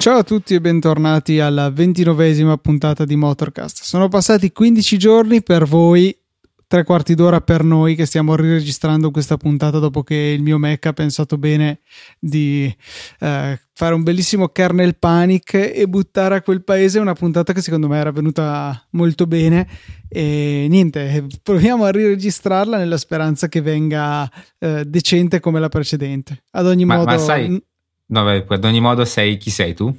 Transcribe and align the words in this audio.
Ciao 0.00 0.16
a 0.16 0.22
tutti 0.24 0.54
e 0.54 0.62
bentornati 0.62 1.40
alla 1.40 1.70
ventinovesima 1.70 2.56
puntata 2.56 3.04
di 3.04 3.16
Motorcast. 3.16 3.82
Sono 3.82 4.08
passati 4.08 4.50
15 4.50 4.96
giorni 4.96 5.42
per 5.42 5.66
voi, 5.66 6.16
tre 6.70 6.84
quarti 6.84 7.16
d'ora 7.16 7.40
per 7.40 7.64
noi 7.64 7.96
che 7.96 8.06
stiamo 8.06 8.36
riregistrando 8.36 9.10
questa 9.10 9.36
puntata 9.36 9.80
dopo 9.80 10.04
che 10.04 10.14
il 10.14 10.40
mio 10.40 10.56
Mac 10.56 10.86
ha 10.86 10.92
pensato 10.92 11.36
bene 11.36 11.80
di 12.20 12.72
eh, 13.18 13.60
fare 13.72 13.94
un 13.94 14.04
bellissimo 14.04 14.50
kernel 14.50 14.96
panic 14.96 15.54
e 15.54 15.88
buttare 15.88 16.36
a 16.36 16.42
quel 16.42 16.62
paese 16.62 17.00
una 17.00 17.14
puntata 17.14 17.52
che 17.52 17.60
secondo 17.60 17.88
me 17.88 17.98
era 17.98 18.12
venuta 18.12 18.86
molto 18.90 19.26
bene 19.26 19.66
e 20.08 20.68
niente, 20.70 21.26
proviamo 21.42 21.82
a 21.86 21.90
riregistrarla 21.90 22.76
nella 22.76 22.98
speranza 22.98 23.48
che 23.48 23.60
venga 23.60 24.30
eh, 24.60 24.84
decente 24.84 25.40
come 25.40 25.58
la 25.58 25.68
precedente. 25.68 26.44
Ad 26.52 26.66
ogni 26.66 26.84
ma, 26.84 26.98
modo... 26.98 27.10
Ma 27.10 27.18
sai, 27.18 27.60
No, 28.10 28.24
beh, 28.24 28.44
ad 28.48 28.64
ogni 28.64 28.80
modo 28.80 29.04
sei 29.04 29.36
chi 29.36 29.50
sei 29.50 29.72
tu. 29.72 29.94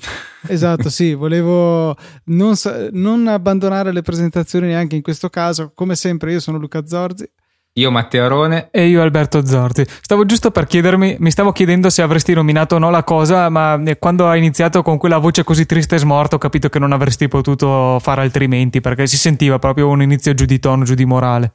Esatto, 0.47 0.89
sì, 0.89 1.13
volevo 1.13 1.95
non, 2.25 2.55
non, 2.91 3.27
abbandonare 3.27 3.93
le 3.93 4.01
presentazioni 4.01 4.67
neanche 4.67 4.97
in 4.97 5.01
questo 5.01 5.29
caso. 5.29 5.71
Come 5.73 5.95
sempre, 5.95 6.33
io 6.33 6.41
sono 6.41 6.57
Luca 6.57 6.85
Zorzi. 6.85 7.29
Io 7.75 7.89
Matteo 7.89 8.25
Arone. 8.25 8.67
E 8.69 8.87
io 8.87 9.01
Alberto 9.01 9.45
Zorzi. 9.45 9.85
Stavo 9.87 10.25
giusto 10.25 10.51
per 10.51 10.65
chiedermi, 10.65 11.15
mi 11.19 11.31
stavo 11.31 11.53
chiedendo 11.53 11.89
se 11.89 12.01
avresti 12.01 12.33
nominato 12.33 12.75
o 12.75 12.79
no 12.79 12.89
la 12.89 13.05
cosa, 13.05 13.47
ma 13.47 13.81
eh, 13.81 13.97
quando 13.97 14.27
ha 14.27 14.35
iniziato 14.35 14.81
con 14.81 14.97
quella 14.97 15.17
voce 15.17 15.45
così 15.45 15.65
triste 15.65 15.95
e 15.95 15.99
smorta 15.99 16.35
ho 16.35 16.39
capito 16.39 16.67
che 16.67 16.79
non 16.79 16.91
avresti 16.91 17.29
potuto 17.29 17.97
fare 18.01 18.21
altrimenti, 18.21 18.81
perché 18.81 19.07
si 19.07 19.15
sentiva 19.15 19.57
proprio 19.57 19.87
un 19.87 20.01
inizio 20.01 20.33
giù 20.33 20.43
di 20.43 20.59
tono, 20.59 20.83
giù 20.83 20.95
di 20.95 21.05
morale. 21.05 21.53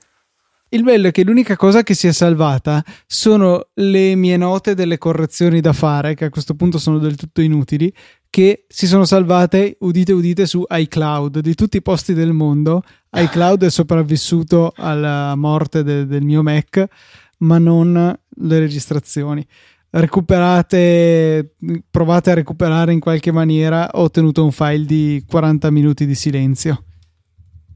Il 0.77 0.83
bello 0.83 1.09
è 1.09 1.11
che 1.11 1.25
l'unica 1.25 1.57
cosa 1.57 1.83
che 1.83 1.95
si 1.95 2.07
è 2.07 2.13
salvata 2.13 2.85
sono 3.07 3.69
le 3.77 4.15
mie 4.15 4.37
note 4.37 4.75
delle 4.75 4.99
correzioni 4.99 5.63
da 5.63 5.73
fare, 5.73 6.13
che 6.13 6.27
a 6.27 6.29
questo 6.29 6.55
punto 6.55 6.77
sono 6.77 6.99
del 6.99 7.17
tutto 7.17 7.41
inutili, 7.41 7.91
che 8.29 8.67
si 8.69 8.87
sono 8.87 9.07
salvate, 9.07 9.79
udite 9.81 10.13
udite, 10.13 10.45
su 10.45 10.63
iCloud. 10.69 11.39
Di 11.39 11.55
tutti 11.55 11.79
i 11.79 11.83
posti 11.83 12.13
del 12.13 12.35
mondo, 12.35 12.83
iCloud 13.11 13.65
è 13.65 13.71
sopravvissuto 13.71 14.75
alla 14.77 15.35
morte 15.35 15.83
de- 15.83 16.05
del 16.05 16.25
mio 16.25 16.43
Mac, 16.43 16.85
ma 17.39 17.57
non 17.57 18.15
le 18.29 18.59
registrazioni. 18.59 19.47
Recuperate, 19.89 21.55
provate 21.91 22.33
a 22.33 22.35
recuperare 22.35 22.93
in 22.93 23.01
qualche 23.01 23.33
maniera. 23.33 23.89
Ho 23.95 24.03
ottenuto 24.03 24.45
un 24.45 24.53
file 24.53 24.85
di 24.85 25.25
40 25.27 25.71
minuti 25.71 26.05
di 26.05 26.15
silenzio. 26.15 26.85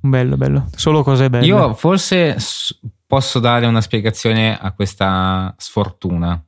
Bello, 0.00 0.36
bello. 0.36 0.68
Solo 0.74 1.02
cose 1.02 1.28
belle. 1.28 1.46
Io 1.46 1.74
forse 1.74 2.36
posso 3.06 3.38
dare 3.38 3.66
una 3.66 3.80
spiegazione 3.80 4.58
a 4.58 4.72
questa 4.72 5.54
sfortuna. 5.58 6.42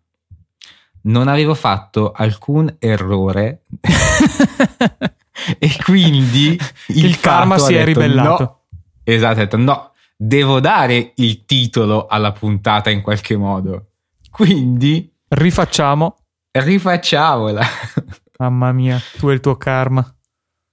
Non 1.04 1.28
avevo 1.28 1.54
fatto 1.54 2.12
alcun 2.12 2.76
errore 2.78 3.64
e 5.58 5.76
quindi 5.84 6.58
il, 6.88 7.04
il 7.04 7.20
karma 7.20 7.58
si 7.58 7.74
è 7.74 7.84
ribellato. 7.84 8.42
No. 8.42 8.60
Esatto, 9.02 9.32
ha 9.32 9.34
detto 9.34 9.56
no, 9.56 9.92
devo 10.16 10.60
dare 10.60 11.12
il 11.16 11.44
titolo 11.44 12.06
alla 12.06 12.32
puntata 12.32 12.90
in 12.90 13.02
qualche 13.02 13.36
modo. 13.36 13.88
Quindi 14.30 15.12
rifacciamo. 15.28 16.16
Rifacciamola. 16.52 17.66
Mamma 18.38 18.72
mia, 18.72 19.00
tu 19.18 19.28
e 19.28 19.34
il 19.34 19.40
tuo 19.40 19.56
karma. 19.56 20.16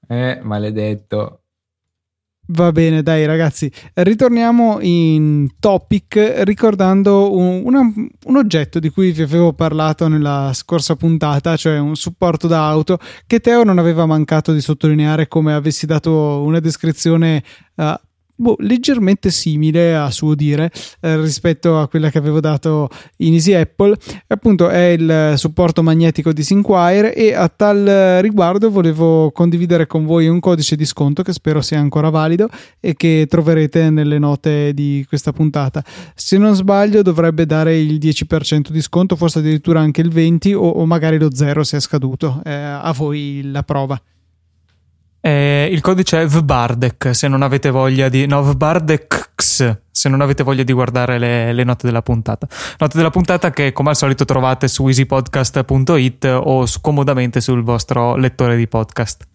Eh, 0.08 0.40
maledetto. 0.44 1.42
Va 2.52 2.72
bene, 2.72 3.04
dai 3.04 3.28
ragazzi, 3.28 3.72
ritorniamo 3.94 4.80
in 4.82 5.50
topic 5.60 6.42
ricordando 6.46 7.38
un, 7.38 7.62
una, 7.64 7.82
un, 7.82 8.36
oggetto 8.36 8.80
di 8.80 8.90
cui 8.90 9.12
vi 9.12 9.22
avevo 9.22 9.54
parlato 9.54 10.08
nella 10.08 10.50
scorsa 10.56 10.96
puntata, 10.96 11.56
cioè 11.56 11.78
un 11.78 11.96
supporto 11.96 12.48
da 12.48 12.68
auto 12.68 12.98
che 13.28 13.40
Teo 13.40 13.64
non 13.64 13.78
aveva 13.78 14.08
mancato 14.08 14.52
di 14.52 14.62
sottolineare 14.62 15.28
come 15.28 15.54
avessi 15.54 15.86
dato 15.86 16.42
una 16.42 16.60
descrizione 16.60 17.44
uh, 17.76 17.94
boh, 18.40 18.56
leggermente 18.60 19.30
simile 19.30 19.96
a 19.96 20.10
suo 20.12 20.34
dire 20.34 20.72
eh, 21.02 21.20
rispetto 21.22 21.80
a 21.80 21.88
quella 21.88 22.10
che 22.10 22.18
avevo 22.18 22.40
dato 22.40 22.90
in 23.18 23.34
Easy 23.34 23.54
Apple. 23.54 23.96
Appunto 24.28 24.70
è 24.70 24.96
il 24.98 25.34
supporto 25.36 25.84
magnetico 25.84 26.32
di 26.32 26.44
Sinquire 26.44 27.14
e 27.14 27.34
a 27.34 27.50
tal 27.50 28.20
riguardo 28.22 28.72
volevo 28.72 29.32
condividere 29.32 29.88
con 29.88 30.06
voi 30.06 30.28
un 30.28 30.40
codice 30.40 30.76
di 30.76 30.86
sconto 30.86 31.22
che 31.22 31.34
spero 31.34 31.62
sia 31.62 31.80
ancora 31.80 32.10
valido 32.10 32.48
e 32.80 32.96
che 32.96 33.26
troverete 33.30 33.90
nelle 33.90 34.18
note 34.20 34.74
di 34.74 35.06
questa 35.08 35.34
puntata. 35.34 35.84
Se 36.16 36.38
non 36.38 36.56
sbaglio 36.56 37.02
dovrebbe 37.02 37.46
dare 37.46 37.78
il 37.78 37.98
10% 37.98 38.70
di 38.70 38.82
sconto, 38.82 39.16
forse 39.16 39.40
addirittura 39.40 39.82
anche 39.82 40.02
il 40.02 40.10
20% 40.10 40.56
o, 40.56 40.70
o 40.70 40.86
magari 40.86 41.18
lo 41.18 41.34
0 41.34 41.64
se 41.64 41.78
è 41.78 41.80
scaduto. 41.80 42.42
Eh, 42.46 42.52
a 42.54 42.94
voi 42.96 43.42
la 43.44 43.64
prova. 43.64 44.02
Eh, 45.22 45.68
il 45.72 45.82
codice 45.82 46.22
è 46.22 46.26
VBARDEC 46.26 47.10
se 47.14 47.28
non 47.28 47.42
avete 47.42 47.70
voglia 47.70 48.10
di... 48.10 48.26
No, 48.26 48.42
VBARDEX 48.42 49.78
se 49.92 50.10
non 50.10 50.22
avete 50.22 50.44
voglia 50.44 50.64
di 50.64 50.72
guardare 50.72 51.18
le, 51.18 51.52
le, 51.52 51.64
note 51.64 51.86
della 51.86 52.02
puntata. 52.02 52.48
Note 52.78 52.98
della 52.98 53.10
puntata 53.10 53.52
che 53.52 53.74
come 53.74 53.90
al 53.90 53.96
solito 53.96 54.24
trovate 54.24 54.68
su 54.68 54.88
easypodcast.it 54.88 56.26
o 56.26 56.66
comodamente 56.82 57.42
sul 57.42 57.64
vostro 57.64 58.16
lettore 58.16 58.56
di 58.56 58.68
podcast. 58.68 59.28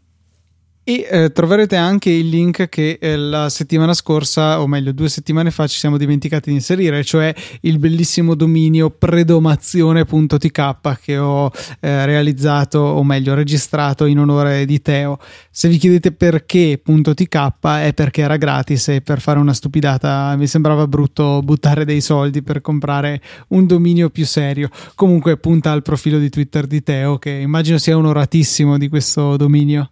E 0.86 1.08
eh, 1.10 1.32
troverete 1.32 1.76
anche 1.76 2.10
il 2.10 2.28
link 2.28 2.68
che 2.68 2.98
eh, 3.00 3.16
la 3.16 3.48
settimana 3.48 3.94
scorsa, 3.94 4.60
o 4.60 4.66
meglio 4.66 4.92
due 4.92 5.08
settimane 5.08 5.50
fa, 5.50 5.66
ci 5.66 5.78
siamo 5.78 5.96
dimenticati 5.96 6.50
di 6.50 6.56
inserire, 6.56 7.02
cioè 7.02 7.34
il 7.62 7.78
bellissimo 7.78 8.34
dominio 8.34 8.90
predomazione.tk 8.90 11.00
che 11.00 11.16
ho 11.16 11.50
eh, 11.80 12.04
realizzato, 12.04 12.80
o 12.80 13.02
meglio 13.02 13.32
registrato 13.32 14.04
in 14.04 14.18
onore 14.18 14.66
di 14.66 14.82
Teo. 14.82 15.18
Se 15.50 15.70
vi 15.70 15.78
chiedete 15.78 16.12
perché 16.12 16.82
.tk 16.84 17.52
è 17.78 17.94
perché 17.94 18.20
era 18.20 18.36
gratis 18.36 18.88
e 18.88 19.00
per 19.00 19.22
fare 19.22 19.38
una 19.38 19.54
stupidata 19.54 20.36
mi 20.36 20.46
sembrava 20.46 20.86
brutto 20.86 21.40
buttare 21.42 21.86
dei 21.86 22.02
soldi 22.02 22.42
per 22.42 22.60
comprare 22.60 23.22
un 23.48 23.66
dominio 23.66 24.10
più 24.10 24.26
serio. 24.26 24.68
Comunque 24.94 25.38
punta 25.38 25.72
al 25.72 25.80
profilo 25.80 26.18
di 26.18 26.28
Twitter 26.28 26.66
di 26.66 26.82
Teo 26.82 27.16
che 27.16 27.30
immagino 27.30 27.78
sia 27.78 27.96
onoratissimo 27.96 28.76
di 28.76 28.90
questo 28.90 29.38
dominio. 29.38 29.88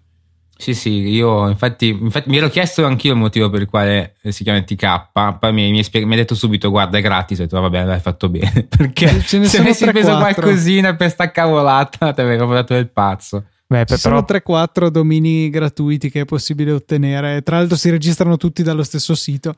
Sì, 0.57 0.75
sì, 0.75 0.91
io 1.09 1.49
infatti, 1.49 1.89
infatti, 1.89 2.29
mi 2.29 2.37
ero 2.37 2.49
chiesto 2.49 2.85
anch'io 2.85 3.13
il 3.13 3.19
motivo 3.19 3.51
per 3.51 3.63
il 3.63 3.69
quale 3.69 4.15
si 4.29 4.45
chiama 4.45 4.63
TK, 4.63 5.11
poi 5.39 5.53
mi, 5.53 5.71
mi, 5.73 5.83
mi 6.05 6.13
ha 6.15 6.17
detto 6.17 6.37
subito 6.37 6.71
guarda 6.71 6.99
è 6.99 7.01
gratis, 7.01 7.41
ho 7.41 7.43
detto 7.43 7.61
va 7.61 7.69
bene, 7.69 7.87
l'hai 7.87 8.01
fatto 8.01 8.29
bene, 8.29 8.67
perché 8.71 9.23
Ce 9.23 9.39
ne 9.39 9.47
se 9.47 9.59
avessi 9.59 9.85
preso 9.87 10.17
qualcosina 10.17 10.95
per 10.95 11.11
sta 11.11 11.33
cavolata 11.33 12.13
ti 12.13 12.21
avevo 12.21 12.53
dato 12.53 12.75
del 12.75 12.91
pazzo. 12.91 13.47
Beh, 13.67 13.87
Ci 13.87 13.99
però... 14.01 14.25
sono 14.25 14.25
3-4 14.29 14.89
domini 14.89 15.51
gratuiti 15.51 16.11
che 16.11 16.21
è 16.21 16.25
possibile 16.25 16.71
ottenere, 16.71 17.43
tra 17.43 17.57
l'altro 17.57 17.77
si 17.77 17.91
registrano 17.91 18.37
tutti 18.37 18.63
dallo 18.63 18.85
stesso 18.85 19.15
sito. 19.15 19.55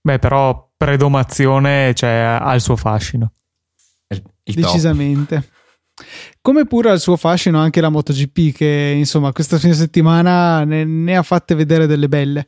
Beh, 0.00 0.18
però 0.18 0.70
predomazione 0.76 1.94
cioè, 1.94 2.38
ha 2.40 2.54
il 2.54 2.60
suo 2.60 2.76
fascino. 2.76 3.30
Il, 4.08 4.22
il 4.44 4.54
Decisamente. 4.54 5.50
Come 6.40 6.66
pure 6.66 6.90
al 6.90 7.00
suo 7.00 7.16
fascino 7.16 7.58
anche 7.58 7.80
la 7.80 7.88
MotoGP 7.88 8.52
che 8.52 8.94
insomma 8.96 9.32
questa 9.32 9.58
fine 9.58 9.74
settimana 9.74 10.64
ne, 10.64 10.84
ne 10.84 11.16
ha 11.16 11.22
fatte 11.22 11.54
vedere 11.54 11.86
delle 11.86 12.08
belle. 12.08 12.46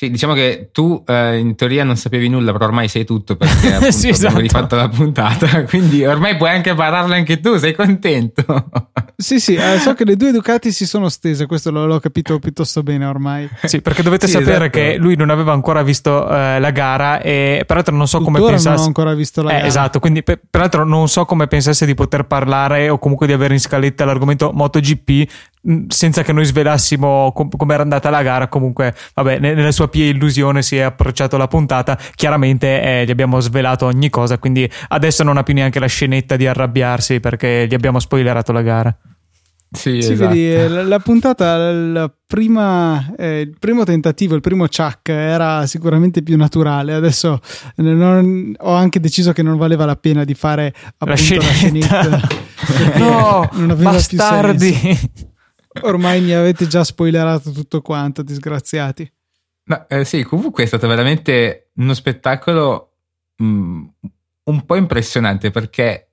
Sì, 0.00 0.10
diciamo 0.10 0.32
che 0.32 0.68
tu 0.70 1.02
eh, 1.08 1.38
in 1.38 1.56
teoria 1.56 1.82
non 1.82 1.96
sapevi 1.96 2.28
nulla, 2.28 2.52
però 2.52 2.66
ormai 2.66 2.86
sai 2.86 3.04
tutto 3.04 3.34
perché 3.34 3.66
appunto, 3.74 3.90
sì, 3.90 4.10
esatto. 4.10 4.26
abbiamo 4.26 4.42
rifatto 4.42 4.76
la 4.76 4.88
puntata, 4.88 5.64
quindi 5.66 6.06
ormai 6.06 6.36
puoi 6.36 6.50
anche 6.50 6.72
parlarne 6.72 7.16
anche 7.16 7.40
tu, 7.40 7.56
sei 7.56 7.74
contento? 7.74 8.44
sì, 9.18 9.40
sì, 9.40 9.56
eh, 9.56 9.80
so 9.80 9.94
che 9.94 10.04
le 10.04 10.14
due 10.14 10.30
Ducati 10.30 10.70
si 10.70 10.86
sono 10.86 11.08
stese, 11.08 11.46
questo 11.46 11.72
l'ho, 11.72 11.84
l'ho 11.84 11.98
capito 11.98 12.38
piuttosto 12.38 12.84
bene 12.84 13.06
ormai. 13.06 13.48
Sì, 13.64 13.80
perché 13.80 14.04
dovete 14.04 14.28
sì, 14.28 14.34
sapere 14.34 14.66
esatto. 14.66 14.78
che 14.78 14.96
lui 14.98 15.16
non 15.16 15.30
aveva 15.30 15.52
ancora 15.52 15.82
visto 15.82 16.30
eh, 16.30 16.60
la 16.60 16.70
gara 16.70 17.20
e 17.20 17.64
peraltro 17.66 17.96
non 17.96 18.06
so 18.06 18.18
Tuttora 18.18 18.38
come 18.38 18.50
pensasse... 18.50 18.76
non 18.76 18.84
ho 18.84 18.86
ancora 18.86 19.14
visto 19.14 19.42
la 19.42 19.50
eh, 19.50 19.54
gara. 19.54 19.66
Esatto, 19.66 19.98
quindi 19.98 20.22
per, 20.22 20.40
peraltro 20.48 20.84
non 20.84 21.08
so 21.08 21.24
come 21.24 21.48
pensasse 21.48 21.84
di 21.84 21.94
poter 21.94 22.24
parlare 22.24 22.88
o 22.88 23.00
comunque 23.00 23.26
di 23.26 23.32
avere 23.32 23.54
in 23.54 23.60
scaletta 23.60 24.04
l'argomento 24.04 24.52
MotoGP 24.54 25.28
senza 25.88 26.22
che 26.22 26.32
noi 26.32 26.44
svelassimo 26.44 27.32
com- 27.34 27.50
come 27.50 27.74
era 27.74 27.82
andata 27.82 28.10
la 28.10 28.22
gara, 28.22 28.48
comunque, 28.48 28.94
vabbè, 29.14 29.38
nella 29.38 29.72
sua 29.72 29.87
pia 29.88 30.06
illusione 30.06 30.62
si 30.62 30.76
è 30.76 30.80
approcciato 30.80 31.36
alla 31.36 31.48
puntata. 31.48 31.98
Chiaramente 32.14 32.80
eh, 32.82 33.04
gli 33.04 33.10
abbiamo 33.10 33.40
svelato 33.40 33.86
ogni 33.86 34.10
cosa, 34.10 34.38
quindi 34.38 34.70
adesso 34.88 35.22
non 35.22 35.36
ha 35.36 35.42
più 35.42 35.54
neanche 35.54 35.80
la 35.80 35.86
scenetta 35.86 36.36
di 36.36 36.46
arrabbiarsi 36.46 37.20
perché 37.20 37.66
gli 37.68 37.74
abbiamo 37.74 37.98
spoilerato 37.98 38.52
la 38.52 38.62
gara. 38.62 38.96
Sì, 39.70 40.00
sì 40.00 40.12
esatto. 40.12 40.30
vedi, 40.30 40.72
la, 40.72 40.82
la, 40.82 40.98
puntata, 40.98 41.70
la 41.70 42.10
prima, 42.26 43.14
eh, 43.16 43.40
il 43.40 43.56
primo 43.58 43.84
tentativo, 43.84 44.34
il 44.34 44.40
primo 44.40 44.66
chuck 44.66 45.10
era 45.10 45.66
sicuramente 45.66 46.22
più 46.22 46.38
naturale. 46.38 46.94
Adesso 46.94 47.38
non, 47.76 48.54
ho 48.56 48.72
anche 48.72 48.98
deciso 48.98 49.32
che 49.32 49.42
non 49.42 49.58
valeva 49.58 49.84
la 49.84 49.96
pena 49.96 50.24
di 50.24 50.32
fare 50.32 50.72
appunto 50.98 51.04
la 51.04 51.16
scenetta. 51.16 51.46
La 51.46 51.52
scenetta. 51.52 52.20
no, 52.96 53.48
non 53.60 53.70
aveva 53.70 53.90
bastardi. 53.90 54.72
Più 54.72 54.78
senso. 54.78 55.32
Ormai 55.82 56.22
mi 56.22 56.32
avete 56.32 56.66
già 56.66 56.82
spoilerato 56.82 57.50
tutto 57.50 57.82
quanto, 57.82 58.22
disgraziati. 58.22 59.10
No, 59.68 59.86
eh, 59.88 60.04
sì, 60.04 60.22
comunque 60.22 60.64
è 60.64 60.66
stato 60.66 60.86
veramente 60.88 61.70
uno 61.74 61.94
spettacolo 61.94 62.92
mh, 63.36 63.44
mm, 63.44 63.84
un 64.44 64.64
po' 64.64 64.76
impressionante 64.76 65.50
perché 65.50 66.08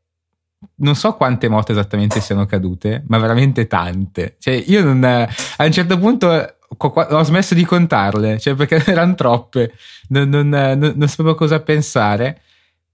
non 0.78 0.96
so 0.96 1.14
quante 1.14 1.48
moto 1.48 1.72
esattamente 1.72 2.20
siano 2.20 2.46
cadute, 2.46 3.04
ma 3.08 3.18
veramente 3.18 3.68
tante. 3.68 4.36
Cioè, 4.40 4.62
io 4.68 4.84
non, 4.84 5.04
a 5.04 5.64
un 5.64 5.72
certo 5.72 5.98
punto 5.98 6.58
ho 6.68 7.24
smesso 7.24 7.54
di 7.54 7.64
contarle, 7.64 8.40
cioè 8.40 8.56
perché 8.56 8.84
erano 8.92 9.16
troppe, 9.16 9.74
non, 10.10 10.30
non, 10.30 10.50
non, 10.50 10.94
non 10.96 11.08
sapevo 11.08 11.36
cosa 11.36 11.62
pensare. 11.62 12.42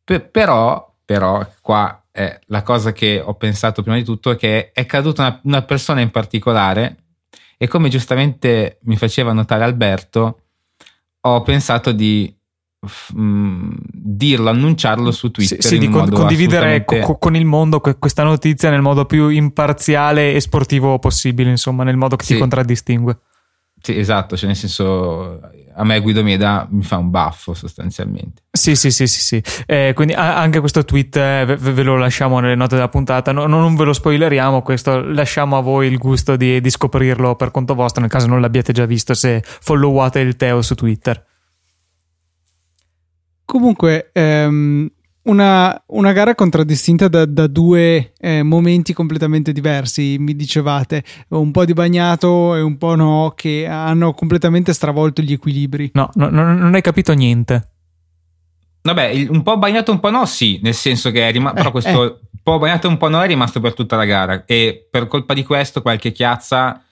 P- 0.04 0.20
però, 0.20 0.94
però, 1.04 1.48
qua 1.62 2.04
è 2.12 2.40
la 2.48 2.62
cosa 2.62 2.92
che 2.92 3.22
ho 3.24 3.34
pensato 3.36 3.82
prima 3.82 3.98
di 3.98 4.04
tutto 4.04 4.32
è 4.32 4.36
che 4.36 4.72
è 4.74 4.86
caduta 4.86 5.22
una, 5.24 5.40
una 5.44 5.62
persona 5.64 6.02
in 6.02 6.12
particolare 6.12 6.98
e 7.58 7.68
come 7.68 7.90
giustamente 7.90 8.80
mi 8.84 8.98
faceva 8.98 9.34
notare 9.34 9.64
Alberto, 9.64 10.41
ho 11.22 11.42
pensato 11.42 11.92
di 11.92 12.34
Mm, 13.16 13.74
dirlo, 13.94 14.50
annunciarlo 14.50 15.12
su 15.12 15.30
Twitter. 15.30 15.62
Sì, 15.62 15.68
sì 15.68 15.78
di 15.78 15.88
condividere 15.88 16.84
assolutamente... 16.84 17.18
con 17.20 17.36
il 17.36 17.46
mondo 17.46 17.80
questa 17.80 18.24
notizia 18.24 18.72
nel 18.72 18.82
modo 18.82 19.06
più 19.06 19.28
imparziale 19.28 20.34
e 20.34 20.42
sportivo 20.42 20.98
possibile, 20.98 21.52
insomma, 21.52 21.84
nel 21.84 21.96
modo 21.96 22.16
che 22.16 22.26
sì. 22.26 22.34
ti 22.34 22.40
contraddistingue. 22.40 23.20
Sì, 23.80 23.98
esatto, 23.98 24.36
cioè 24.36 24.48
nel 24.48 24.56
senso 24.56 25.40
a 25.74 25.84
me 25.84 26.00
Guido 26.00 26.24
Mieda 26.24 26.68
mi 26.70 26.84
fa 26.84 26.98
un 26.98 27.10
baffo 27.10 27.54
sostanzialmente. 27.54 28.44
Sì, 28.52 28.76
sì, 28.76 28.92
sì, 28.92 29.08
sì, 29.08 29.22
sì. 29.22 29.44
Eh, 29.66 29.94
quindi 29.96 30.14
anche 30.14 30.60
questo 30.60 30.84
tweet 30.84 31.16
eh, 31.16 31.46
ve, 31.46 31.56
ve, 31.56 31.84
lo 31.84 31.98
lasciamo 31.98 32.40
nelle 32.40 32.56
note 32.56 32.76
della 32.76 32.90
puntata, 32.90 33.32
no, 33.32 33.46
non 33.46 33.76
ve 33.76 33.86
lo 33.86 33.94
spoileriamo, 33.94 34.62
questo 34.62 35.02
lasciamo 35.02 35.58
a 35.58 35.62
voi 35.62 35.88
il 35.88 35.98
gusto 35.98 36.36
di, 36.36 36.62
di 36.62 36.70
scoprirlo 36.70 37.36
per 37.36 37.52
conto 37.52 37.76
vostro, 37.76 38.02
nel 38.02 38.10
caso 38.10 38.28
non 38.28 38.42
l'abbiate 38.42 38.74
già 38.74 38.86
visto 38.86 39.14
se 39.14 39.42
followate 39.44 40.20
il 40.20 40.36
Teo 40.36 40.62
su 40.62 40.76
Twitter. 40.76 41.26
Comunque, 43.46 44.12
ehm, 44.14 44.90
una, 45.24 45.84
una, 45.88 46.12
gara 46.14 46.34
contraddistinta 46.34 47.08
da, 47.08 47.26
da 47.26 47.48
due 47.48 48.14
eh, 48.20 48.44
momenti 48.44 48.94
completamente 48.94 49.52
diversi, 49.52 50.18
mi 50.20 50.36
dicevate, 50.36 51.04
un 51.30 51.52
po' 51.52 51.66
di 51.66 51.74
bagnato 51.74 52.56
e 52.56 52.62
un 52.62 52.78
po' 52.78 52.96
no, 52.96 53.34
che 53.36 53.68
hanno 53.68 54.14
completamente 54.14 54.74
stravolto 54.74 55.22
gli 55.22 55.34
equilibri. 55.34 55.92
No, 55.94 56.10
no, 56.16 56.30
no 56.30 56.54
non 56.54 56.74
hai 56.74 56.82
capito 56.82 57.14
niente. 57.14 57.70
Vabbè, 58.84 59.28
un 59.30 59.44
po' 59.44 59.58
bagnato 59.58 59.92
un 59.92 60.00
po' 60.00 60.10
no, 60.10 60.26
sì, 60.26 60.60
nel 60.64 60.74
senso 60.74 61.12
che 61.12 61.28
è 61.28 61.32
rimasto, 61.32 61.58
eh, 61.58 61.60
però 61.60 61.72
questo 61.72 62.04
eh. 62.04 62.08
un 62.08 62.40
po' 62.42 62.58
bagnato 62.58 62.88
un 62.88 62.98
po' 62.98 63.10
no 63.10 63.22
è 63.22 63.28
rimasto 63.28 63.60
per 63.60 63.76
tutta 63.76 63.96
la 63.96 64.06
gara 64.06 64.44
e 64.46 64.88
per 64.90 65.06
colpa 65.06 65.36
di 65.36 65.44
questo 65.44 65.84
qualche 65.84 66.12
chiazza 66.12 66.84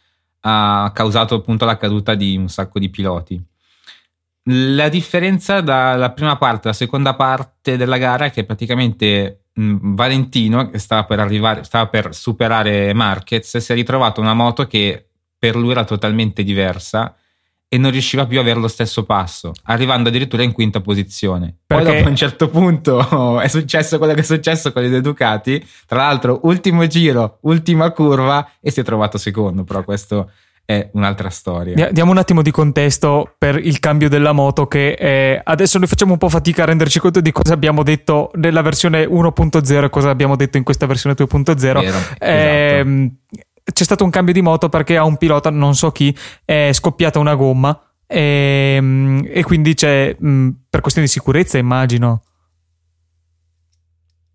ha 0.41 0.91
causato 0.93 1.35
appunto 1.35 1.65
la 1.65 1.77
caduta 1.77 2.13
di 2.13 2.37
un 2.37 2.47
sacco 2.47 2.77
di 2.77 2.89
piloti. 2.89 3.43
La 4.43 4.89
differenza 4.89 5.61
dalla 5.61 6.11
prima 6.11 6.37
parte 6.37 6.67
alla 6.67 6.77
seconda 6.77 7.13
parte 7.15 7.77
della 7.77 7.97
gara 7.97 8.25
è 8.25 8.31
che 8.31 8.45
praticamente 8.45 9.43
mh, 9.53 9.93
Valentino, 9.93 10.69
che 10.69 10.79
stava 10.79 11.03
per, 11.05 11.19
arrivare, 11.19 11.63
stava 11.63 11.87
per 11.87 12.15
superare 12.15 12.93
Marquez, 12.93 13.57
si 13.57 13.71
è 13.71 13.75
ritrovato 13.75 14.21
una 14.21 14.33
moto 14.33 14.65
che 14.65 15.09
per 15.37 15.55
lui 15.55 15.71
era 15.71 15.83
totalmente 15.83 16.43
diversa 16.43 17.15
e 17.71 17.77
non 17.77 17.91
riusciva 17.91 18.25
più 18.25 18.39
ad 18.39 18.45
avere 18.45 18.59
lo 18.59 18.67
stesso 18.67 19.03
passo, 19.03 19.51
arrivando 19.65 20.09
addirittura 20.09 20.41
in 20.41 20.53
quinta 20.53 20.81
posizione. 20.81 21.55
Perché? 21.67 21.83
Poi 21.83 21.93
dopo 21.93 22.07
a 22.07 22.09
un 22.09 22.15
certo 22.15 22.49
punto 22.49 23.39
è 23.39 23.47
successo 23.47 23.99
quello 23.99 24.15
che 24.15 24.21
è 24.21 24.23
successo 24.23 24.73
con 24.73 24.83
i 24.83 25.01
Ducati, 25.01 25.63
tra 25.85 25.99
l'altro 25.99 26.39
ultimo 26.43 26.87
giro, 26.87 27.37
ultima 27.41 27.91
curva 27.91 28.53
e 28.59 28.71
si 28.71 28.79
è 28.79 28.83
trovato 28.83 29.19
secondo, 29.19 29.63
però 29.63 29.83
questo 29.83 30.31
è 30.65 30.89
un'altra 30.93 31.29
storia. 31.29 31.89
Diamo 31.91 32.11
un 32.11 32.17
attimo 32.17 32.41
di 32.41 32.51
contesto 32.51 33.33
per 33.37 33.57
il 33.57 33.79
cambio 33.79 34.09
della 34.09 34.31
moto 34.31 34.67
che 34.67 34.95
è... 34.95 35.41
adesso 35.43 35.77
noi 35.77 35.87
facciamo 35.87 36.13
un 36.13 36.17
po' 36.17 36.29
fatica 36.29 36.63
a 36.63 36.65
renderci 36.67 36.99
conto 36.99 37.21
di 37.21 37.31
cosa 37.31 37.53
abbiamo 37.53 37.83
detto 37.83 38.31
nella 38.35 38.61
versione 38.61 39.05
1.0 39.05 39.83
e 39.83 39.89
cosa 39.89 40.09
abbiamo 40.09 40.35
detto 40.35 40.57
in 40.57 40.63
questa 40.63 40.85
versione 40.85 41.15
2.0. 41.15 41.55
Vero, 41.57 41.79
eh, 41.79 42.83
esatto. 42.85 43.43
C'è 43.71 43.83
stato 43.83 44.03
un 44.03 44.09
cambio 44.09 44.33
di 44.33 44.41
moto 44.41 44.69
perché 44.69 44.97
a 44.97 45.03
un 45.03 45.17
pilota, 45.17 45.49
non 45.49 45.75
so 45.75 45.91
chi, 45.91 46.15
è 46.43 46.71
scoppiata 46.73 47.19
una 47.19 47.35
gomma 47.35 47.79
e, 48.07 48.75
ehm, 48.77 49.27
e 49.31 49.43
quindi 49.43 49.75
c'è 49.75 50.15
per 50.17 50.81
questioni 50.81 51.07
di 51.07 51.13
sicurezza 51.13 51.59
immagino 51.59 52.23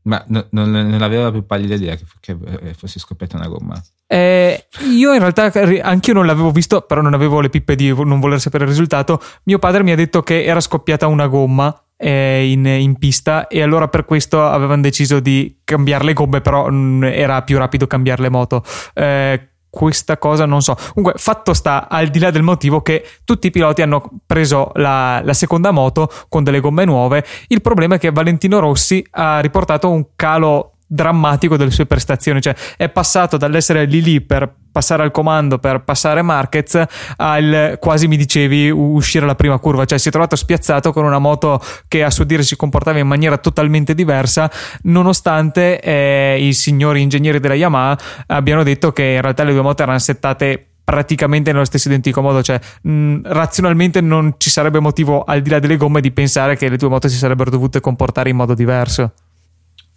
ma 0.05 0.23
no, 0.29 0.47
non, 0.51 0.71
non 0.71 1.03
aveva 1.03 1.31
più 1.31 1.45
pallida 1.47 1.75
idea 1.75 1.97
che, 1.97 2.05
che 2.21 2.37
eh, 2.62 2.75
fosse 2.75 2.99
scoppiata 2.99 3.37
una 3.37 3.49
gomma. 3.49 3.83
Eh, 4.06 4.67
io 4.91 5.12
in 5.12 5.19
realtà 5.19 5.51
anch'io 5.83 6.12
non 6.12 6.27
l'avevo 6.27 6.51
visto, 6.51 6.83
però 6.83 7.01
non 7.01 7.15
avevo 7.15 7.41
le 7.41 7.49
pippe 7.49 7.75
di 7.75 7.89
non 7.89 8.21
voler 8.21 8.41
sapere 8.41 8.65
il 8.65 8.71
risultato. 8.71 9.21
Mio 9.45 9.59
padre 9.59 9.83
mi 9.83 9.93
ha 9.93 9.97
detto 9.97 10.23
che 10.23 10.45
era 10.45 10.61
scoppiata 10.61 11.06
una 11.06 11.27
gomma 11.27 11.77
eh, 11.97 12.51
in, 12.51 12.67
in, 12.67 12.97
pista 12.97 13.47
e 13.47 13.62
allora 13.62 13.89
per 13.89 14.05
questo 14.05 14.45
avevano 14.45 14.83
deciso 14.83 15.21
di 15.21 15.61
cambiare 15.65 16.05
le 16.05 16.12
gomme, 16.12 16.41
però 16.41 16.69
mh, 16.69 16.75
mm, 16.75 17.05
era 17.05 17.43
più 17.43 17.56
rapido 17.56 17.87
cambiare 17.87 18.23
le 18.23 18.31
moto. 18.31 18.62
Eh, 18.93 19.54
questa 19.75 20.19
cosa 20.19 20.47
non 20.47 20.62
so. 20.62 20.76
Comunque, 20.94 21.19
fatto 21.19 21.53
sta 21.53 21.88
al 21.91 22.06
di 22.06 22.21
là 22.21 22.31
del 22.31 22.44
motivo 22.44 22.81
che 22.81 23.05
tutti 23.25 23.49
i 23.49 23.50
piloti 23.50 23.82
hanno 23.82 24.09
preso 24.25 24.71
la, 24.75 25.21
la, 25.25 25.32
seconda 25.32 25.73
moto 25.73 26.09
con 26.29 26.44
delle 26.44 26.61
gomme 26.61 26.85
nuove. 26.85 27.25
Il 27.49 27.61
problema 27.61 27.97
è 27.97 27.99
che 27.99 28.12
Valentino 28.12 28.61
Rossi 28.61 29.05
ha 29.11 29.41
riportato 29.41 29.91
un 29.91 30.06
calo 30.15 30.74
drammatico 30.87 31.57
delle 31.57 31.71
sue 31.71 31.87
prestazioni, 31.87 32.41
cioè 32.41 32.55
è 32.77 32.89
passato 32.89 33.37
dall'essere 33.37 33.85
lì 33.85 34.03
lì 34.03 34.21
per 34.21 34.53
passare 34.75 35.05
al 35.05 35.13
comando 35.13 35.59
per 35.61 35.85
passare 35.85 36.21
Marquez 36.23 36.83
al 37.19 37.77
quasi 37.81 38.09
mi 38.09 38.17
dicevi 38.17 38.71
uscire 38.71 39.25
alla 39.25 39.37
prima 39.37 39.57
curva, 39.59 39.85
cioè 39.85 39.99
si 39.99 40.09
è 40.09 40.11
trovato 40.11 40.35
spiazzato 40.35 40.93
con 40.93 41.05
una 41.05 41.21
moto 41.21 41.61
che 41.87 42.03
a 42.03 42.11
suo 42.11 42.25
dire 42.25 42.43
si 42.43 42.57
comportava 42.57 42.99
in 42.99 43.07
maniera 43.07 43.39
totalmente 43.39 43.95
diversa, 43.95 44.51
nonostante 44.83 45.81
eh, 45.81 46.39
i 46.41 46.53
signori 46.53 47.03
ingegneri 47.03 47.39
della 47.39 47.55
Yamaha 47.55 47.97
abbiano 48.27 48.65
detto 48.65 48.93
che 48.93 49.05
in 49.05 49.21
realtà 49.21 49.45
le 49.45 49.53
due 49.53 49.63
moto 49.63 49.85
erano 49.85 49.99
settate 50.01 50.71
praticamente 50.83 51.53
nello 51.53 51.65
stesso 51.65 51.89
identico 51.89 52.21
modo, 52.21 52.43
cioè 52.43 52.59
mh, 52.83 53.21
razionalmente 53.25 54.01
non 54.01 54.35
ci 54.39 54.51
sarebbe 54.51 54.81
motivo 54.81 55.23
al 55.23 55.41
di 55.41 55.51
là 55.51 55.61
delle 55.61 55.77
gomme 55.77 56.01
di 56.01 56.11
pensare 56.11 56.57
che 56.57 56.69
le 56.69 56.77
due 56.77 56.89
moto 56.89 57.09
si 57.09 57.17
sarebbero 57.17 57.51
dovute 57.51 57.81
comportare 57.81 58.29
in 58.29 58.37
modo 58.37 58.55
diverso. 58.55 59.13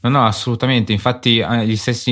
No, 0.07 0.19
no, 0.19 0.25
assolutamente. 0.25 0.91
Infatti, 0.91 1.39
eh, 1.39 1.65
gli 1.65 1.75
stessi, 1.75 2.11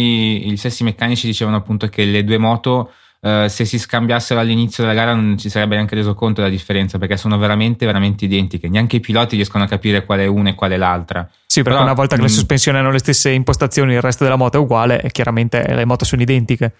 gli 0.50 0.58
stessi 0.58 0.84
meccanici 0.84 1.28
dicevano 1.28 1.58
appunto 1.58 1.88
che 1.88 2.06
le 2.06 2.24
due 2.24 2.38
moto, 2.38 2.92
eh, 3.22 3.48
se 3.50 3.66
si 3.66 3.80
scambiassero 3.80 4.40
all'inizio 4.40 4.84
della 4.84 4.96
gara, 4.96 5.14
non 5.14 5.38
ci 5.38 5.50
sarebbe 5.50 5.76
neanche 5.76 5.96
reso 5.96 6.14
conto 6.14 6.42
della 6.42 6.54
differenza 6.54 6.98
perché 6.98 7.18
sono 7.18 7.38
veramente, 7.38 7.86
veramente 7.86 8.26
identiche. 8.26 8.68
Neanche 8.68 8.98
i 8.98 9.00
piloti 9.00 9.36
riescono 9.36 9.64
a 9.64 9.68
capire 9.68 10.06
qual 10.06 10.20
è 10.20 10.26
una 10.26 10.50
e 10.50 10.56
qual 10.56 10.72
è 10.72 10.78
l'altra. 10.78 11.28
Sì, 11.46 11.62
perché 11.62 11.78
Però, 11.78 11.84
una 11.84 11.94
volta 11.94 12.16
che 12.16 12.22
mh, 12.22 12.26
le 12.26 12.32
mm, 12.32 12.36
sospensioni 12.36 12.78
hanno 12.78 12.92
le 12.92 13.00
stesse 13.00 13.30
impostazioni, 13.32 13.94
il 13.94 14.02
resto 14.02 14.24
della 14.24 14.36
moto 14.36 14.58
è 14.58 14.60
uguale 14.60 15.02
e 15.02 15.10
chiaramente 15.12 15.66
le 15.74 15.86
moto 15.86 16.04
sono 16.06 16.22
identiche. 16.22 16.74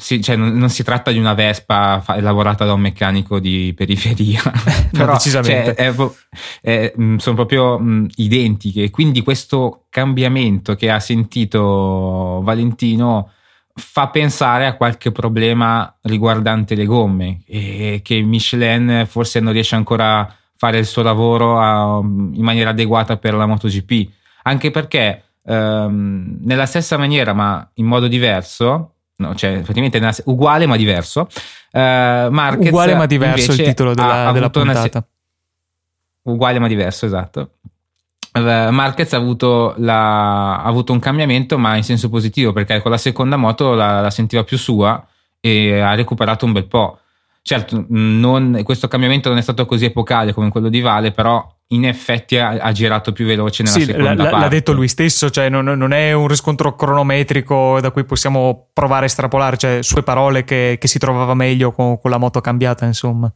Sì, 0.00 0.22
cioè 0.22 0.34
non, 0.34 0.56
non, 0.56 0.70
si 0.70 0.82
tratta 0.82 1.12
di 1.12 1.18
una 1.18 1.34
Vespa 1.34 2.00
fa, 2.02 2.18
lavorata 2.20 2.64
da 2.64 2.72
un 2.72 2.80
meccanico 2.80 3.38
di 3.38 3.74
periferia, 3.76 4.40
però 4.90 5.12
decisamente. 5.12 5.74
Cioè, 5.74 5.92
è, 5.92 5.92
è, 6.62 6.94
mm, 6.98 7.16
sono 7.16 7.36
proprio 7.36 7.78
mh, 7.78 7.84
mm, 7.84 8.06
identiche. 8.16 8.90
Quindi 8.90 9.20
questo 9.20 9.84
cambiamento 9.90 10.74
che 10.74 10.90
ha 10.90 11.00
sentito 11.00 12.40
Valentino 12.42 13.32
fa 13.74 14.08
pensare 14.08 14.66
a 14.66 14.74
qualche 14.74 15.12
problema 15.12 15.94
riguardante 16.02 16.74
le 16.74 16.86
gomme 16.86 17.42
e 17.46 18.00
che 18.02 18.20
Michelin 18.22 19.04
forse 19.06 19.40
non 19.40 19.52
riesce 19.52 19.74
ancora 19.74 20.20
a 20.20 20.34
fare 20.56 20.78
il 20.78 20.86
suo 20.86 21.02
lavoro 21.02 21.60
a, 21.60 22.00
in 22.00 22.42
maniera 22.42 22.70
adeguata 22.70 23.18
per 23.18 23.34
la 23.34 23.46
MotoGP. 23.46 24.10
Anche 24.44 24.70
perché 24.70 25.24
ehm, 25.44 26.38
nella 26.42 26.66
stessa 26.66 26.96
maniera, 26.96 27.34
ma 27.34 27.68
in 27.74 27.84
modo 27.84 28.08
diverso 28.08 28.94
no, 29.20 29.34
cioè 29.34 29.60
praticamente 29.60 30.22
uguale 30.24 30.66
ma 30.66 30.76
diverso. 30.76 31.28
Uh, 31.72 32.30
Marquez 32.30 32.68
uguale 32.68 32.94
ma 32.96 33.06
diverso 33.06 33.52
il 33.52 33.62
titolo 33.62 33.94
della, 33.94 34.28
ha, 34.28 34.32
della 34.32 34.50
puntata. 34.50 35.00
Se- 35.00 36.30
uguale 36.30 36.58
ma 36.58 36.66
diverso, 36.66 37.06
esatto. 37.06 37.50
Uh, 38.32 38.70
Marquez 38.70 39.12
ha 39.12 39.16
avuto, 39.16 39.74
la, 39.76 40.56
ha 40.56 40.64
avuto, 40.64 40.92
un 40.92 40.98
cambiamento, 40.98 41.58
ma 41.58 41.76
in 41.76 41.84
senso 41.84 42.08
positivo, 42.08 42.52
perché 42.52 42.80
con 42.80 42.90
la 42.90 42.98
seconda 42.98 43.36
moto 43.36 43.74
la, 43.74 44.00
la 44.00 44.10
sentiva 44.10 44.42
più 44.42 44.56
sua 44.56 45.06
e 45.38 45.78
ha 45.80 45.94
recuperato 45.94 46.46
un 46.46 46.52
bel 46.52 46.66
po'. 46.66 46.98
Certo, 47.42 47.84
non, 47.88 48.60
questo 48.64 48.88
cambiamento 48.88 49.28
non 49.28 49.38
è 49.38 49.42
stato 49.42 49.66
così 49.66 49.86
epocale 49.86 50.32
come 50.32 50.50
quello 50.50 50.68
di 50.68 50.80
Vale, 50.80 51.10
però 51.10 51.46
in 51.72 51.84
effetti 51.84 52.36
ha, 52.36 52.50
ha, 52.50 52.72
girato 52.72 53.12
più 53.12 53.26
veloce 53.26 53.62
nella 53.62 53.76
sì, 53.76 53.84
seconda 53.84 54.12
l- 54.12 54.16
parte. 54.16 54.38
L'ha 54.38 54.48
detto 54.48 54.72
lui 54.72 54.88
stesso, 54.88 55.30
cioè 55.30 55.48
non, 55.48 55.64
non, 55.64 55.92
è 55.92 56.12
un 56.12 56.26
riscontro 56.26 56.74
cronometrico 56.74 57.80
da 57.80 57.90
cui 57.90 58.04
possiamo 58.04 58.70
provare 58.72 59.02
a 59.02 59.06
estrapolare, 59.06 59.56
cioè 59.56 59.82
sue 59.82 60.02
parole 60.02 60.44
che, 60.44 60.78
che 60.80 60.88
si 60.88 60.98
trovava 60.98 61.34
meglio 61.34 61.72
con, 61.72 62.00
con, 62.00 62.10
la 62.10 62.18
moto 62.18 62.40
cambiata, 62.40 62.86
insomma. 62.86 63.32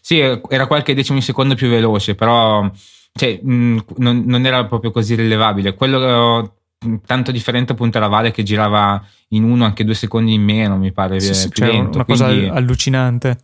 Sì, 0.00 0.20
era 0.20 0.66
qualche 0.66 0.94
decimo 0.94 1.18
di 1.18 1.24
secondo 1.24 1.56
più 1.56 1.68
veloce, 1.68 2.14
però 2.14 2.70
cioè, 3.12 3.40
mh, 3.42 3.84
non, 3.96 4.22
non, 4.24 4.46
era 4.46 4.64
proprio 4.66 4.92
così 4.92 5.16
rilevabile. 5.16 5.74
Quello 5.74 6.58
mh, 6.78 6.96
tanto 7.04 7.32
differente 7.32 7.72
appunto 7.72 7.98
era 7.98 8.06
Vale 8.06 8.30
che 8.30 8.44
girava 8.44 9.04
in 9.28 9.42
uno 9.42 9.64
anche 9.64 9.84
due 9.84 9.94
secondi 9.94 10.32
in 10.32 10.42
meno, 10.42 10.76
mi 10.76 10.92
pare. 10.92 11.18
Sì, 11.18 11.34
sì, 11.34 11.48
più 11.48 11.64
cioè 11.64 11.74
lento, 11.74 11.96
una 11.96 12.04
quindi... 12.04 12.22
cosa 12.46 12.54
allucinante. 12.54 13.38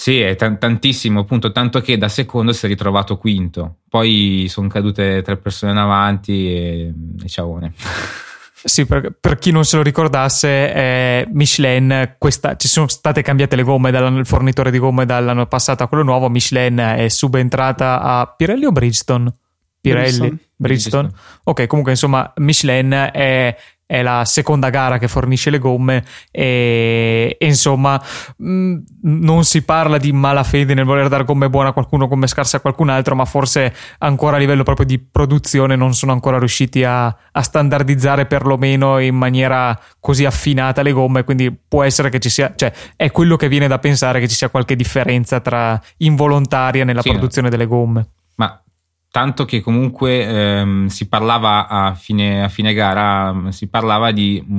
Sì, 0.00 0.20
è 0.20 0.36
t- 0.36 0.58
tantissimo, 0.58 1.18
appunto, 1.18 1.50
tanto 1.50 1.80
che 1.80 1.98
da 1.98 2.08
secondo 2.08 2.52
si 2.52 2.66
è 2.66 2.68
ritrovato 2.68 3.18
quinto. 3.18 3.78
Poi 3.88 4.46
sono 4.48 4.68
cadute 4.68 5.22
tre 5.22 5.36
persone 5.38 5.72
in 5.72 5.78
avanti 5.78 6.54
e, 6.54 6.94
e 7.20 7.28
ciaone. 7.28 7.72
Sì, 8.60 8.86
per, 8.86 9.14
per, 9.20 9.38
chi 9.38 9.52
non 9.52 9.64
se 9.64 9.76
lo 9.76 9.82
ricordasse, 9.82 10.48
eh, 10.48 11.28
Michelin, 11.30 12.16
questa, 12.18 12.56
ci 12.56 12.66
sono 12.66 12.88
state 12.88 13.22
cambiate 13.22 13.54
le 13.54 13.62
gomme 13.62 13.92
dal 13.92 14.26
fornitore 14.26 14.72
di 14.72 14.80
gomme 14.80 15.06
dall'anno 15.06 15.46
passato 15.46 15.84
a 15.84 15.86
quello 15.86 16.02
nuovo. 16.02 16.28
Michelin 16.28 16.76
è 16.76 17.08
subentrata 17.08 18.00
a 18.00 18.26
Pirelli 18.26 18.64
o 18.64 18.72
Bridgestone? 18.72 19.32
Pirelli, 19.80 20.08
Bridgestone. 20.08 20.38
Bridgestone. 20.56 21.10
Ok, 21.44 21.66
comunque 21.68 21.92
insomma, 21.92 22.32
Michelin 22.38 23.10
è 23.12 23.56
è 23.88 24.02
la 24.02 24.26
seconda 24.26 24.68
gara 24.68 24.98
che 24.98 25.08
fornisce 25.08 25.48
le 25.48 25.58
gomme 25.58 26.04
e, 26.30 27.34
e 27.38 27.46
insomma 27.46 27.98
mh, 28.36 28.50
mm, 28.50 28.76
non 29.00 29.44
si 29.44 29.62
parla 29.62 29.96
di 29.96 30.12
malafede 30.12 30.74
nel 30.74 30.84
voler 30.84 31.08
dare 31.08 31.24
gomme 31.24 31.48
buone 31.48 31.70
a 31.70 31.72
qualcuno, 31.72 32.06
gomme 32.06 32.26
scarse 32.26 32.58
a 32.58 32.60
qualcun 32.60 32.90
altro, 32.90 33.14
ma 33.14 33.24
forse 33.24 33.74
ancora 34.00 34.36
a 34.36 34.38
livello 34.38 34.62
proprio 34.62 34.84
di 34.84 34.98
produzione 34.98 35.74
non 35.74 35.94
sono 35.94 36.12
ancora 36.12 36.38
riusciti 36.38 36.84
a, 36.84 37.06
a 37.06 37.40
standardizzare 37.40 38.26
perlomeno 38.26 38.98
in 38.98 39.16
maniera 39.16 39.78
così 40.00 40.26
affinata 40.26 40.82
le 40.82 40.92
gomme, 40.92 41.24
quindi 41.24 41.50
può 41.50 41.82
essere 41.82 42.10
che 42.10 42.18
ci 42.18 42.28
sia, 42.28 42.52
cioè 42.54 42.70
è 42.94 43.10
quello 43.10 43.36
che 43.36 43.48
viene 43.48 43.68
da 43.68 43.78
pensare 43.78 44.20
che 44.20 44.28
ci 44.28 44.34
sia 44.34 44.50
qualche 44.50 44.76
differenza 44.76 45.40
tra 45.40 45.80
involontaria 45.98 46.84
nella 46.84 47.00
sì, 47.00 47.08
produzione 47.08 47.48
delle 47.48 47.64
gomme. 47.64 48.06
Ma 48.34 48.62
tanto 49.10 49.44
che 49.44 49.60
comunque 49.60 50.24
ehm, 50.24 50.86
si 50.86 51.08
parlava 51.08 51.66
a 51.66 51.94
fine, 51.94 52.42
a 52.42 52.48
fine, 52.48 52.74
gara, 52.74 53.50
si 53.50 53.68
parlava 53.68 54.12
di 54.12 54.42
mh, 54.46 54.54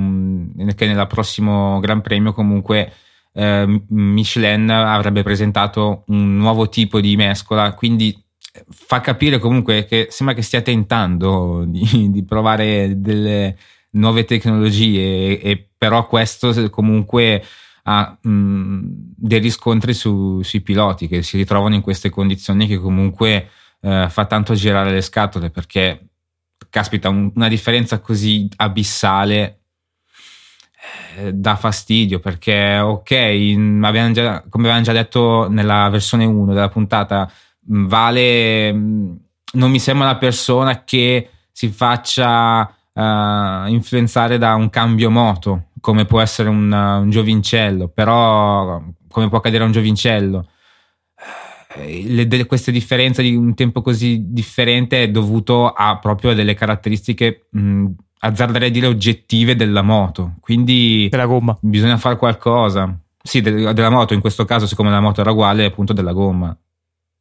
mm, 0.62 0.68
che 0.76 0.86
nel 0.86 1.06
prossimo 1.06 1.78
Gran 1.80 2.00
Premio 2.00 2.32
comunque 2.32 2.92
eh, 3.32 3.82
Michelin 3.88 4.70
avrebbe 4.70 5.22
presentato 5.22 6.04
un 6.08 6.36
nuovo 6.36 6.68
tipo 6.68 7.00
di 7.00 7.16
mescola, 7.16 7.74
quindi 7.74 8.12
eh, 8.52 8.64
fa 8.68 9.00
capire 9.00 9.38
comunque 9.38 9.84
che 9.84 10.08
sembra 10.10 10.34
che 10.34 10.42
stia 10.42 10.62
tentando 10.62 11.64
di, 11.66 12.10
di 12.10 12.24
provare 12.24 13.00
delle 13.00 13.56
nuove 13.92 14.24
tecnologie 14.24 15.40
e, 15.40 15.50
e 15.50 15.68
però 15.76 16.06
questo 16.06 16.52
comunque 16.70 17.42
ha 17.84 18.18
mh, 18.20 18.30
mm, 18.30 18.80
dei 19.16 19.38
riscontri 19.38 19.94
su, 19.94 20.42
sui 20.42 20.60
piloti 20.60 21.08
che 21.08 21.22
si 21.22 21.36
ritrovano 21.36 21.74
in 21.74 21.80
queste 21.80 22.10
condizioni 22.10 22.66
che 22.66 22.78
comunque 22.78 23.48
eh, 23.80 24.06
fa 24.08 24.24
tanto 24.26 24.54
girare 24.54 24.90
le 24.90 25.00
scatole 25.00 25.50
perché, 25.50 26.08
caspita, 26.68 27.08
un, 27.08 27.30
una 27.34 27.48
differenza 27.48 28.00
così 28.00 28.48
abissale 28.56 29.60
eh, 31.16 31.32
dà 31.32 31.56
fastidio 31.56 32.20
perché, 32.20 32.78
ok, 32.78 33.10
in, 33.10 33.80
già, 34.12 34.42
come 34.48 34.64
avevamo 34.64 34.84
già 34.84 34.92
detto 34.92 35.48
nella 35.48 35.88
versione 35.90 36.24
1 36.24 36.52
della 36.52 36.68
puntata, 36.68 37.30
Vale 37.72 38.72
non 38.72 39.70
mi 39.70 39.78
sembra 39.78 40.06
una 40.06 40.16
persona 40.16 40.82
che 40.84 41.30
si 41.52 41.68
faccia 41.68 42.62
uh, 42.62 43.66
influenzare 43.66 44.38
da 44.38 44.54
un 44.54 44.70
cambio 44.70 45.10
moto 45.10 45.66
come 45.80 46.04
può 46.04 46.20
essere 46.20 46.48
un, 46.48 46.72
un 46.72 47.10
giovincello, 47.10 47.88
però 47.88 48.82
come 49.08 49.28
può 49.28 49.38
accadere 49.38 49.62
a 49.62 49.66
un 49.66 49.72
giovincello 49.72 50.46
le, 51.76 52.26
delle, 52.26 52.46
queste 52.46 52.72
differenze 52.72 53.22
di 53.22 53.34
un 53.34 53.54
tempo 53.54 53.82
così 53.82 54.24
differente 54.28 55.02
è 55.02 55.10
dovuto 55.10 55.68
a 55.70 55.98
proprio 55.98 56.34
delle 56.34 56.54
caratteristiche 56.54 57.46
mh, 57.50 57.86
azzarderei 58.20 58.68
a 58.68 58.72
dire 58.72 58.86
oggettive 58.86 59.54
della 59.56 59.82
moto. 59.82 60.34
Quindi 60.40 61.08
della 61.10 61.26
gomma. 61.26 61.56
bisogna 61.60 61.96
fare 61.96 62.16
qualcosa. 62.16 62.98
Sì 63.22 63.40
de- 63.40 63.72
della 63.72 63.90
moto 63.90 64.14
in 64.14 64.20
questo 64.20 64.44
caso 64.44 64.66
siccome 64.66 64.90
la 64.90 65.00
moto 65.00 65.20
era 65.20 65.30
uguale 65.30 65.66
appunto 65.66 65.92
della 65.92 66.12
gomma 66.12 66.56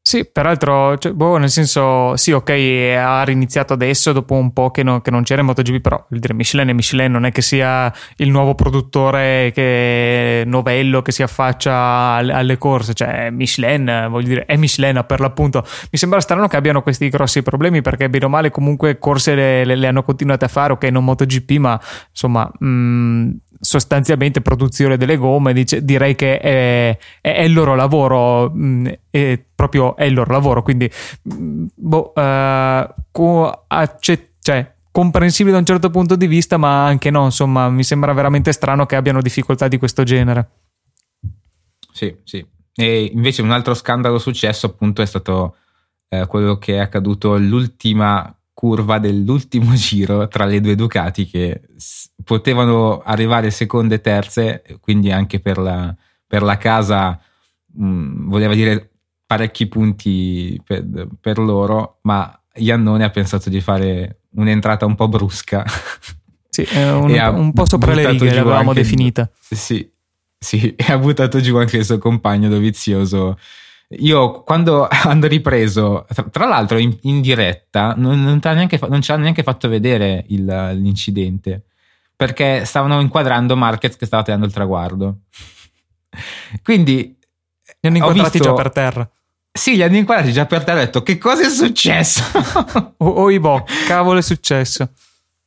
sì, 0.10 0.25
peraltro, 0.25 0.98
cioè, 0.98 1.13
boh, 1.13 1.38
nel 1.38 1.51
senso, 1.51 2.18
sì, 2.18 2.32
ok, 2.32 2.50
ha 2.98 3.22
riniziato 3.22 3.74
adesso 3.74 4.12
dopo 4.12 4.34
un 4.34 4.54
po' 4.54 4.72
che, 4.72 4.82
no, 4.82 5.01
che 5.01 5.12
non 5.12 5.22
c'era 5.22 5.42
in 5.42 5.46
MotoGP, 5.46 5.82
però 5.82 6.04
il 6.10 6.20
dire 6.20 6.34
Michelin 6.34 6.70
e 6.70 6.74
Michelin 6.74 7.12
non 7.12 7.25
è 7.25 7.32
che 7.32 7.44
sia 7.44 7.94
il 8.16 8.32
nuovo 8.32 8.56
produttore 8.56 9.51
che, 9.54 10.42
novello 10.48 11.04
che 11.04 11.12
si 11.12 11.22
affaccia 11.22 11.75
alle, 11.75 12.34
alle, 12.34 12.58
corse, 12.58 12.96
cioè 12.96 13.30
Michelin, 13.30 14.08
voglio 14.10 14.28
dire, 14.30 14.46
è 14.46 14.56
Michelin 14.56 15.04
per 15.06 15.20
l'appunto. 15.20 15.63
Mi 15.92 16.00
sembra 16.00 16.20
strano 16.22 16.48
che 16.48 16.58
abbiano 16.58 16.82
questi 16.82 17.08
grossi 17.10 17.44
problemi 17.44 17.84
perché 17.84 18.10
bene 18.10 18.25
o 18.25 18.30
male 18.30 18.50
comunque 18.50 18.98
corse 18.98 19.36
le, 19.36 19.63
le, 19.63 19.75
le 19.75 19.86
hanno 19.86 20.01
continuate 20.01 20.46
a 20.46 20.48
fare, 20.48 20.74
ok, 20.74 20.86
non 20.86 21.04
MotoGP, 21.04 21.51
ma 21.58 21.80
insomma... 22.10 22.50
Mh, 22.58 22.68
mm, 22.68 23.30
sostanzialmente 23.60 24.42
produzione 24.42 24.98
delle 24.98 25.18
gomme, 25.18 25.54
dice, 25.54 25.84
direi 25.84 26.16
che 26.16 26.39
è, 26.39 26.98
è, 27.22 27.36
è, 27.36 27.42
il 27.42 27.54
loro 27.54 27.75
lavoro, 27.75 28.50
mh, 28.50 28.63
mm, 28.63 28.88
è 29.10 29.44
proprio 29.54 29.96
è 29.96 30.06
il 30.06 30.13
loro 30.13 30.32
lavoro, 30.32 30.63
quindi 30.63 30.89
mh, 31.24 31.34
mm, 31.34 31.66
boh, 31.75 32.13
uh, 32.16 32.94
co- 33.12 33.66
accett- 33.68 34.32
cioè, 34.42 34.74
comprensibile 34.92 35.54
da 35.54 35.60
un 35.60 35.66
certo 35.66 35.89
punto 35.89 36.16
di 36.16 36.28
vista, 36.28 36.58
ma 36.58 36.86
anche 36.86 37.10
no, 37.10 37.25
insomma, 37.25 37.70
mi 37.70 37.84
sembra 37.84 38.13
veramente 38.13 38.51
strano 38.51 38.86
che 38.86 38.96
abbiano 38.96 39.22
difficoltà 39.22 39.68
di 39.68 39.78
questo 39.78 40.04
genere. 40.04 40.50
Sì, 41.92 42.16
sì. 42.24 42.46
E 42.74 43.12
invece 43.13 43.42
un 43.42 43.51
altro 43.51 43.74
scandalo 43.74 44.20
successo 44.20 44.68
appunto 44.68 45.01
è 45.01 45.06
stato 45.06 45.58
eh, 46.08 46.25
quello 46.28 46.58
che 46.58 46.75
è 46.75 46.80
accaduto 46.80 47.38
l'ultima 47.38 48.34
curva 48.60 49.00
dell'ultimo 49.00 49.72
giro 49.80 50.28
tra 50.28 50.44
le 50.44 50.60
due 50.60 50.75
Ducati 50.75 51.25
che 51.25 51.62
potevano 52.25 53.00
arrivare 53.00 53.51
seconde 53.51 53.96
e 53.96 54.01
terze, 54.01 54.63
quindi 54.82 55.13
anche 55.13 55.39
per 55.39 55.58
la, 55.58 55.96
per 56.28 56.42
la 56.42 56.58
casa 56.58 57.18
mh, 57.74 57.86
mm, 57.86 58.30
voleva 58.30 58.54
dire 58.54 58.89
parecchi 59.25 59.68
punti 59.68 60.62
per, 60.62 61.08
per, 61.22 61.38
loro, 61.38 62.00
ma 62.01 62.38
Iannone 62.56 63.06
ha 63.06 63.10
pensato 63.12 63.50
di 63.50 63.62
fare 63.62 64.24
un'entrata 64.32 64.86
un 64.86 64.96
po' 64.96 65.08
brusca. 65.08 65.63
Sì, 66.51 66.68
un, 66.74 67.12
un 67.12 67.54
po' 67.54 67.66
sopra 67.66 67.94
le 67.94 68.10
righe 68.10 68.34
l'avevamo 68.34 68.74
definita. 68.74 69.30
Sì, 69.39 69.88
sì, 70.38 70.74
e 70.75 70.92
ha 70.92 70.98
buttato 70.98 71.39
giù 71.39 71.56
anche 71.56 71.78
il 71.78 71.86
suo 71.86 72.00
compagno 72.00 72.50
dovizioso 72.50 73.38
io 73.98 74.43
quando 74.43 74.88
hanno 74.89 75.27
ripreso, 75.27 76.05
tra, 76.31 76.46
l'altro 76.46 76.77
in, 76.77 76.96
in 77.03 77.22
diretta, 77.22 77.93
non, 77.98 78.22
non, 78.22 78.39
neanche, 78.41 78.79
non, 78.88 79.01
ci 79.01 79.12
hanno 79.12 79.24
neanche 79.24 79.43
fatto 79.43 79.67
vedere 79.67 80.25
il, 80.27 80.46
l'incidente 80.46 81.63
perché 82.15 82.65
stavano 82.65 83.00
inquadrando 83.00 83.55
Marquez 83.55 83.96
che 83.96 84.05
stava 84.05 84.24
tenendo 84.24 84.46
il 84.46 84.51
traguardo. 84.51 85.19
Quindi 86.62 87.17
li 87.79 87.88
hanno 87.88 87.98
inquadrati 87.98 88.39
visto, 88.39 88.43
già 88.43 88.53
per 88.53 88.72
terra. 88.72 89.10
Sì, 89.51 89.75
li 89.75 89.84
hanno 89.84 89.96
inquadrati 89.96 90.34
già 90.34 90.46
per 90.46 90.65
terra. 90.65 90.81
Ho 90.81 90.84
detto 90.84 91.01
che 91.01 91.17
cosa 91.17 91.46
è 91.46 91.50
successo? 91.50 92.22
o, 92.98 93.08
o 93.08 93.31
i 93.31 93.39
boh, 93.39 93.63
cavolo 93.88 94.19
è 94.19 94.22
successo. 94.22 94.89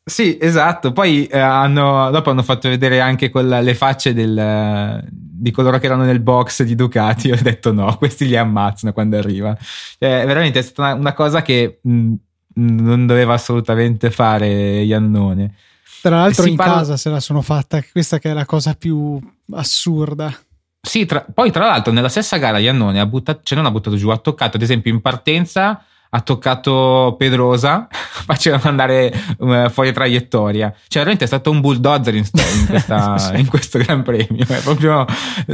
Sì, 0.04 0.36
esatto. 0.40 0.92
Poi 0.92 1.26
eh, 1.26 1.38
hanno, 1.38 2.10
dopo 2.10 2.30
hanno 2.30 2.42
fatto 2.42 2.68
vedere 2.68 3.00
anche 3.00 3.30
quella, 3.30 3.60
le 3.60 3.74
facce 3.74 4.12
del, 4.12 5.04
di 5.08 5.50
coloro 5.50 5.78
che 5.78 5.86
erano 5.86 6.04
nel 6.04 6.20
box 6.20 6.64
di 6.64 6.74
Ducati. 6.74 7.30
Ho 7.32 7.38
detto 7.40 7.72
no, 7.72 7.96
questi 7.96 8.26
li 8.26 8.36
ammazzano 8.36 8.92
quando 8.92 9.16
arriva. 9.16 9.56
Cioè, 9.58 10.24
veramente 10.26 10.58
è 10.58 10.62
stata 10.62 10.92
una, 10.92 11.00
una 11.00 11.12
cosa 11.12 11.42
che 11.42 11.78
mh, 11.82 12.12
non 12.54 13.06
doveva 13.06 13.34
assolutamente 13.34 14.10
fare 14.10 14.80
Iannone. 14.82 15.54
Tra 16.02 16.16
l'altro 16.16 16.46
in 16.46 16.56
parla... 16.56 16.78
casa 16.78 16.96
se 16.96 17.08
la 17.10 17.20
sono 17.20 17.42
fatta, 17.42 17.80
questa 17.92 18.18
che 18.18 18.30
è 18.30 18.32
la 18.32 18.44
cosa 18.44 18.74
più 18.74 19.20
assurda. 19.52 20.36
Sì, 20.84 21.06
tra, 21.06 21.24
poi 21.32 21.52
tra 21.52 21.66
l'altro 21.66 21.92
nella 21.92 22.08
stessa 22.08 22.38
gara 22.38 22.58
Iannone 22.58 22.98
ha 22.98 23.06
buttato, 23.06 23.40
cioè 23.44 23.56
non 23.56 23.66
ha 23.66 23.70
buttato 23.70 23.94
giù, 23.94 24.08
ha 24.08 24.18
toccato 24.18 24.56
ad 24.56 24.62
esempio 24.64 24.90
in 24.90 25.00
partenza 25.00 25.84
ha 26.14 26.20
toccato 26.20 27.14
Pedrosa 27.18 27.88
facendo 27.90 28.68
andare 28.68 29.12
uh, 29.38 29.70
fuori 29.70 29.92
traiettoria. 29.92 30.70
Cioè, 30.70 31.02
veramente 31.02 31.24
è 31.24 31.26
stato 31.26 31.50
un 31.50 31.60
bulldozer 31.60 32.14
in, 32.14 32.24
in, 32.32 32.66
questa, 32.66 33.16
sì. 33.18 33.40
in 33.40 33.46
questo 33.46 33.78
Gran 33.78 34.02
Premio. 34.02 34.44
È 34.46 34.60
proprio 34.60 35.06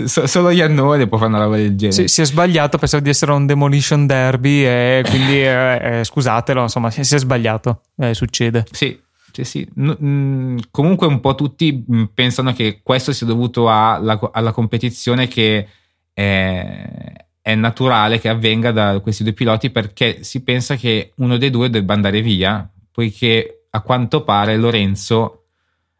so, 0.04 0.26
solo 0.26 0.50
Iannone 0.50 1.06
può 1.06 1.16
fare 1.16 1.30
una 1.30 1.44
roba 1.44 1.56
del 1.56 1.76
genere. 1.76 1.92
Sì, 1.92 2.08
si 2.08 2.22
è 2.22 2.24
sbagliato, 2.24 2.76
pensavo 2.76 3.02
di 3.02 3.10
essere 3.10 3.32
un 3.32 3.46
demolition 3.46 4.06
derby 4.06 4.64
e 4.64 5.04
quindi 5.08 5.42
eh, 5.46 6.00
eh, 6.00 6.04
scusatelo, 6.04 6.62
insomma, 6.62 6.90
si, 6.90 7.04
si 7.04 7.14
è 7.14 7.18
sbagliato. 7.18 7.82
Eh, 7.96 8.14
succede. 8.14 8.66
Sì. 8.72 9.00
Sì, 9.30 9.44
sì. 9.44 9.68
N- 9.76 10.58
comunque 10.72 11.06
un 11.06 11.20
po' 11.20 11.36
tutti 11.36 11.84
pensano 12.12 12.52
che 12.52 12.80
questo 12.82 13.12
sia 13.12 13.26
dovuto 13.26 13.70
alla, 13.70 14.18
alla 14.32 14.50
competizione 14.50 15.28
che 15.28 15.68
è, 16.12 17.27
è 17.48 17.54
naturale 17.54 18.20
che 18.20 18.28
avvenga 18.28 18.72
da 18.72 19.00
questi 19.00 19.22
due 19.22 19.32
piloti 19.32 19.70
perché 19.70 20.22
si 20.22 20.42
pensa 20.42 20.76
che 20.76 21.12
uno 21.16 21.38
dei 21.38 21.48
due 21.48 21.70
debba 21.70 21.94
andare 21.94 22.20
via, 22.20 22.70
poiché 22.92 23.68
a 23.70 23.80
quanto 23.80 24.22
pare 24.22 24.58
Lorenzo 24.58 25.44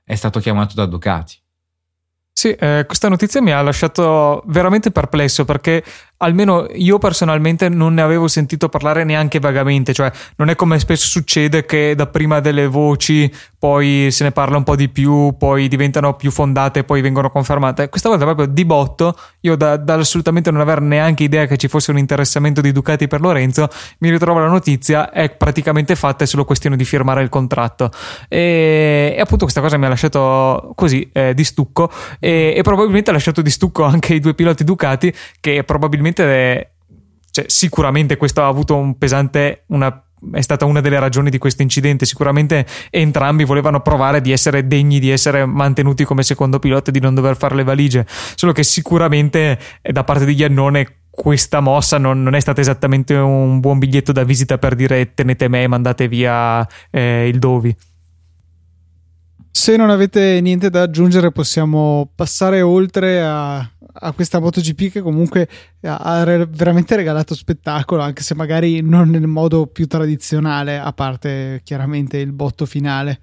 è 0.05 0.15
stato 0.15 0.41
chiamato 0.41 0.75
da 0.75 0.85
Ducati. 0.85 1.39
Sì, 2.31 2.51
eh, 2.51 2.85
questa 2.87 3.09
notizia 3.09 3.41
mi 3.41 3.51
ha 3.51 3.63
lasciato 3.63 4.43
veramente 4.45 4.91
perplesso 4.91 5.47
perché 5.47 5.83
almeno 6.19 6.67
io 6.75 6.99
personalmente 6.99 7.69
non 7.69 7.95
ne 7.95 8.03
avevo 8.03 8.29
sentito 8.29 8.69
parlare 8.69 9.05
neanche 9.05 9.39
vagamente, 9.41 9.93
cioè 9.93 10.11
non 10.37 10.51
è 10.51 10.57
come 10.57 10.79
spesso 10.79 11.07
succede 11.07 11.65
che 11.65 11.95
da 11.95 12.07
prima 12.07 12.41
delle 12.41 12.67
voci 12.67 13.31
poi 13.59 14.09
se 14.11 14.25
ne 14.25 14.31
parla 14.31 14.57
un 14.57 14.65
po' 14.65 14.77
di 14.77 14.89
più, 14.89 15.35
poi 15.37 15.69
diventano 15.69 16.15
più 16.15 16.31
fondate 16.31 16.85
poi 16.85 17.01
vengono 17.01 17.31
confermate. 17.31 17.89
Questa 17.89 18.09
volta 18.09 18.25
proprio 18.25 18.47
di 18.47 18.65
botto, 18.65 19.17
io 19.41 19.57
da, 19.57 19.77
da 19.77 19.95
assolutamente 19.95 20.51
non 20.51 20.61
aver 20.61 20.81
neanche 20.81 21.25
idea 21.25 21.47
che 21.47 21.57
ci 21.57 21.69
fosse 21.69 21.91
un 21.91 21.99
interessamento 21.99 22.61
di 22.61 22.73
Ducati 22.73 23.09
per 23.09 23.21
Lorenzo, 23.21 23.69
mi 23.99 24.11
ritrovo 24.11 24.39
la 24.39 24.49
notizia, 24.49 25.11
è 25.11 25.31
praticamente 25.31 25.97
fatta, 25.97 26.25
è 26.25 26.27
solo 26.27 26.45
questione 26.45 26.77
di 26.77 26.85
firmare 26.85 27.23
il 27.23 27.29
contratto. 27.29 27.91
E, 28.29 29.15
e 29.17 29.21
appunto 29.21 29.45
questa 29.45 29.61
cosa 29.61 29.77
mi 29.77 29.87
ha 29.87 29.89
lasciato 29.89 30.73
così 30.75 31.09
eh, 31.13 31.35
di 31.35 31.45
stucco 31.45 31.91
e, 32.19 32.55
e 32.57 32.63
probabilmente 32.63 33.11
ha 33.11 33.13
lasciato 33.13 33.43
di 33.43 33.51
stucco 33.51 33.85
anche 33.85 34.15
i 34.15 34.21
due 34.21 34.35
piloti 34.35 34.65
Ducati 34.65 35.13
che 35.41 35.65
probabilmente 35.65 36.08
probabilmente 36.13 36.73
cioè, 37.31 37.45
sicuramente 37.49 38.17
questo 38.17 38.43
ha 38.43 38.47
avuto 38.47 38.77
un 38.77 38.97
pesante 38.97 39.65
una 39.67 40.03
è 40.33 40.41
stata 40.41 40.65
una 40.65 40.81
delle 40.81 40.99
ragioni 40.99 41.31
di 41.31 41.39
questo 41.39 41.63
incidente. 41.63 42.05
Sicuramente 42.05 42.67
entrambi 42.91 43.45
volevano 43.45 43.81
provare 43.83 44.21
di 44.21 44.33
essere 44.33 44.67
degni 44.67 44.99
di 44.99 45.11
essere 45.11 45.47
mantenuti 45.47 46.03
come 46.03 46.25
secondo 46.25 46.59
pilota 46.59 46.91
e 46.91 46.93
di 46.93 46.99
non 46.99 47.15
dover 47.15 47.37
fare 47.37 47.55
le 47.55 47.63
valigie. 47.63 48.05
Solo 48.09 48.51
che 48.51 48.65
sicuramente 48.65 49.59
eh, 49.81 49.93
da 49.93 50.03
parte 50.03 50.25
di 50.25 50.35
Iannone 50.35 51.03
questa 51.09 51.61
mossa 51.61 51.99
non, 51.99 52.21
non, 52.23 52.35
è 52.35 52.41
stata 52.41 52.61
esattamente 52.61 53.15
un 53.15 53.61
buon 53.61 53.79
biglietto 53.79 54.11
da 54.11 54.25
visita 54.25 54.59
per 54.59 54.75
dire 54.75 55.15
tenete 55.15 55.49
me 55.49 55.63
e 55.63 55.69
mandate 55.69 56.09
via 56.09 56.67
eh, 56.91 57.29
il 57.29 57.39
Dovi. 57.39 57.77
Se 59.51 59.77
non 59.77 59.91
avete 59.91 60.41
niente 60.41 60.71
da 60.71 60.83
aggiungere, 60.83 61.33
possiamo 61.33 62.11
passare 62.15 62.61
oltre 62.61 63.21
a, 63.21 63.69
a 64.01 64.13
questa 64.13 64.39
MotoGP 64.41 64.91
che 64.91 65.01
comunque 65.01 65.49
ha 65.83 66.25
veramente 66.25 66.97
regalato 66.97 67.35
spettacolo, 67.35 68.03
anche 68.03 68.23
se 68.23 68.35
magari 68.35 68.81
non 68.81 69.11
nel 69.11 69.27
modo 69.27 69.67
più 69.67 69.87
tradizionale, 69.87 70.79
a 70.79 70.93
parte 70.93 71.61
chiaramente 71.65 72.19
il 72.19 72.33
botto 72.33 72.67
finale. 72.67 73.21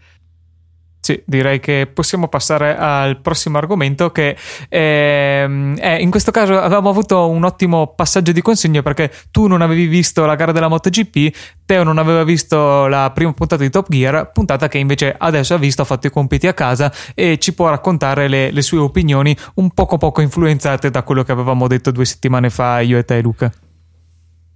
Sì, 1.06 1.22
direi 1.24 1.60
che 1.60 1.88
possiamo 1.94 2.28
passare 2.28 2.76
al 2.76 3.22
prossimo 3.22 3.60
argomento 3.60 4.12
che 4.12 4.36
ehm, 4.68 5.78
è, 5.78 5.98
in 6.00 6.10
questo 6.10 6.32
caso 6.32 6.58
avevamo 6.58 6.90
avuto 6.90 7.30
un 7.30 7.44
ottimo 7.44 7.94
passaggio 7.94 8.32
di 8.32 8.42
consegna 8.42 8.82
perché 8.82 9.12
tu 9.30 9.46
non 9.46 9.62
avevi 9.62 9.86
visto 9.86 10.26
la 10.26 10.34
gara 10.34 10.52
della 10.52 10.68
MotoGP, 10.68 11.36
Teo 11.64 11.84
non 11.84 12.00
aveva 12.00 12.24
visto 12.24 12.88
la 12.88 13.12
prima 13.14 13.34
puntata 13.34 13.62
di 13.62 13.70
Top 13.70 13.86
Gear, 13.88 14.32
puntata 14.32 14.68
che 14.68 14.80
invece 14.80 15.14
adesso 15.16 15.54
ha 15.54 15.58
visto, 15.58 15.84
ha 15.84 15.86
fatto 15.86 16.08
i 16.08 16.10
compiti 16.10 16.48
a 16.48 16.56
casa 16.56 16.92
e 17.14 17.38
ci 17.38 17.54
può 17.54 17.70
raccontare 17.70 18.28
le, 18.28 18.50
le 18.50 18.62
sue 18.64 18.80
opinioni 18.80 19.38
un 19.58 19.70
poco 19.76 19.98
poco 19.98 20.22
influenzate 20.22 20.90
da 20.90 21.04
quello 21.04 21.22
che 21.22 21.34
avevamo 21.34 21.68
detto 21.68 21.92
due 21.92 22.06
settimane 22.06 22.50
fa 22.50 22.80
io 22.80 22.98
e 22.98 23.06
te 23.06 23.22
Luca. 23.22 23.54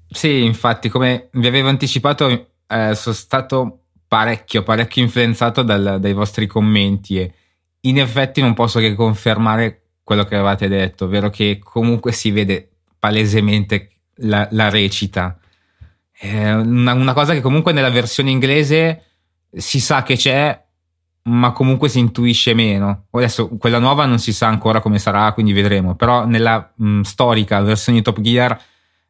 Sì, 0.09 0.43
infatti 0.43 0.89
come 0.89 1.29
vi 1.33 1.45
avevo 1.45 1.69
anticipato 1.69 2.27
eh, 2.67 2.95
sono 2.95 3.15
stato 3.15 3.81
parecchio, 4.09 4.63
parecchio 4.63 5.03
influenzato 5.03 5.61
dal, 5.61 5.99
dai 6.01 6.13
vostri 6.13 6.47
commenti 6.47 7.19
e 7.19 7.33
in 7.81 7.99
effetti 7.99 8.41
non 8.41 8.55
posso 8.55 8.79
che 8.79 8.95
confermare 8.95 9.83
quello 10.03 10.25
che 10.25 10.33
avevate 10.33 10.67
detto, 10.67 11.05
ovvero 11.05 11.29
che 11.29 11.59
comunque 11.63 12.11
si 12.11 12.31
vede 12.31 12.69
palesemente 12.97 13.91
la, 14.15 14.47
la 14.51 14.69
recita. 14.69 15.37
È 16.11 16.51
una, 16.51 16.93
una, 16.93 17.13
cosa 17.13 17.33
che 17.33 17.41
comunque 17.41 17.71
nella 17.71 17.91
versione 17.91 18.31
inglese 18.31 19.03
si 19.51 19.79
sa 19.79 20.01
che 20.01 20.15
c'è, 20.15 20.59
ma 21.23 21.51
comunque 21.51 21.87
si 21.87 21.99
intuisce 21.99 22.55
meno. 22.55 23.05
Adesso 23.11 23.49
quella 23.57 23.77
nuova 23.77 24.05
non 24.05 24.17
si 24.17 24.33
sa 24.33 24.47
ancora 24.47 24.81
come 24.81 24.97
sarà, 24.97 25.31
quindi 25.33 25.53
vedremo. 25.53 25.95
Però 25.95 26.25
nella 26.25 26.73
mh, 26.75 27.01
storica 27.01 27.61
versione 27.61 27.99
di 27.99 28.03
Top 28.03 28.19
Gear 28.19 28.59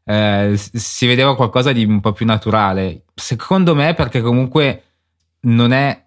eh, 0.03 0.53
si 0.55 1.07
vedeva 1.07 1.35
qualcosa 1.37 1.71
di 1.71 1.85
un 1.85 2.01
po' 2.01 2.11
più 2.11 2.25
naturale. 2.25 3.05
Secondo 3.15 3.73
me, 3.73 3.93
perché 3.93 4.19
comunque 4.21 4.88
non 5.41 5.71
è 5.71 6.05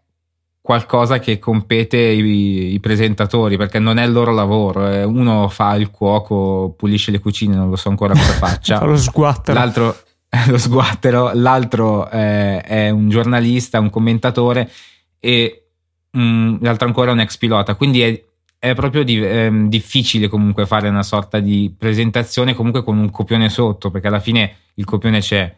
qualcosa 0.62 1.18
che 1.18 1.40
compete 1.40 1.98
i, 1.98 2.74
i, 2.74 2.80
presentatori 2.80 3.56
perché 3.56 3.80
non 3.80 3.98
è 3.98 4.04
il 4.06 4.12
loro 4.12 4.32
lavoro. 4.32 4.88
Eh, 4.88 5.02
uno 5.02 5.48
fa 5.48 5.74
il 5.74 5.90
cuoco, 5.90 6.74
pulisce 6.76 7.10
le 7.10 7.18
cucine, 7.18 7.56
non 7.56 7.68
lo 7.68 7.76
so 7.76 7.88
ancora 7.88 8.14
cosa 8.14 8.32
faccia. 8.32 8.78
fa 8.78 8.84
lo 8.84 8.96
sguattero. 8.96 9.58
L'altro 9.58 9.96
lo 10.46 10.58
sguattero, 10.58 11.32
l'altro 11.34 12.08
eh, 12.10 12.60
è 12.60 12.90
un 12.90 13.08
giornalista, 13.08 13.80
un 13.80 13.90
commentatore 13.90 14.70
e 15.18 15.66
mm, 16.16 16.56
l'altro 16.60 16.86
ancora 16.86 17.10
è 17.10 17.12
un 17.12 17.20
ex 17.20 17.36
pilota. 17.36 17.74
Quindi 17.74 18.02
è, 18.02 18.24
è 18.58 18.74
proprio 18.74 19.02
di, 19.02 19.20
eh, 19.20 19.50
difficile 19.66 20.28
comunque 20.28 20.64
fare 20.64 20.88
una 20.88 21.02
sorta 21.02 21.40
di 21.40 21.74
presentazione 21.76 22.54
comunque 22.54 22.84
con 22.84 22.96
un 22.96 23.10
copione 23.10 23.48
sotto 23.48 23.90
perché 23.90 24.06
alla 24.06 24.20
fine 24.20 24.56
il 24.74 24.84
copione 24.84 25.18
c'è. 25.18 25.56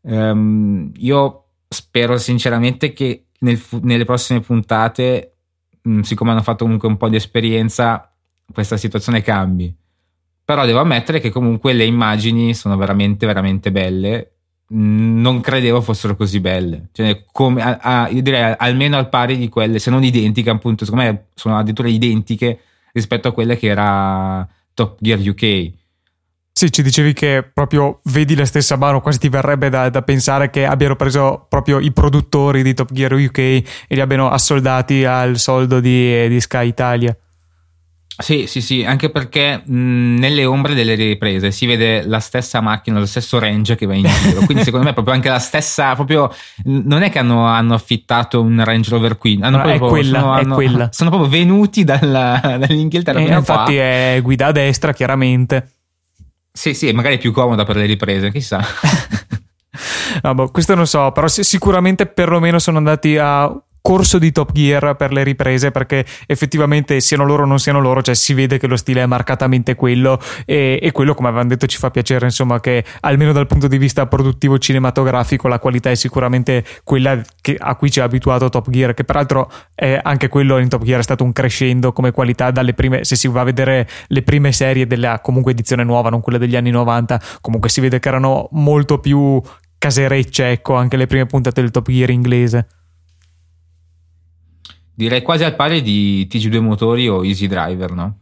Um, 0.00 0.92
io 0.98 1.45
spero 1.68 2.18
sinceramente 2.18 2.92
che 2.92 3.26
nel, 3.40 3.60
nelle 3.82 4.04
prossime 4.04 4.40
puntate, 4.40 5.36
mh, 5.82 6.00
siccome 6.00 6.30
hanno 6.30 6.42
fatto 6.42 6.64
comunque 6.64 6.88
un 6.88 6.96
po' 6.96 7.08
di 7.08 7.16
esperienza, 7.16 8.12
questa 8.52 8.76
situazione 8.76 9.22
cambi. 9.22 9.74
Però 10.44 10.64
devo 10.64 10.78
ammettere 10.78 11.20
che 11.20 11.30
comunque 11.30 11.72
le 11.72 11.84
immagini 11.84 12.54
sono 12.54 12.76
veramente, 12.76 13.26
veramente 13.26 13.72
belle. 13.72 14.32
Non 14.68 15.40
credevo 15.40 15.80
fossero 15.80 16.14
così 16.14 16.38
belle. 16.40 16.88
Cioè, 16.92 17.24
come, 17.32 17.62
a, 17.62 17.78
a, 17.80 18.08
io 18.08 18.22
direi 18.22 18.54
almeno 18.56 18.96
al 18.96 19.08
pari 19.08 19.36
di 19.36 19.48
quelle, 19.48 19.78
se 19.80 19.90
non 19.90 20.04
identiche, 20.04 20.50
appunto, 20.50 20.84
secondo 20.84 21.04
me 21.04 21.26
sono 21.34 21.56
addirittura 21.56 21.88
identiche 21.88 22.60
rispetto 22.92 23.28
a 23.28 23.32
quelle 23.32 23.56
che 23.56 23.66
era 23.66 24.48
Top 24.72 24.98
Gear 25.00 25.18
UK 25.18 25.72
sì, 26.58 26.72
ci 26.72 26.80
dicevi 26.80 27.12
che 27.12 27.46
proprio 27.52 28.00
vedi 28.04 28.34
la 28.34 28.46
stessa 28.46 28.76
mano, 28.76 29.02
quasi 29.02 29.18
ti 29.18 29.28
verrebbe 29.28 29.68
da, 29.68 29.90
da, 29.90 30.00
pensare 30.00 30.48
che 30.48 30.64
abbiano 30.64 30.96
preso 30.96 31.44
proprio 31.50 31.78
i 31.80 31.92
produttori 31.92 32.62
di 32.62 32.72
Top 32.72 32.90
Gear 32.92 33.12
UK 33.12 33.38
e 33.38 33.64
li 33.88 34.00
abbiano 34.00 34.30
assoldati 34.30 35.04
al 35.04 35.36
soldo 35.36 35.80
di, 35.80 36.26
di 36.28 36.40
Sky 36.40 36.66
Italia. 36.66 37.14
Sì, 38.16 38.46
sì, 38.46 38.62
sì, 38.62 38.82
anche 38.86 39.10
perché 39.10 39.60
mh, 39.66 40.16
nelle 40.16 40.46
ombre 40.46 40.72
delle 40.72 40.94
riprese 40.94 41.50
si 41.50 41.66
vede 41.66 42.06
la 42.06 42.20
stessa 42.20 42.62
macchina, 42.62 42.98
lo 42.98 43.04
stesso 43.04 43.38
range 43.38 43.74
che 43.74 43.84
va 43.84 43.92
in 43.92 44.06
giro. 44.22 44.40
Quindi, 44.46 44.64
secondo 44.64 44.86
me, 44.86 44.94
proprio 44.94 45.12
anche 45.12 45.28
la 45.28 45.38
stessa. 45.38 45.94
Proprio, 45.94 46.34
non 46.64 47.02
è 47.02 47.10
che 47.10 47.18
hanno, 47.18 47.44
hanno 47.44 47.74
affittato 47.74 48.40
un 48.40 48.64
Range 48.64 48.88
Rover 48.88 49.18
qui, 49.18 49.38
hanno 49.42 49.58
no, 49.58 49.62
proprio, 49.62 49.86
è 49.86 49.90
quella, 49.90 50.20
sono, 50.20 50.34
è 50.34 50.40
hanno, 50.40 50.54
quella. 50.54 50.88
sono 50.90 51.10
proprio 51.10 51.28
venuti 51.28 51.84
dalla, 51.84 52.40
dall'Inghilterra. 52.58 53.18
E 53.18 53.24
infatti, 53.24 53.74
qua. 53.74 53.82
è 53.82 54.20
guida 54.22 54.46
a 54.46 54.52
destra, 54.52 54.94
chiaramente. 54.94 55.72
Sì, 56.56 56.72
sì, 56.72 56.90
magari 56.92 57.16
è 57.16 57.18
più 57.18 57.32
comoda 57.32 57.64
per 57.64 57.76
le 57.76 57.84
riprese, 57.84 58.32
chissà. 58.32 58.64
no, 60.22 60.34
boh, 60.34 60.50
questo 60.50 60.74
non 60.74 60.86
so, 60.86 61.12
però 61.12 61.28
sicuramente 61.28 62.06
perlomeno 62.06 62.58
sono 62.58 62.78
andati 62.78 63.18
a 63.18 63.54
corso 63.86 64.18
di 64.18 64.32
Top 64.32 64.50
Gear 64.50 64.96
per 64.96 65.12
le 65.12 65.22
riprese 65.22 65.70
perché 65.70 66.04
effettivamente 66.26 66.98
siano 66.98 67.24
loro 67.24 67.44
o 67.44 67.46
non 67.46 67.60
siano 67.60 67.78
loro 67.78 68.02
cioè 68.02 68.16
si 68.16 68.34
vede 68.34 68.58
che 68.58 68.66
lo 68.66 68.76
stile 68.76 69.02
è 69.02 69.06
marcatamente 69.06 69.76
quello. 69.76 70.18
E, 70.44 70.80
e, 70.82 70.90
quello 70.90 71.14
come 71.14 71.28
avevamo 71.28 71.50
detto 71.50 71.66
ci 71.66 71.78
fa 71.78 71.92
piacere 71.92 72.24
insomma 72.24 72.58
che 72.58 72.84
almeno 73.02 73.30
dal 73.30 73.46
punto 73.46 73.68
di 73.68 73.78
vista 73.78 74.08
produttivo 74.08 74.58
cinematografico 74.58 75.46
la 75.46 75.60
qualità 75.60 75.88
è 75.88 75.94
sicuramente 75.94 76.64
quella 76.82 77.22
che, 77.40 77.54
a 77.56 77.76
cui 77.76 77.88
ci 77.88 78.00
ha 78.00 78.04
abituato 78.04 78.48
Top 78.48 78.68
Gear 78.70 78.92
che 78.92 79.04
peraltro 79.04 79.48
è 79.72 80.00
anche 80.02 80.26
quello 80.26 80.58
in 80.58 80.68
Top 80.68 80.82
Gear 80.82 80.98
è 80.98 81.04
stato 81.04 81.22
un 81.22 81.32
crescendo 81.32 81.92
come 81.92 82.10
qualità 82.10 82.50
dalle 82.50 82.74
prime 82.74 83.04
se 83.04 83.14
si 83.14 83.28
va 83.28 83.42
a 83.42 83.44
vedere 83.44 83.88
le 84.08 84.22
prime 84.22 84.50
serie 84.50 84.88
della 84.88 85.20
comunque 85.20 85.52
edizione 85.52 85.84
nuova 85.84 86.10
non 86.10 86.22
quelle 86.22 86.38
degli 86.38 86.56
anni 86.56 86.70
90 86.70 87.20
comunque 87.40 87.70
si 87.70 87.80
vede 87.80 88.00
che 88.00 88.08
erano 88.08 88.48
molto 88.50 88.98
più 88.98 89.40
caserecce 89.78 90.50
ecco 90.50 90.74
anche 90.74 90.96
le 90.96 91.06
prime 91.06 91.26
puntate 91.26 91.60
del 91.60 91.70
Top 91.70 91.88
Gear 91.88 92.10
inglese 92.10 92.66
Direi 94.98 95.20
quasi 95.20 95.44
al 95.44 95.54
pari 95.54 95.82
di 95.82 96.26
TG2 96.26 96.58
motori 96.58 97.06
o 97.06 97.22
Easy 97.22 97.46
Driver, 97.46 97.92
no? 97.92 98.20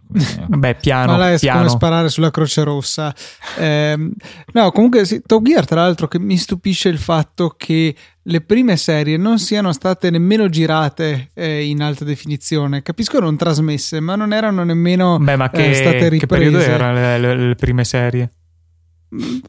Beh, 0.49 0.75
piano. 0.75 1.13
Ma 1.13 1.19
là 1.19 1.33
è 1.33 1.39
piano. 1.39 1.59
come 1.59 1.71
sparare 1.71 2.09
sulla 2.09 2.33
Croce 2.33 2.65
Rossa. 2.65 3.15
Eh, 3.57 4.11
no, 4.53 4.71
comunque 4.73 5.05
sì, 5.05 5.23
Top 5.25 5.45
Gear, 5.45 5.65
tra 5.67 5.83
l'altro, 5.83 6.09
che 6.09 6.19
mi 6.19 6.37
stupisce 6.37 6.89
il 6.89 6.99
fatto 6.99 7.55
che 7.57 7.95
le 8.21 8.41
prime 8.41 8.77
serie 8.77 9.17
non 9.17 9.39
siano 9.39 9.73
state 9.73 10.11
nemmeno 10.11 10.49
girate 10.49 11.31
eh, 11.33 11.65
in 11.65 11.81
alta 11.81 12.05
definizione. 12.05 12.83
Capisco 12.83 13.21
non 13.21 13.37
trasmesse, 13.37 14.01
ma 14.01 14.17
non 14.17 14.33
erano 14.33 14.65
nemmeno 14.65 15.17
Beh, 15.21 15.37
ma 15.37 15.51
che, 15.51 15.71
eh, 15.71 15.75
state 15.75 16.09
riprese. 16.09 16.19
Che 16.19 16.27
periodo 16.27 16.59
erano 16.59 16.95
le, 16.95 17.19
le, 17.19 17.37
le 17.37 17.55
prime 17.55 17.85
serie? 17.85 18.31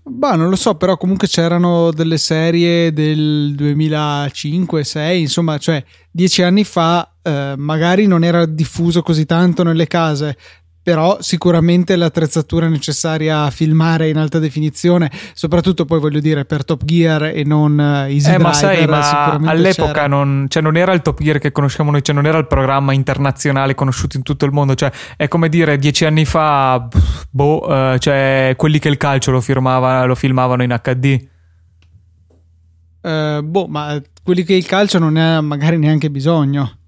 Bah, 0.04 0.36
non 0.36 0.50
lo 0.50 0.56
so, 0.56 0.76
però 0.76 0.96
comunque 0.96 1.28
c'erano 1.28 1.90
delle 1.92 2.20
serie 2.20 2.94
del 2.94 3.56
2005-6, 3.58 5.18
insomma, 5.18 5.58
cioè 5.58 5.84
dieci 6.12 6.44
anni 6.44 6.64
fa 6.64 7.10
eh, 7.26 7.56
magari 7.58 8.06
non 8.06 8.24
era 8.24 8.46
diffuso 8.46 9.02
così 9.02 9.26
tanto 9.26 9.64
nelle 9.64 9.88
case, 9.88 10.38
però 10.86 11.18
sicuramente 11.20 11.96
l'attrezzatura 11.96 12.68
necessaria 12.68 13.42
a 13.42 13.50
filmare 13.50 14.10
in 14.10 14.18
alta 14.18 14.38
definizione, 14.38 15.10
soprattutto 15.34 15.86
poi 15.86 16.00
voglio 16.00 16.20
dire 16.20 16.46
per 16.46 16.64
Top 16.64 16.84
Gear 16.84 17.32
e 17.34 17.44
non 17.44 17.80
uh, 17.80 18.08
Easy 18.08 18.30
eh, 18.30 18.38
Driver, 18.38 18.42
ma 18.42 18.54
sai, 18.54 18.86
ma 18.86 19.50
all'epoca 19.50 20.06
non, 20.06 20.46
cioè 20.48 20.62
non, 20.62 20.78
era 20.78 20.94
il 20.94 21.02
Top 21.02 21.20
Gear 21.20 21.40
che 21.40 21.52
conosciamo 21.52 21.90
noi, 21.90 22.04
cioè 22.04 22.14
non 22.14 22.28
era 22.28 22.38
il 22.38 22.46
programma 22.46 22.94
internazionale 22.94 23.74
conosciuto 23.74 24.18
in 24.18 24.22
tutto 24.22 24.46
il 24.46 24.52
mondo, 24.52 24.76
cioè 24.76 24.92
è 25.18 25.28
come 25.28 25.50
dire 25.50 25.80
dieci 25.80 26.06
anni 26.06 26.26
fa, 26.26 26.88
boh, 27.32 27.68
uh, 27.68 27.98
cioè 27.98 28.54
quelli 28.56 28.78
che 28.78 28.90
il 28.90 28.98
calcio 28.98 29.32
lo, 29.32 29.42
firmava, 29.42 30.06
lo 30.06 30.14
filmavano 30.14 30.62
in 30.62 30.80
HD. 30.84 31.28
Uh, 33.02 33.42
boh, 33.42 33.66
ma 33.66 34.00
quelli 34.22 34.44
che 34.44 34.54
il 34.54 34.68
calcio 34.68 35.00
non 35.00 35.14
ne 35.14 35.36
ha 35.36 35.42
magari 35.42 35.80
neanche 35.80 36.12
bisogno. 36.12 36.85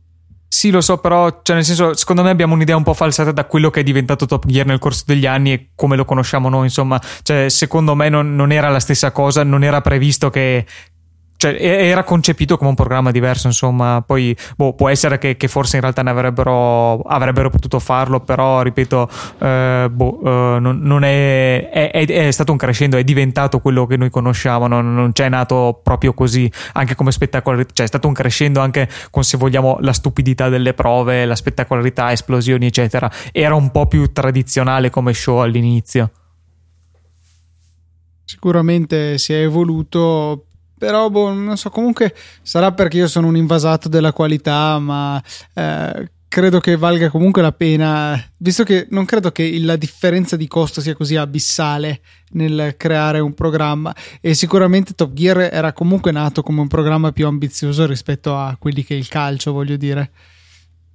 Sì, 0.50 0.72
lo 0.72 0.82
so, 0.82 0.98
però, 0.98 1.42
cioè, 1.44 1.56
nel 1.56 1.66
senso, 1.66 1.94
secondo 1.94 2.24
me 2.24 2.30
abbiamo 2.30 2.54
un'idea 2.54 2.76
un 2.76 2.84
po' 2.84 2.94
falsata 2.94 3.32
da 3.32 3.46
quello 3.46 3.70
che 3.70 3.82
è 3.82 3.84
diventato 3.84 4.26
Top 4.26 4.46
Gear 4.46 4.66
nel 4.66 4.80
corso 4.80 5.04
degli 5.06 5.26
anni 5.26 5.52
e 5.52 5.70
come 5.76 5.96
lo 5.96 6.06
conosciamo 6.06 6.50
noi. 6.50 6.64
Insomma, 6.66 7.00
cioè, 7.22 7.50
secondo 7.50 7.96
me 7.96 8.10
non, 8.10 8.36
non 8.36 8.52
era 8.52 8.70
la 8.70 8.80
stessa 8.80 9.12
cosa, 9.12 9.44
non 9.44 9.64
era 9.64 9.82
previsto 9.82 10.30
che, 10.30 10.66
cioè, 11.38 11.56
era 11.60 12.04
concepito 12.04 12.58
come 12.58 12.70
un 12.70 12.76
programma 12.76 13.12
diverso, 13.12 13.46
insomma. 13.46 14.04
Poi 14.06 14.36
boh, 14.56 14.74
può 14.74 14.90
essere 14.90 15.20
che, 15.20 15.38
che, 15.38 15.48
forse 15.48 15.76
in 15.76 15.84
realtà 15.84 16.02
ne 16.02 16.10
avrebbero, 16.10 17.00
avrebbero 17.02 17.52
potuto 17.52 17.80
farlo, 17.80 18.20
però 18.22 18.64
ripeto, 18.64 19.10
eh, 19.38 19.88
boh, 19.92 20.20
eh, 20.24 20.60
non, 20.60 20.80
non 20.82 21.04
è, 21.04 21.70
è, 21.70 21.92
è, 21.92 22.32
stato 22.32 22.52
un 22.52 22.58
crescendo, 22.58 22.98
è 22.98 23.04
diventato 23.04 23.60
quello 23.60 23.86
che 23.86 23.98
noi 23.98 24.10
conosciamo, 24.10 24.66
non, 24.66 24.96
non 24.96 25.12
c'è 25.12 25.30
nato 25.30 25.80
proprio 25.84 26.14
così, 26.14 26.52
anche 26.74 26.96
come 26.96 27.12
spettacolarità. 27.12 27.72
Cioè, 27.72 27.86
è 27.86 27.90
stato 27.90 28.08
un 28.08 28.14
crescendo 28.14 28.60
anche 28.60 28.90
con, 29.12 29.24
se 29.24 29.38
vogliamo, 29.38 29.78
la 29.82 29.94
stupidità 29.94 30.50
delle 30.50 30.74
prove, 30.74 31.24
la 31.26 31.36
spettacolarità, 31.36 32.12
esplosioni, 32.12 32.66
eccetera. 32.66 33.12
Era 33.32 33.54
un 33.54 33.70
po' 33.70 33.86
più 33.86 34.12
tradizionale 34.12 34.90
come 34.90 35.14
show 35.14 35.38
all'inizio. 35.38 36.10
Sicuramente 38.26 39.18
si 39.20 39.32
è 39.32 39.38
evoluto 39.38 40.47
però 40.78 41.10
boh, 41.10 41.32
non 41.34 41.58
so 41.58 41.70
comunque 41.70 42.14
sarà 42.42 42.72
perché 42.72 42.98
io 42.98 43.08
sono 43.08 43.28
un 43.28 43.36
invasato 43.36 43.90
della 43.90 44.14
qualità 44.14 44.80
ma 44.80 45.22
eh, 45.54 46.10
credo 46.28 46.60
che 46.60 46.76
valga 46.76 47.10
comunque 47.10 47.42
la 47.42 47.52
pena 47.52 48.22
visto 48.38 48.64
che 48.64 48.88
non 48.92 49.06
credo 49.06 49.32
che 49.32 49.58
la 49.60 49.76
differenza 49.76 50.36
di 50.36 50.48
costo 50.48 50.82
sia 50.82 50.96
così 50.96 51.16
abissale 51.16 52.02
nel 52.32 52.76
creare 52.78 53.20
un 53.20 53.34
programma. 53.34 53.96
E 54.22 54.34
sicuramente 54.34 54.94
Top 54.94 55.14
Gear 55.14 55.50
era 55.52 55.74
comunque 55.74 56.12
nato 56.12 56.44
come 56.44 56.62
un 56.62 56.68
programma 56.68 57.12
più 57.12 57.26
ambizioso 57.26 57.86
rispetto 57.86 58.36
a 58.36 58.56
quelli 58.60 58.84
che 58.84 58.96
è 58.96 58.98
il 58.98 59.08
calcio 59.08 59.52
voglio 59.52 59.78
dire. 59.78 60.12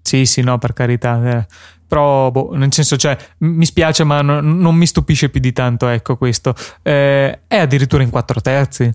Sì 0.02 0.26
sì 0.26 0.42
no 0.42 0.58
per 0.58 0.72
carità 0.72 1.38
eh. 1.38 1.46
però 1.86 2.30
boh, 2.30 2.54
nel 2.54 2.72
senso 2.72 2.96
cioè 2.96 3.16
mi 3.38 3.64
spiace 3.64 4.02
ma 4.02 4.20
non, 4.20 4.58
non 4.58 4.74
mi 4.74 4.86
stupisce 4.86 5.28
più 5.28 5.40
di 5.40 5.52
tanto 5.52 5.88
ecco 5.88 6.16
questo. 6.16 6.54
Eh, 6.82 7.40
è 7.46 7.56
addirittura 7.56 8.02
in 8.02 8.10
quattro 8.10 8.40
terzi 8.40 8.92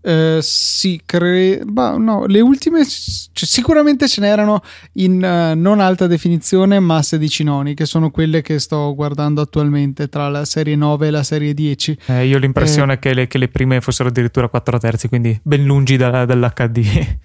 Uh, 0.00 0.38
sì, 0.40 1.00
cre... 1.04 1.60
bah, 1.66 1.96
no, 1.96 2.24
le 2.26 2.40
ultime 2.40 2.84
cioè, 2.84 3.48
sicuramente 3.48 4.06
ce 4.06 4.20
n'erano 4.20 4.62
in 4.94 5.14
uh, 5.14 5.58
non 5.58 5.80
alta 5.80 6.06
definizione, 6.06 6.78
ma 6.78 7.02
16 7.02 7.44
noni, 7.44 7.74
che 7.74 7.84
sono 7.84 8.10
quelle 8.10 8.40
che 8.40 8.58
sto 8.58 8.94
guardando 8.94 9.40
attualmente 9.40 10.08
tra 10.08 10.28
la 10.28 10.44
serie 10.44 10.76
9 10.76 11.08
e 11.08 11.10
la 11.10 11.22
serie 11.22 11.52
10. 11.52 11.98
Eh, 12.06 12.26
io 12.26 12.36
ho 12.36 12.38
l'impressione 12.38 12.94
eh... 12.94 12.98
che, 12.98 13.12
le, 13.12 13.26
che, 13.26 13.38
le, 13.38 13.48
prime 13.48 13.80
fossero 13.80 14.08
addirittura 14.08 14.48
4 14.48 14.78
terzi, 14.78 15.08
quindi 15.08 15.38
ben 15.42 15.64
lungi 15.64 15.96
da, 15.96 16.24
dall'HD. 16.24 17.16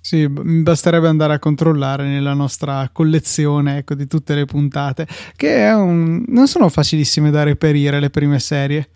Sì, 0.00 0.26
mi 0.26 0.62
basterebbe 0.62 1.06
andare 1.06 1.34
a 1.34 1.38
controllare 1.38 2.06
nella 2.06 2.32
nostra 2.32 2.88
collezione 2.90 3.78
ecco, 3.78 3.94
di 3.94 4.06
tutte 4.06 4.34
le 4.34 4.46
puntate, 4.46 5.06
che 5.36 5.70
un... 5.70 6.24
non 6.28 6.48
sono 6.48 6.70
facilissime 6.70 7.30
da 7.30 7.42
reperire 7.42 8.00
le 8.00 8.08
prime 8.08 8.38
serie. 8.38 8.88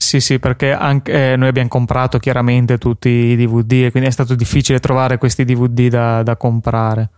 Sì, 0.00 0.20
sì, 0.20 0.38
perché 0.38 0.72
anche 0.72 1.32
eh, 1.32 1.36
noi 1.36 1.48
abbiamo 1.48 1.68
comprato 1.68 2.18
chiaramente 2.18 2.78
tutti 2.78 3.08
i 3.08 3.36
DVD 3.36 3.72
e 3.84 3.90
quindi 3.90 4.08
è 4.08 4.12
stato 4.12 4.36
difficile 4.36 4.78
trovare 4.78 5.18
questi 5.18 5.44
DVD 5.44 5.88
da, 5.88 6.22
da 6.22 6.36
comprare. 6.36 7.10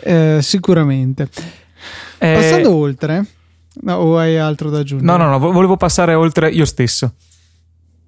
Eh, 0.00 0.38
sicuramente. 0.40 1.28
Eh, 2.18 2.34
Passando 2.34 2.74
oltre, 2.74 3.24
no, 3.82 3.94
o 3.94 4.18
hai 4.18 4.38
altro 4.38 4.70
da 4.70 4.78
aggiungere? 4.78 5.10
No, 5.10 5.22
no, 5.22 5.30
no, 5.30 5.52
volevo 5.52 5.76
passare 5.76 6.14
oltre 6.14 6.50
io 6.50 6.64
stesso. 6.64 7.12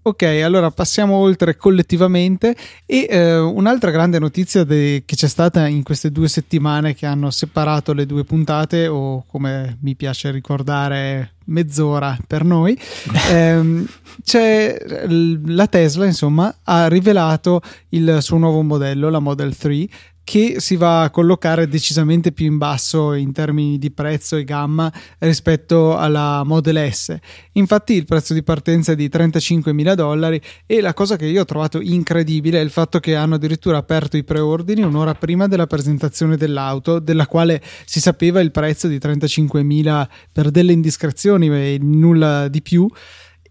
Ok, 0.04 0.24
allora 0.42 0.72
passiamo 0.72 1.14
oltre 1.14 1.54
collettivamente 1.54 2.56
e 2.86 3.06
eh, 3.08 3.38
un'altra 3.38 3.92
grande 3.92 4.18
notizia 4.18 4.64
de- 4.64 5.04
che 5.06 5.14
c'è 5.14 5.28
stata 5.28 5.68
in 5.68 5.84
queste 5.84 6.10
due 6.10 6.26
settimane 6.26 6.92
che 6.92 7.06
hanno 7.06 7.30
separato 7.30 7.92
le 7.92 8.04
due 8.04 8.24
puntate 8.24 8.88
o 8.88 9.24
come 9.28 9.78
mi 9.82 9.94
piace 9.94 10.32
ricordare 10.32 11.34
mezz'ora 11.44 12.18
per 12.26 12.44
noi, 12.44 12.76
ehm, 13.30 13.86
c'è 14.24 15.06
la 15.44 15.66
Tesla 15.68 16.04
insomma 16.04 16.52
ha 16.64 16.88
rivelato 16.88 17.60
il 17.90 18.18
suo 18.22 18.38
nuovo 18.38 18.60
modello, 18.62 19.08
la 19.08 19.20
Model 19.20 19.56
3 19.56 19.86
che 20.24 20.56
si 20.58 20.76
va 20.76 21.02
a 21.02 21.10
collocare 21.10 21.68
decisamente 21.68 22.32
più 22.32 22.46
in 22.46 22.58
basso 22.58 23.12
in 23.12 23.32
termini 23.32 23.78
di 23.78 23.90
prezzo 23.90 24.36
e 24.36 24.44
gamma 24.44 24.92
rispetto 25.18 25.96
alla 25.96 26.42
Model 26.44 26.92
S. 26.92 27.16
Infatti 27.52 27.94
il 27.94 28.04
prezzo 28.04 28.32
di 28.32 28.42
partenza 28.42 28.92
è 28.92 28.96
di 28.96 29.08
35 29.08 29.72
mila 29.72 29.94
dollari 29.94 30.40
e 30.66 30.80
la 30.80 30.94
cosa 30.94 31.16
che 31.16 31.26
io 31.26 31.42
ho 31.42 31.44
trovato 31.44 31.80
incredibile 31.80 32.60
è 32.60 32.62
il 32.62 32.70
fatto 32.70 33.00
che 33.00 33.14
hanno 33.14 33.34
addirittura 33.34 33.78
aperto 33.78 34.16
i 34.16 34.24
preordini 34.24 34.82
un'ora 34.82 35.14
prima 35.14 35.48
della 35.48 35.66
presentazione 35.66 36.36
dell'auto, 36.36 36.98
della 36.98 37.26
quale 37.26 37.60
si 37.84 38.00
sapeva 38.00 38.40
il 38.40 38.50
prezzo 38.50 38.88
di 38.88 38.98
35 38.98 39.62
mila 39.62 40.08
per 40.30 40.50
delle 40.50 40.72
indiscrezioni 40.72 41.48
e 41.48 41.78
nulla 41.80 42.48
di 42.48 42.62
più 42.62 42.88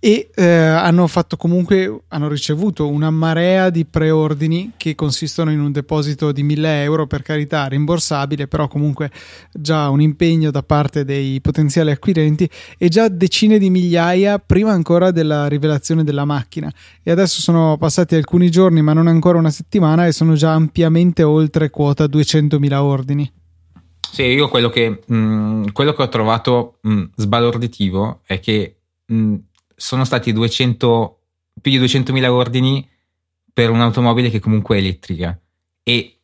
e 0.03 0.31
eh, 0.33 0.43
hanno 0.43 1.05
fatto 1.05 1.37
comunque 1.37 2.05
hanno 2.07 2.27
ricevuto 2.27 2.89
una 2.89 3.11
marea 3.11 3.69
di 3.69 3.85
preordini 3.85 4.71
che 4.75 4.95
consistono 4.95 5.51
in 5.51 5.59
un 5.59 5.71
deposito 5.71 6.31
di 6.31 6.41
1000 6.41 6.81
euro 6.81 7.05
per 7.05 7.21
carità 7.21 7.67
rimborsabile 7.67 8.47
però 8.47 8.67
comunque 8.67 9.11
già 9.53 9.89
un 9.89 10.01
impegno 10.01 10.49
da 10.49 10.63
parte 10.63 11.05
dei 11.05 11.39
potenziali 11.39 11.91
acquirenti 11.91 12.49
e 12.79 12.89
già 12.89 13.09
decine 13.09 13.59
di 13.59 13.69
migliaia 13.69 14.39
prima 14.39 14.71
ancora 14.71 15.11
della 15.11 15.45
rivelazione 15.47 16.03
della 16.03 16.25
macchina. 16.25 16.73
E 17.03 17.11
adesso 17.11 17.39
sono 17.39 17.77
passati 17.77 18.15
alcuni 18.15 18.49
giorni 18.49 18.81
ma 18.81 18.93
non 18.93 19.05
ancora 19.05 19.37
una 19.37 19.51
settimana 19.51 20.07
e 20.07 20.13
sono 20.13 20.33
già 20.33 20.51
ampiamente 20.51 21.21
oltre 21.21 21.69
quota 21.69 22.05
200.000 22.05 22.73
ordini. 22.73 23.31
Sì, 24.11 24.23
io 24.23 24.49
quello 24.49 24.69
che, 24.69 25.03
mh, 25.05 25.15
mm, 25.15 25.63
quello 25.73 25.93
che 25.93 26.01
ho 26.01 26.09
trovato 26.09 26.79
mh, 26.81 26.91
mm, 26.91 27.03
sbalorditivo 27.15 28.21
è 28.25 28.39
che 28.39 28.77
mh, 29.05 29.15
mm, 29.15 29.35
sono 29.81 30.05
stati 30.05 30.31
200, 30.31 31.19
più 31.59 31.71
di 31.71 31.79
200.000 31.79 32.27
ordini 32.27 32.87
per 33.51 33.71
un'automobile 33.71 34.29
che 34.29 34.39
comunque 34.39 34.75
è 34.75 34.79
elettrica. 34.79 35.37
E 35.81 36.19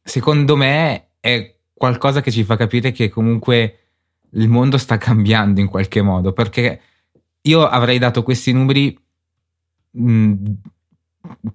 secondo 0.00 0.54
me 0.54 1.08
è 1.18 1.56
qualcosa 1.74 2.20
che 2.20 2.30
ci 2.30 2.44
fa 2.44 2.56
capire 2.56 2.92
che 2.92 3.08
comunque 3.08 3.78
il 4.30 4.48
mondo 4.48 4.78
sta 4.78 4.96
cambiando 4.96 5.58
in 5.58 5.66
qualche 5.66 6.02
modo 6.02 6.32
perché 6.32 6.80
io 7.42 7.66
avrei 7.66 7.98
dato 7.98 8.22
questi 8.22 8.52
numeri 8.52 8.96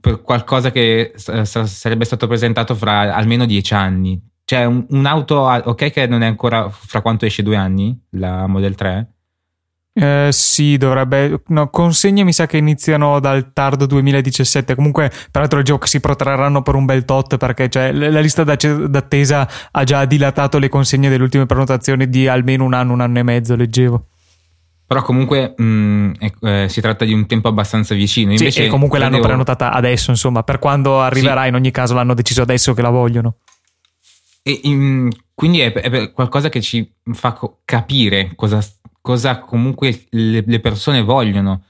per 0.01 0.21
qualcosa 0.21 0.71
che 0.71 1.13
sarebbe 1.15 2.03
stato 2.03 2.27
presentato 2.27 2.75
fra 2.75 3.15
almeno 3.15 3.45
dieci 3.45 3.73
anni. 3.73 4.21
Cioè 4.43 4.65
un, 4.65 4.85
un'auto 4.89 5.35
ok 5.35 5.89
che 5.89 6.05
non 6.05 6.21
è 6.21 6.25
ancora 6.25 6.69
fra 6.69 6.99
quanto 6.99 7.25
esce 7.25 7.43
due 7.43 7.55
anni 7.55 7.97
la 8.09 8.45
Model 8.45 8.75
3 8.75 9.12
eh, 9.95 10.29
sì, 10.31 10.77
dovrebbe. 10.77 11.43
No, 11.47 11.69
consegne 11.69 12.23
mi 12.23 12.33
sa 12.33 12.47
che 12.47 12.57
iniziano 12.57 13.19
dal 13.19 13.53
tardo 13.53 13.85
2017. 13.85 14.73
Comunque, 14.73 15.11
peraltro, 15.29 15.59
il 15.59 15.65
gioco 15.65 15.85
si 15.85 15.99
protrarranno 15.99 16.63
per 16.63 16.73
un 16.73 16.85
bel 16.85 17.05
tot 17.05 17.37
perché 17.37 17.69
cioè, 17.69 17.91
la 17.91 18.19
lista 18.19 18.43
d'attesa 18.43 19.47
ha 19.71 19.83
già 19.83 20.05
dilatato 20.05 20.57
le 20.57 20.69
consegne 20.69 21.09
delle 21.09 21.23
ultime 21.23 21.45
prenotazioni 21.45 22.09
di 22.09 22.27
almeno 22.27 22.63
un 22.63 22.73
anno, 22.73 22.93
un 22.93 23.01
anno 23.01 23.19
e 23.19 23.23
mezzo. 23.23 23.55
Leggevo. 23.55 24.07
Però 24.87 25.01
comunque 25.03 25.53
mh, 25.55 25.63
mm, 25.63 26.11
eh, 26.41 26.65
si 26.69 26.81
tratta 26.81 27.05
di 27.05 27.13
un 27.13 27.27
tempo 27.27 27.47
abbastanza 27.47 27.93
vicino. 27.93 28.31
Invece 28.31 28.51
sì, 28.51 28.63
e 28.63 28.67
comunque 28.67 28.97
l'hanno 28.97 29.19
prenotata 29.19 29.71
adesso, 29.71 30.09
insomma, 30.09 30.41
per 30.41 30.57
quando 30.57 31.01
arriverà, 31.01 31.43
sì. 31.43 31.49
in 31.49 31.55
ogni 31.55 31.71
caso 31.71 31.93
l'hanno 31.93 32.15
deciso 32.15 32.41
adesso 32.41 32.73
che 32.73 32.81
la 32.81 32.89
vogliono. 32.89 33.35
E 34.41 34.59
in, 34.63 35.09
quindi 35.33 35.61
è, 35.61 35.71
è, 35.71 36.11
qualcosa 36.11 36.49
che 36.49 36.61
ci 36.61 36.91
fa 37.13 37.39
capire 37.63 38.33
cosa 38.35 38.61
cosa 39.03 39.39
comunque 39.39 40.05
le, 40.11 40.43
le 40.47 40.59
persone 40.61 41.01
vogliono. 41.01 41.63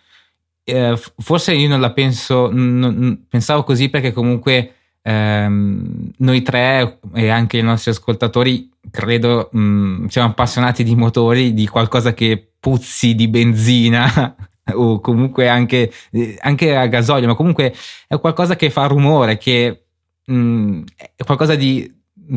Eh, 0.64 0.96
forse 1.18 1.54
io 1.54 1.68
non 1.68 1.82
la 1.82 1.92
penso, 1.92 2.50
non, 2.52 3.26
pensavo 3.28 3.64
così 3.64 3.90
perché 3.90 4.14
comunque 4.14 4.76
ehm, 5.02 6.12
noi 6.18 6.42
tre 6.44 7.00
e 7.16 7.30
anche 7.30 7.58
i 7.58 7.64
nostri 7.64 7.90
ascoltatori 7.90 8.70
credo 8.92 9.50
mh, 9.52 9.60
mm, 9.60 10.06
siamo 10.06 10.30
appassionati 10.30 10.84
di 10.84 10.96
motori, 10.96 11.54
di 11.56 11.68
qualcosa 11.68 12.14
che 12.14 12.52
puzzi 12.60 13.16
di 13.16 13.28
benzina 13.28 14.36
o 14.76 15.00
comunque 15.00 15.50
anche, 15.50 15.92
eh, 16.12 16.38
anche, 16.40 16.76
a 16.76 16.86
gasolio, 16.86 17.28
ma 17.28 17.36
comunque 17.36 17.74
è 18.08 18.20
qualcosa 18.20 18.56
che 18.56 18.70
fa 18.70 18.86
rumore, 18.86 19.38
che 19.38 19.86
mh, 20.26 20.36
mm, 20.36 20.84
è 21.16 21.24
qualcosa 21.24 21.56
di, 21.56 21.92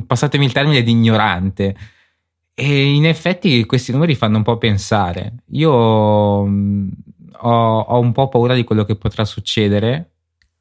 passatemi 0.06 0.46
il 0.46 0.52
termine, 0.52 0.82
di 0.82 0.90
ignorante. 0.90 1.76
E 2.58 2.94
in 2.94 3.04
effetti 3.04 3.66
questi 3.66 3.92
numeri 3.92 4.14
fanno 4.14 4.38
un 4.38 4.42
po' 4.42 4.56
pensare. 4.56 5.34
Io 5.50 6.42
mh, 6.42 6.90
ho, 7.40 7.80
ho, 7.80 7.98
un 8.00 8.12
po' 8.12 8.28
paura 8.28 8.54
di 8.54 8.64
quello 8.64 8.86
che 8.86 8.96
potrà 8.96 9.26
succedere. 9.26 10.12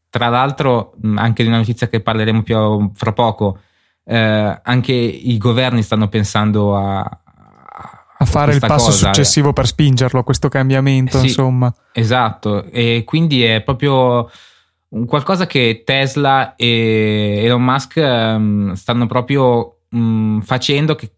Tra 0.09 0.27
l'altro, 0.27 0.95
mh, 0.99 1.17
anche 1.17 1.43
di 1.43 1.47
una 1.47 1.59
notizia 1.59 1.87
che 1.87 2.01
parleremo 2.01 2.43
più 2.43 2.91
fra 2.93 3.13
poco, 3.13 3.59
eh, 4.03 4.59
anche 4.61 4.91
i 4.91 5.37
governi 5.37 5.83
stanno 5.83 6.09
pensando 6.09 6.75
a, 6.75 6.99
a 6.99 8.25
fare 8.25 8.53
il 8.53 8.59
passo 8.59 8.87
cosa. 8.87 9.07
successivo 9.07 9.53
per 9.53 9.65
spingerlo, 9.65 10.21
questo 10.23 10.49
cambiamento, 10.49 11.19
sì, 11.19 11.27
insomma. 11.27 11.73
Esatto, 11.93 12.65
e 12.71 13.03
quindi 13.05 13.41
è 13.43 13.61
proprio 13.61 14.29
qualcosa 15.07 15.47
che 15.47 15.83
Tesla 15.85 16.55
e 16.57 17.41
Elon 17.41 17.63
Musk 17.63 17.95
um, 17.95 18.73
stanno 18.73 19.05
proprio 19.07 19.77
um, 19.91 20.41
facendo 20.41 20.95
che, 20.95 21.11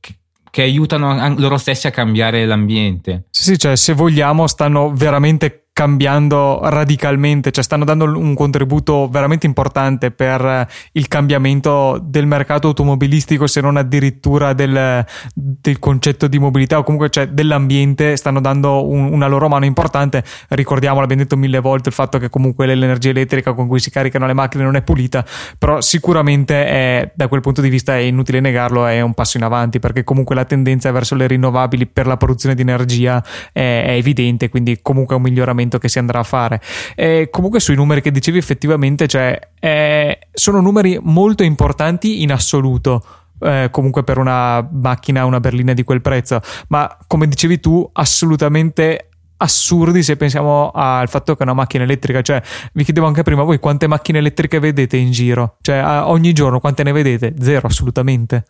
che, 0.57 0.63
aiutano 0.63 1.35
loro 1.37 1.57
stessi 1.57 1.85
a 1.85 1.91
cambiare 1.91 2.43
l'ambiente. 2.47 3.25
Sì, 3.29 3.43
sì, 3.43 3.59
cioè 3.59 3.75
se 3.75 3.93
vogliamo 3.93 4.47
stanno 4.47 4.91
veramente 4.91 5.66
cambiando 5.77 6.59
radicalmente, 6.63 7.51
cioè 7.51 7.63
stanno 7.63 7.85
dando 7.85 8.05
un 8.05 8.33
contributo 8.33 9.07
veramente 9.09 9.45
importante 9.45 10.09
per 10.09 10.67
il 10.93 11.07
cambiamento 11.07 11.99
del 12.01 12.25
mercato 12.25 12.69
automobilistico, 12.69 13.45
se 13.45 13.61
non 13.61 13.77
addirittura 13.77 14.53
del, 14.53 15.05
del 15.35 15.77
concetto 15.77 16.25
di 16.25 16.39
mobilità 16.39 16.79
o 16.79 16.83
comunque 16.83 17.11
cioè 17.11 17.27
dell'ambiente, 17.27 18.15
stanno 18.15 18.41
dando 18.41 18.89
un, 18.89 19.13
una 19.13 19.27
loro 19.27 19.49
mano 19.49 19.65
importante. 19.65 20.23
Ricordiamo, 20.47 20.99
l'abbiamo 20.99 21.21
detto 21.21 21.37
mille 21.37 21.59
volte, 21.59 21.89
il 21.89 21.95
fatto 21.95 22.17
che 22.17 22.29
comunque 22.31 22.65
l'energia 22.65 23.11
elettrica 23.11 23.53
con 23.53 23.67
cui 23.67 23.79
si 23.79 23.91
caricano 23.91 24.25
le 24.25 24.33
macchine 24.33 24.63
non 24.63 24.77
è 24.77 24.81
pulita, 24.81 25.23
però 25.59 25.79
sicuramente 25.79 26.65
è, 26.65 27.11
da 27.13 27.27
quel 27.27 27.41
punto 27.41 27.61
di 27.61 27.69
vista 27.69 27.95
è 27.95 27.99
inutile 27.99 28.39
negarlo, 28.39 28.87
è 28.87 29.01
un 29.01 29.13
passo 29.13 29.37
in 29.37 29.43
avanti 29.43 29.77
perché 29.77 30.03
comunque 30.03 30.33
la 30.33 30.45
tendenza 30.45 30.89
verso 30.91 31.13
le 31.13 31.27
rinnovabili 31.27 31.85
per 31.85 32.07
la 32.07 32.17
produzione 32.17 32.55
di 32.55 32.63
energia 32.63 33.23
è, 33.53 33.83
è 33.85 33.91
evidente, 33.91 34.49
quindi 34.49 34.79
comunque 34.81 35.13
è 35.13 35.17
un 35.19 35.23
miglioramento 35.23 35.65
investimento 35.67 35.77
che 35.77 35.89
si 35.89 35.99
andrà 35.99 36.19
a 36.19 36.23
fare. 36.23 36.62
E 36.95 37.30
comunque 37.30 37.60
sui 37.60 37.75
numeri 37.75 38.01
che 38.01 38.12
dicevi 38.12 38.38
effettivamente 38.38 39.08
cioè, 39.08 39.39
eh, 39.60 40.19
sono 40.32 40.62
numeri 40.62 40.97
molto 41.01 41.43
importanti 41.43 42.23
in 42.23 42.32
assoluto. 42.32 43.03
Eh, 43.39 43.67
comunque 43.69 44.03
per 44.03 44.17
una 44.17 44.67
macchina, 44.71 45.25
una 45.25 45.39
berlina 45.39 45.73
di 45.73 45.84
quel 45.84 46.01
prezzo, 46.01 46.41
ma 46.69 46.97
come 47.06 47.27
dicevi 47.27 47.60
tu, 47.60 47.88
assolutamente 47.93 49.10
assurdi 49.39 50.01
se 50.01 50.17
pensiamo 50.17 50.71
al 50.73 51.08
fatto 51.08 51.36
che 51.36 51.41
è 51.41 51.43
una 51.43 51.53
macchina 51.53 51.84
elettrica. 51.84 52.23
Cioè, 52.23 52.41
vi 52.73 52.84
chiedevo 52.84 53.06
anche 53.06 53.21
prima 53.21 53.43
voi 53.43 53.60
quante 53.60 53.86
macchine 53.86 54.17
elettriche 54.17 54.58
vedete 54.58 54.97
in 54.97 55.12
giro? 55.12 55.58
Cioè, 55.62 55.84
ogni 56.06 56.34
giorno 56.34 56.60
quante 56.60 56.82
ne 56.82 56.91
vedete? 56.91 57.36
Zero, 57.39 57.67
assolutamente. 57.67 58.45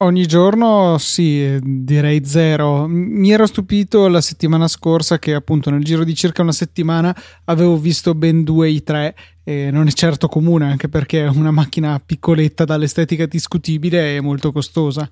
Ogni 0.00 0.26
giorno 0.26 0.98
sì, 0.98 1.58
direi 1.62 2.22
zero. 2.22 2.86
Mi 2.86 3.32
ero 3.32 3.46
stupito 3.46 4.08
la 4.08 4.20
settimana 4.20 4.68
scorsa 4.68 5.18
che 5.18 5.32
appunto 5.32 5.70
nel 5.70 5.84
giro 5.84 6.04
di 6.04 6.14
circa 6.14 6.42
una 6.42 6.52
settimana 6.52 7.16
avevo 7.44 7.78
visto 7.78 8.14
ben 8.14 8.44
due 8.44 8.68
i3 8.68 9.14
e 9.42 9.70
non 9.70 9.86
è 9.86 9.90
certo 9.92 10.28
comune 10.28 10.66
anche 10.66 10.90
perché 10.90 11.24
è 11.24 11.28
una 11.28 11.50
macchina 11.50 11.98
piccoletta 11.98 12.66
dall'estetica 12.66 13.24
discutibile 13.24 14.16
e 14.16 14.20
molto 14.20 14.52
costosa. 14.52 15.10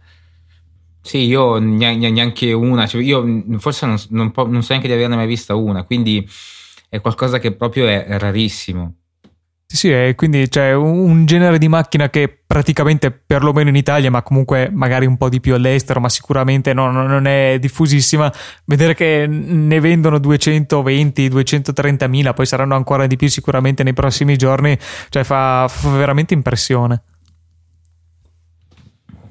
Sì, 1.01 1.19
io 1.19 1.57
neanche 1.59 2.53
una, 2.53 2.87
cioè 2.87 3.03
io 3.03 3.43
forse 3.57 3.87
non, 3.87 3.97
non, 4.11 4.33
non 4.35 4.63
so 4.63 4.69
neanche 4.69 4.89
di 4.89 4.93
averne 4.93 5.17
mai 5.17 5.27
vista 5.27 5.55
una, 5.55 5.85
quindi 5.85 6.29
è 6.91 7.01
qualcosa 7.01 7.39
che 7.39 7.55
proprio 7.55 7.87
è 7.87 8.19
rarissimo. 8.19 8.97
Sì, 9.67 9.89
sì, 9.89 10.13
quindi 10.15 10.49
c'è 10.49 10.73
un 10.73 11.27
genere 11.27 11.59
di 11.59 11.69
macchina 11.69 12.09
che 12.09 12.29
praticamente 12.47 13.11
perlomeno 13.11 13.71
in 13.71 13.77
Italia, 13.77 14.11
ma 14.11 14.23
comunque 14.23 14.71
magari 14.73 15.05
un 15.07 15.17
po' 15.17 15.29
di 15.29 15.41
più 15.41 15.55
all'estero, 15.55 15.99
ma 16.01 16.09
sicuramente 16.09 16.73
no, 16.73 16.91
non 16.93 17.27
è 17.27 17.57
diffusissima. 17.59 18.33
Vedere 18.67 18.95
che 18.95 19.27
ne 19.27 19.81
vendono 19.81 20.19
220, 20.19 21.29
230 21.29 22.07
mila, 22.07 22.35
poi 22.35 22.47
saranno 22.47 22.77
ancora 22.77 23.07
di 23.09 23.17
più 23.17 23.29
sicuramente 23.29 23.83
nei 23.83 23.95
prossimi 23.95 24.37
giorni, 24.37 24.79
cioè 25.09 25.25
fa, 25.25 25.67
fa 25.69 25.89
veramente 25.91 26.35
impressione. 26.35 27.03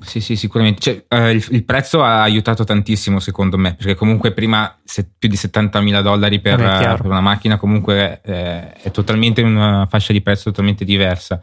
Sì, 0.03 0.19
sì, 0.19 0.35
sicuramente. 0.35 0.81
Cioè, 0.81 1.05
eh, 1.07 1.31
il, 1.31 1.45
il, 1.51 1.63
prezzo 1.63 2.03
ha 2.03 2.21
aiutato 2.21 2.63
tantissimo, 2.63 3.19
secondo 3.19 3.57
me, 3.57 3.75
perché 3.75 3.95
comunque 3.95 4.31
prima 4.31 4.77
se, 4.83 5.09
più 5.17 5.29
di 5.29 5.35
70 5.35 5.81
mila 5.81 6.01
dollari 6.01 6.39
per, 6.39 6.57
per, 6.57 7.05
una 7.05 7.21
macchina 7.21 7.57
comunque 7.57 8.21
eh, 8.23 8.73
è 8.73 8.91
totalmente 8.91 9.41
una 9.41 9.87
fascia 9.89 10.13
di 10.13 10.21
prezzo 10.21 10.49
totalmente 10.49 10.85
diversa. 10.85 11.41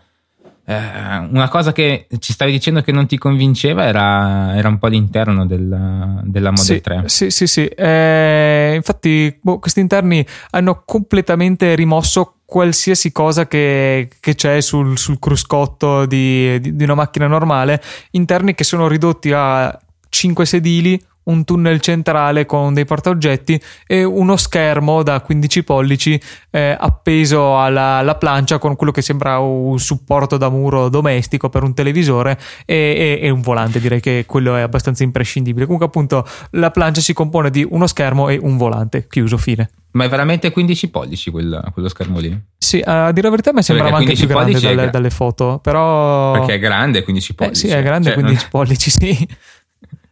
Eh, 0.70 1.18
una 1.30 1.48
cosa 1.48 1.72
che 1.72 2.06
ci 2.20 2.32
stavi 2.32 2.52
dicendo 2.52 2.80
che 2.82 2.92
non 2.92 3.08
ti 3.08 3.18
convinceva 3.18 3.86
era, 3.86 4.56
era 4.56 4.68
un 4.68 4.78
po' 4.78 4.86
l'interno 4.86 5.44
della, 5.44 6.20
della 6.22 6.50
Model 6.50 6.64
sì, 6.64 6.80
3. 6.80 7.02
Sì, 7.06 7.30
sì, 7.30 7.46
sì. 7.48 7.66
Eh, 7.66 8.74
infatti, 8.76 9.36
boh, 9.40 9.58
questi 9.58 9.80
interni 9.80 10.24
hanno 10.50 10.82
completamente 10.84 11.74
rimosso 11.74 12.36
qualsiasi 12.44 13.10
cosa 13.10 13.48
che, 13.48 14.10
che 14.20 14.36
c'è 14.36 14.60
sul, 14.60 14.96
sul 14.96 15.18
cruscotto 15.18 16.06
di, 16.06 16.60
di, 16.60 16.76
di 16.76 16.84
una 16.84 16.94
macchina 16.94 17.26
normale, 17.26 17.82
interni 18.12 18.54
che 18.54 18.62
sono 18.62 18.86
ridotti 18.86 19.32
a 19.34 19.76
5 20.08 20.46
sedili 20.46 21.00
un 21.30 21.44
tunnel 21.44 21.80
centrale 21.80 22.46
con 22.46 22.74
dei 22.74 22.84
portaoggetti 22.84 23.60
e 23.86 24.04
uno 24.04 24.36
schermo 24.36 25.02
da 25.02 25.20
15 25.20 25.64
pollici 25.64 26.20
eh, 26.50 26.76
appeso 26.78 27.58
alla, 27.58 27.98
alla, 27.98 28.16
plancia 28.16 28.58
con 28.58 28.76
quello 28.76 28.92
che 28.92 29.02
sembra 29.02 29.38
un 29.38 29.78
supporto 29.78 30.36
da 30.36 30.50
muro 30.50 30.88
domestico 30.88 31.48
per 31.48 31.62
un 31.62 31.72
televisore 31.72 32.38
e, 32.66 33.18
e, 33.20 33.26
e, 33.26 33.30
un 33.30 33.40
volante 33.40 33.80
direi 33.80 34.00
che 34.00 34.24
quello 34.26 34.56
è 34.56 34.60
abbastanza 34.60 35.04
imprescindibile 35.04 35.64
comunque 35.64 35.86
appunto 35.86 36.26
la 36.52 36.70
plancia 36.70 37.00
si 37.00 37.12
compone 37.12 37.50
di 37.50 37.66
uno 37.68 37.86
schermo 37.86 38.28
e 38.28 38.38
un 38.40 38.56
volante 38.56 39.06
chiuso 39.08 39.38
fine 39.38 39.70
ma 39.92 40.04
è 40.04 40.08
veramente 40.08 40.52
15 40.52 40.88
pollici 40.90 41.30
quel, 41.30 41.68
quello 41.72 41.88
schermo 41.88 42.20
lì? 42.20 42.38
Sì, 42.56 42.80
a 42.84 43.10
dire 43.10 43.24
la 43.24 43.30
verità 43.30 43.52
mi 43.52 43.62
sembrava 43.62 43.96
anche 43.96 44.12
più 44.12 44.28
grande 44.28 44.60
dalle, 44.60 44.90
dalle, 44.90 45.10
foto, 45.10 45.58
però... 45.60 46.32
Perché 46.32 46.54
è 46.54 46.58
grande 46.60 47.02
15 47.02 47.34
pollici. 47.34 47.66
Eh, 47.66 47.68
sì, 47.70 47.74
è 47.74 47.82
grande 47.82 48.12
cioè, 48.12 48.14
15 48.14 48.46
pollici, 48.50 48.90
sì. 48.90 49.28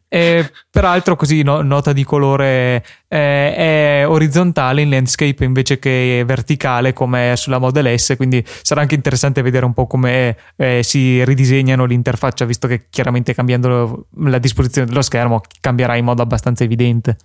E 0.09 0.51
peraltro, 0.71 1.17
così 1.17 1.43
no, 1.43 1.61
nota 1.61 1.93
di 1.93 2.03
colore 2.03 2.83
eh, 3.09 3.55
è 3.55 4.05
orizzontale 4.07 4.81
in 4.81 4.89
landscape 4.89 5.45
invece 5.45 5.79
che 5.79 6.23
verticale 6.27 6.95
come 6.95 7.35
sulla 7.37 7.59
Model 7.59 7.99
S. 7.99 8.15
Quindi 8.17 8.43
sarà 8.63 8.81
anche 8.81 8.95
interessante 8.95 9.43
vedere 9.43 9.67
un 9.67 9.75
po' 9.75 9.87
come 9.87 10.37
eh, 10.57 10.83
si 10.83 11.23
ridisegnano 11.25 11.85
l'interfaccia, 11.85 12.47
visto 12.47 12.67
che 12.67 12.87
chiaramente 12.89 13.35
cambiando 13.35 14.07
la 14.25 14.39
disposizione 14.39 14.89
dello 14.89 15.03
schermo 15.03 15.43
cambierà 15.61 15.97
in 15.97 16.05
modo 16.05 16.23
abbastanza 16.23 16.65
evidente. 16.65 17.17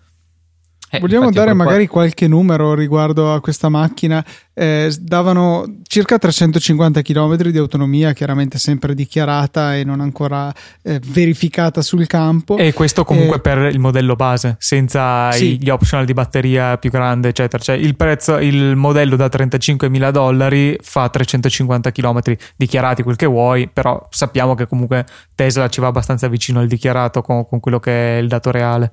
Eh, 0.93 0.99
Vogliamo 0.99 1.31
dare 1.31 1.53
magari 1.53 1.87
qua... 1.87 2.01
qualche 2.01 2.27
numero 2.27 2.75
riguardo 2.75 3.33
a 3.33 3.41
questa 3.41 3.67
macchina? 3.67 4.23
Eh, 4.53 4.93
davano 4.99 5.79
circa 5.87 6.19
350 6.19 7.01
km 7.01 7.35
di 7.37 7.57
autonomia, 7.57 8.13
chiaramente 8.13 8.59
sempre 8.59 8.93
dichiarata 8.93 9.75
e 9.75 9.83
non 9.83 10.01
ancora 10.01 10.53
eh, 10.83 11.01
verificata 11.03 11.81
sul 11.81 12.05
campo. 12.05 12.57
E 12.57 12.73
questo 12.73 13.03
comunque 13.05 13.39
per 13.39 13.69
il 13.71 13.79
modello 13.79 14.15
base, 14.15 14.55
senza 14.59 15.31
sì. 15.31 15.57
gli 15.59 15.69
optional 15.69 16.05
di 16.05 16.13
batteria 16.13 16.77
più 16.77 16.91
grande, 16.91 17.29
eccetera. 17.29 17.63
Cioè 17.63 17.75
il 17.75 17.95
prezzo, 17.95 18.37
il 18.37 18.75
modello 18.75 19.15
da 19.15 19.25
35.000 19.25 20.11
dollari 20.11 20.77
fa 20.79 21.09
350 21.09 21.91
km 21.91 22.19
dichiarati, 22.55 23.01
quel 23.01 23.15
che 23.15 23.25
vuoi, 23.25 23.67
però 23.67 23.99
sappiamo 24.11 24.53
che 24.53 24.67
comunque 24.67 25.07
Tesla 25.33 25.67
ci 25.69 25.81
va 25.81 25.87
abbastanza 25.87 26.27
vicino 26.27 26.59
al 26.59 26.67
dichiarato 26.67 27.23
con, 27.23 27.47
con 27.47 27.59
quello 27.59 27.79
che 27.79 28.17
è 28.17 28.21
il 28.21 28.27
dato 28.27 28.51
reale 28.51 28.91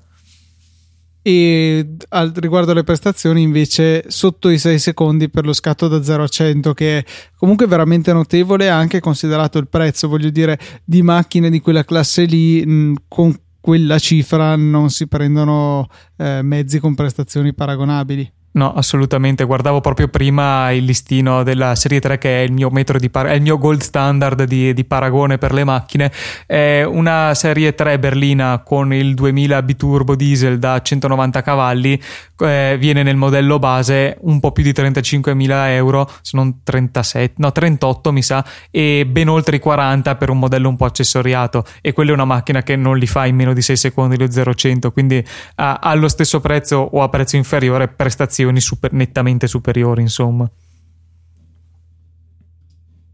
e 1.23 1.97
al, 2.11 2.33
riguardo 2.35 2.71
alle 2.73 2.83
prestazioni 2.83 3.43
invece 3.43 4.05
sotto 4.09 4.49
i 4.49 4.59
6 4.59 4.79
secondi 4.79 5.29
per 5.29 5.45
lo 5.45 5.53
scatto 5.53 5.87
da 5.87 6.03
0 6.03 6.23
a 6.23 6.29
100 6.29 6.73
che 6.73 6.99
è 6.99 7.05
comunque 7.37 7.67
veramente 7.67 8.13
notevole 8.13 8.69
anche 8.69 9.01
considerato 9.01 9.59
il 9.59 9.69
prezzo 9.69 10.09
voglio 10.09 10.31
dire 10.31 10.59
di 10.85 11.03
macchine 11.03 11.51
di 11.51 11.61
quella 11.61 11.85
classe 11.85 12.25
lì 12.25 12.65
mh, 12.65 12.95
con 13.09 13.39
quella 13.61 13.99
cifra 13.99 14.57
non 14.57 14.89
si 14.89 15.07
prendono 15.07 15.87
eh, 16.17 16.41
mezzi 16.43 16.79
con 16.79 16.95
prestazioni 16.95 17.53
paragonabili 17.53 18.33
No, 18.53 18.73
assolutamente. 18.75 19.45
Guardavo 19.45 19.81
proprio 19.81 20.09
prima 20.09 20.73
il 20.73 20.85
listino 20.85 21.45
della 21.45 21.77
serie 21.77 22.01
3, 22.01 22.19
che 22.19 22.41
è 22.41 22.43
il 22.43 22.53
mio 22.53 22.69
par- 23.11 23.27
è 23.27 23.35
il 23.35 23.43
mio 23.43 23.59
gold 23.59 23.81
standard 23.81 24.43
di, 24.43 24.75
di, 24.75 24.85
paragone 24.85 25.39
per 25.39 25.53
le 25.53 25.63
macchine. 25.63 26.11
È 26.47 26.83
una 26.83 27.33
serie 27.35 27.75
3 27.77 28.01
berlina 28.01 28.61
con 28.65 28.93
il 28.93 29.15
2000 29.15 29.63
biturbo 29.63 30.17
diesel 30.17 30.59
da 30.59 30.83
190 30.83 31.43
cavalli. 31.43 32.03
Eh, 32.39 32.77
viene 32.81 33.05
nel 33.05 33.17
modello 33.17 33.61
base 33.61 34.17
un 34.23 34.41
po' 34.41 34.51
più 34.51 34.65
di 34.65 34.73
35.000 34.73 35.69
euro, 35.69 36.11
se 36.21 36.37
non 36.37 36.63
37, 36.65 37.35
no, 37.37 37.53
38 37.53 38.13
mi 38.13 38.23
sa, 38.23 38.45
e 38.71 39.07
ben 39.07 39.29
oltre 39.29 39.57
i 39.57 39.59
40 39.61 40.17
per 40.17 40.31
un 40.31 40.39
modello 40.39 40.69
un 40.69 40.77
po' 40.77 40.87
accessoriato. 40.87 41.65
E 41.81 41.93
quella 41.93 42.11
è 42.11 42.15
una 42.15 42.25
macchina 42.25 42.65
che 42.65 42.75
non 42.75 42.99
li 42.99 43.07
fa 43.07 43.27
in 43.27 43.37
meno 43.37 43.53
di 43.53 43.63
6 43.63 43.77
secondi 43.77 44.19
lo 44.19 44.25
0-100, 44.25 44.91
quindi 44.91 45.25
ha, 45.57 45.75
ha 45.75 45.95
lo 45.95 46.09
stesso 46.09 46.41
prezzo 46.41 46.79
o 46.79 47.03
a 47.03 47.09
prezzo 47.09 47.37
inferiore 47.37 47.87
prestazioni 47.87 48.39
prestazioni 48.41 48.61
super, 48.61 48.93
nettamente 48.93 49.47
superiori, 49.47 50.03
insomma. 50.03 50.51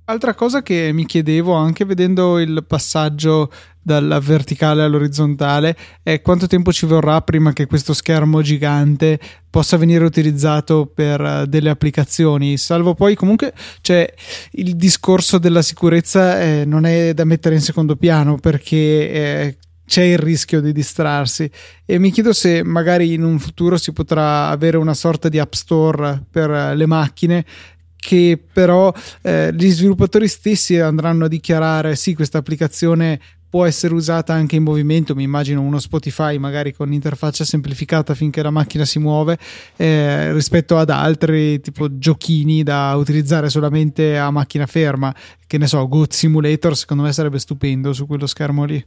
Altra 0.09 0.35
cosa 0.35 0.62
che 0.62 0.93
mi 0.93 1.05
chiedevo 1.05 1.53
anche 1.53 1.85
vedendo 1.85 2.39
il 2.39 2.65
passaggio 2.65 3.51
dalla 3.83 4.21
verticale 4.21 4.85
all'orizzontale 4.85 5.77
è 6.03 6.21
quanto 6.21 6.47
tempo 6.47 6.73
ci 6.73 6.87
vorrà 6.87 7.21
prima 7.23 7.53
che 7.53 7.67
questo 7.67 7.93
schermo 7.93 8.41
gigante 8.41 9.19
possa 9.51 9.77
venire 9.77 10.05
utilizzato 10.05 10.87
per 10.87 11.21
eh, 11.21 11.47
delle 11.49 11.71
applicazioni, 11.71 12.57
salvo 12.57 12.95
poi 12.95 13.17
comunque 13.17 13.53
cioè, 13.81 14.12
il 14.53 14.77
discorso 14.77 15.39
della 15.39 15.62
sicurezza 15.62 16.41
eh, 16.41 16.65
non 16.65 16.85
è 16.85 17.12
da 17.12 17.25
mettere 17.25 17.57
in 17.57 17.61
secondo 17.61 17.97
piano 17.97 18.37
perché 18.37 19.11
eh, 19.11 19.57
c'è 19.87 20.03
il 20.03 20.18
rischio 20.18 20.61
di 20.61 20.72
distrarsi. 20.72 21.51
E 21.85 21.99
mi 21.99 22.11
chiedo 22.11 22.33
se 22.33 22.62
magari 22.62 23.14
in 23.14 23.22
un 23.22 23.38
futuro 23.38 23.77
si 23.77 23.92
potrà 23.92 24.49
avere 24.49 24.77
una 24.77 24.94
sorta 24.94 25.29
di 25.29 25.38
app 25.38 25.53
store 25.53 26.22
per 26.31 26.77
le 26.77 26.87
macchine 26.87 27.44
che 28.07 28.40
però 28.53 28.92
eh, 29.22 29.53
gli 29.53 29.68
sviluppatori 29.68 30.29
stessi 30.29 30.79
andranno 30.79 31.25
a 31.25 31.29
dichiarare 31.29 31.96
sì 31.96 32.14
questa 32.14 32.38
applicazione 32.38 33.18
può 33.49 33.64
essere 33.64 33.94
usata 33.94 34.33
anche 34.33 34.57
in 34.57 34.62
movimento 34.62 35.14
mi 35.14 35.22
immagino 35.22 35.61
uno 35.61 35.79
Spotify 35.79 36.37
magari 36.38 36.72
con 36.72 36.92
interfaccia 36.92 37.44
semplificata 37.44 38.14
finché 38.14 38.42
la 38.42 38.51
macchina 38.51 38.85
si 38.85 38.99
muove 38.99 39.38
eh, 39.77 40.33
rispetto 40.33 40.77
ad 40.77 40.90
altri 40.90 41.61
tipo 41.61 41.99
giochini 41.99 42.62
da 42.62 42.94
utilizzare 42.96 43.49
solamente 43.49 44.18
a 44.18 44.31
macchina 44.31 44.66
ferma. 44.66 45.14
Che 45.46 45.59
ne 45.59 45.68
so 45.68 45.87
Goat 45.87 46.12
Simulator 46.12 46.77
secondo 46.77 47.05
me 47.05 47.12
sarebbe 47.12 47.38
stupendo 47.38 47.92
su 47.92 48.07
quello 48.07 48.27
schermo 48.27 48.64
lì 48.64 48.85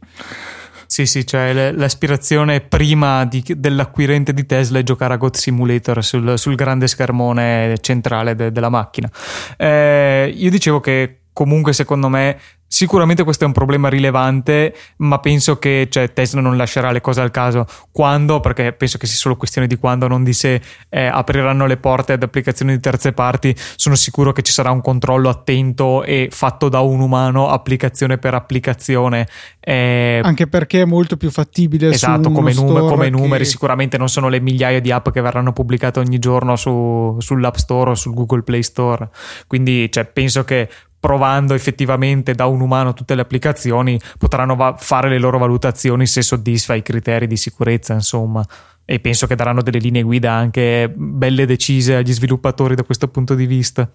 sì, 0.90 1.06
sì, 1.06 1.24
cioè 1.24 1.72
l'aspirazione 1.72 2.62
prima 2.62 3.24
di, 3.24 3.44
dell'acquirente 3.56 4.34
di 4.34 4.48
Tesla 4.48 4.80
è 4.80 4.84
giocare 4.84 5.14
a 5.14 5.18
God 5.18 5.36
Simulator 5.36 6.04
sul, 6.04 6.34
sul 6.40 6.56
grande 6.56 6.88
schermone 6.88 7.78
centrale 7.80 8.36
de, 8.36 8.52
della 8.52 8.70
macchina. 8.70 9.08
Eh, 9.56 10.34
io 10.36 10.50
dicevo 10.50 10.80
che 10.80 11.20
comunque 11.34 11.74
secondo 11.74 12.10
me 12.10 12.38
Sicuramente 12.72 13.24
questo 13.24 13.46
è 13.46 13.48
un 13.48 13.52
problema 13.52 13.90
rilevante, 13.90 14.76
ma 14.98 15.18
penso 15.18 15.58
che 15.58 15.88
cioè, 15.90 16.14
Tesla 16.14 16.40
non 16.40 16.56
lascerà 16.56 16.92
le 16.92 17.02
cose 17.02 17.20
al 17.20 17.32
caso. 17.32 17.66
Quando, 17.92 18.40
perché 18.42 18.74
penso 18.74 19.00
che 19.00 19.08
sia 19.08 19.18
solo 19.18 19.38
questione 19.38 19.66
di 19.66 19.76
quando, 19.76 20.08
non 20.08 20.24
di 20.24 20.34
se 20.34 20.62
eh, 20.88 21.06
apriranno 21.08 21.66
le 21.66 21.78
porte 21.78 22.14
ad 22.14 22.22
applicazioni 22.22 22.74
di 22.74 22.80
terze 22.80 23.12
parti, 23.12 23.56
sono 23.76 23.96
sicuro 23.96 24.34
che 24.34 24.44
ci 24.44 24.52
sarà 24.52 24.70
un 24.70 24.82
controllo 24.82 25.30
attento 25.30 26.04
e 26.04 26.30
fatto 26.32 26.70
da 26.70 26.80
un 26.82 27.00
umano, 27.00 27.50
applicazione 27.50 28.20
per 28.20 28.36
applicazione. 28.36 29.28
Eh, 29.60 30.22
Anche 30.24 30.46
perché 30.46 30.82
è 30.82 30.86
molto 30.86 31.18
più 31.18 31.32
fattibile. 31.32 31.90
Esatto, 31.90 32.30
come, 32.30 32.54
num- 32.54 32.88
come 32.88 33.10
numeri, 33.10 33.46
che... 33.46 33.50
sicuramente 33.50 33.98
non 33.98 34.10
sono 34.10 34.30
le 34.30 34.40
migliaia 34.40 34.80
di 34.80 34.92
app 34.92 35.10
che 35.10 35.22
verranno 35.22 35.54
pubblicate 35.54 35.98
ogni 35.98 36.20
giorno 36.20 36.56
su, 36.56 37.18
sull'App 37.18 37.56
Store 37.56 37.90
o 37.90 37.96
sul 37.96 38.14
Google 38.14 38.44
Play 38.44 38.62
Store. 38.62 39.10
Quindi 39.48 39.92
cioè, 39.92 40.06
penso 40.06 40.44
che 40.44 40.70
provando 41.00 41.54
effettivamente 41.54 42.34
da 42.34 42.46
un 42.46 42.62
umano 42.62 42.94
tutte 42.94 43.16
le 43.16 43.22
applicazioni, 43.22 44.00
potranno 44.18 44.56
va- 44.56 44.76
fare 44.78 45.10
le 45.10 45.18
loro 45.18 45.38
valutazioni 45.38 46.06
se 46.06 46.22
soddisfa 46.22 46.76
i 46.76 46.82
criteri 46.82 47.28
di 47.28 47.38
sicurezza, 47.38 47.94
insomma. 47.94 48.46
E 48.86 49.00
penso 49.00 49.28
che 49.28 49.36
daranno 49.36 49.62
delle 49.62 49.80
linee 49.80 50.02
guida 50.02 50.32
anche 50.34 50.92
belle 50.94 51.46
decise 51.46 51.96
agli 51.96 52.12
sviluppatori 52.12 52.76
da 52.76 52.84
questo 52.84 53.08
punto 53.08 53.36
di 53.36 53.46
vista. 53.46 53.90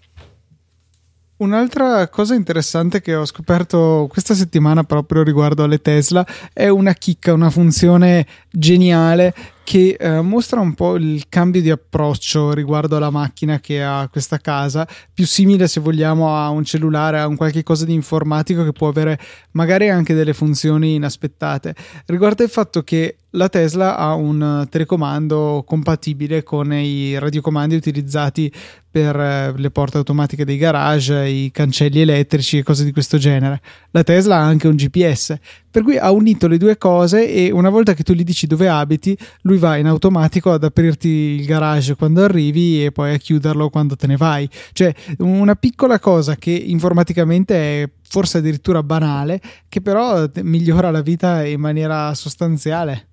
Un'altra 1.36 2.08
cosa 2.08 2.36
interessante 2.36 3.00
che 3.00 3.16
ho 3.16 3.26
scoperto 3.26 4.06
questa 4.08 4.34
settimana 4.34 4.84
proprio 4.84 5.24
riguardo 5.24 5.64
alle 5.64 5.80
Tesla 5.80 6.24
è 6.52 6.68
una 6.68 6.92
chicca, 6.92 7.32
una 7.32 7.50
funzione 7.50 8.24
geniale 8.50 9.34
che 9.64 9.96
eh, 9.98 10.20
mostra 10.20 10.60
un 10.60 10.74
po' 10.74 10.96
il 10.96 11.24
cambio 11.28 11.62
di 11.62 11.70
approccio 11.70 12.52
riguardo 12.52 12.96
alla 12.96 13.10
macchina 13.10 13.58
che 13.58 13.82
ha 13.82 14.06
questa 14.12 14.38
casa, 14.38 14.86
più 15.12 15.26
simile 15.26 15.66
se 15.66 15.80
vogliamo 15.80 16.36
a 16.36 16.50
un 16.50 16.64
cellulare, 16.64 17.18
a 17.18 17.26
un 17.26 17.34
qualche 17.34 17.62
cosa 17.62 17.86
di 17.86 17.94
informatico 17.94 18.62
che 18.62 18.72
può 18.72 18.88
avere 18.88 19.18
magari 19.52 19.88
anche 19.88 20.14
delle 20.14 20.34
funzioni 20.34 20.94
inaspettate. 20.94 21.74
Riguarda 22.06 22.44
il 22.44 22.50
fatto 22.50 22.82
che 22.82 23.16
la 23.30 23.48
Tesla 23.48 23.96
ha 23.96 24.14
un 24.14 24.66
telecomando 24.70 25.64
compatibile 25.66 26.42
con 26.42 26.72
i 26.72 27.18
radiocomandi 27.18 27.74
utilizzati 27.74 28.52
per 28.88 29.18
eh, 29.18 29.52
le 29.56 29.70
porte 29.70 29.96
automatiche 29.96 30.44
dei 30.44 30.56
garage, 30.56 31.26
i 31.26 31.50
cancelli 31.50 32.00
elettrici 32.00 32.58
e 32.58 32.62
cose 32.62 32.84
di 32.84 32.92
questo 32.92 33.18
genere. 33.18 33.60
La 33.90 34.04
Tesla 34.04 34.36
ha 34.36 34.44
anche 34.44 34.68
un 34.68 34.76
GPS, 34.76 35.36
per 35.74 35.82
cui 35.82 35.98
ha 35.98 36.12
unito 36.12 36.46
le 36.46 36.56
due 36.56 36.78
cose 36.78 37.28
e 37.28 37.50
una 37.50 37.68
volta 37.68 37.94
che 37.94 38.04
tu 38.04 38.12
gli 38.12 38.22
dici 38.22 38.46
dove 38.46 38.68
abiti, 38.68 39.18
lui 39.40 39.58
va 39.58 39.76
in 39.76 39.86
automatico 39.86 40.52
ad 40.52 40.62
aprirti 40.62 41.08
il 41.08 41.44
garage 41.46 41.96
quando 41.96 42.22
arrivi 42.22 42.84
e 42.84 42.92
poi 42.92 43.12
a 43.12 43.16
chiuderlo 43.16 43.70
quando 43.70 43.96
te 43.96 44.06
ne 44.06 44.16
vai. 44.16 44.48
Cioè, 44.70 44.94
una 45.18 45.56
piccola 45.56 45.98
cosa 45.98 46.36
che 46.36 46.52
informaticamente 46.52 47.82
è 47.82 47.90
forse 48.08 48.38
addirittura 48.38 48.84
banale, 48.84 49.40
che 49.68 49.80
però 49.80 50.30
migliora 50.42 50.92
la 50.92 51.02
vita 51.02 51.44
in 51.44 51.58
maniera 51.58 52.14
sostanziale. 52.14 53.08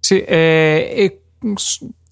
Sì, 0.00 0.24
eh, 0.24 0.92
e 0.92 1.22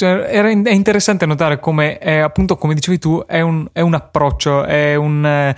cioè, 0.01 0.29
era, 0.31 0.49
è 0.49 0.73
interessante 0.73 1.27
notare 1.27 1.61
come, 1.61 1.99
è, 1.99 2.17
appunto, 2.17 2.57
come 2.57 2.73
dicevi 2.73 2.99
tu, 2.99 3.23
è 3.27 3.43
un, 3.43 3.69
è 3.71 3.83
un 3.83 3.93
approccio, 3.93 4.65
è 4.65 4.95
un, 4.95 5.55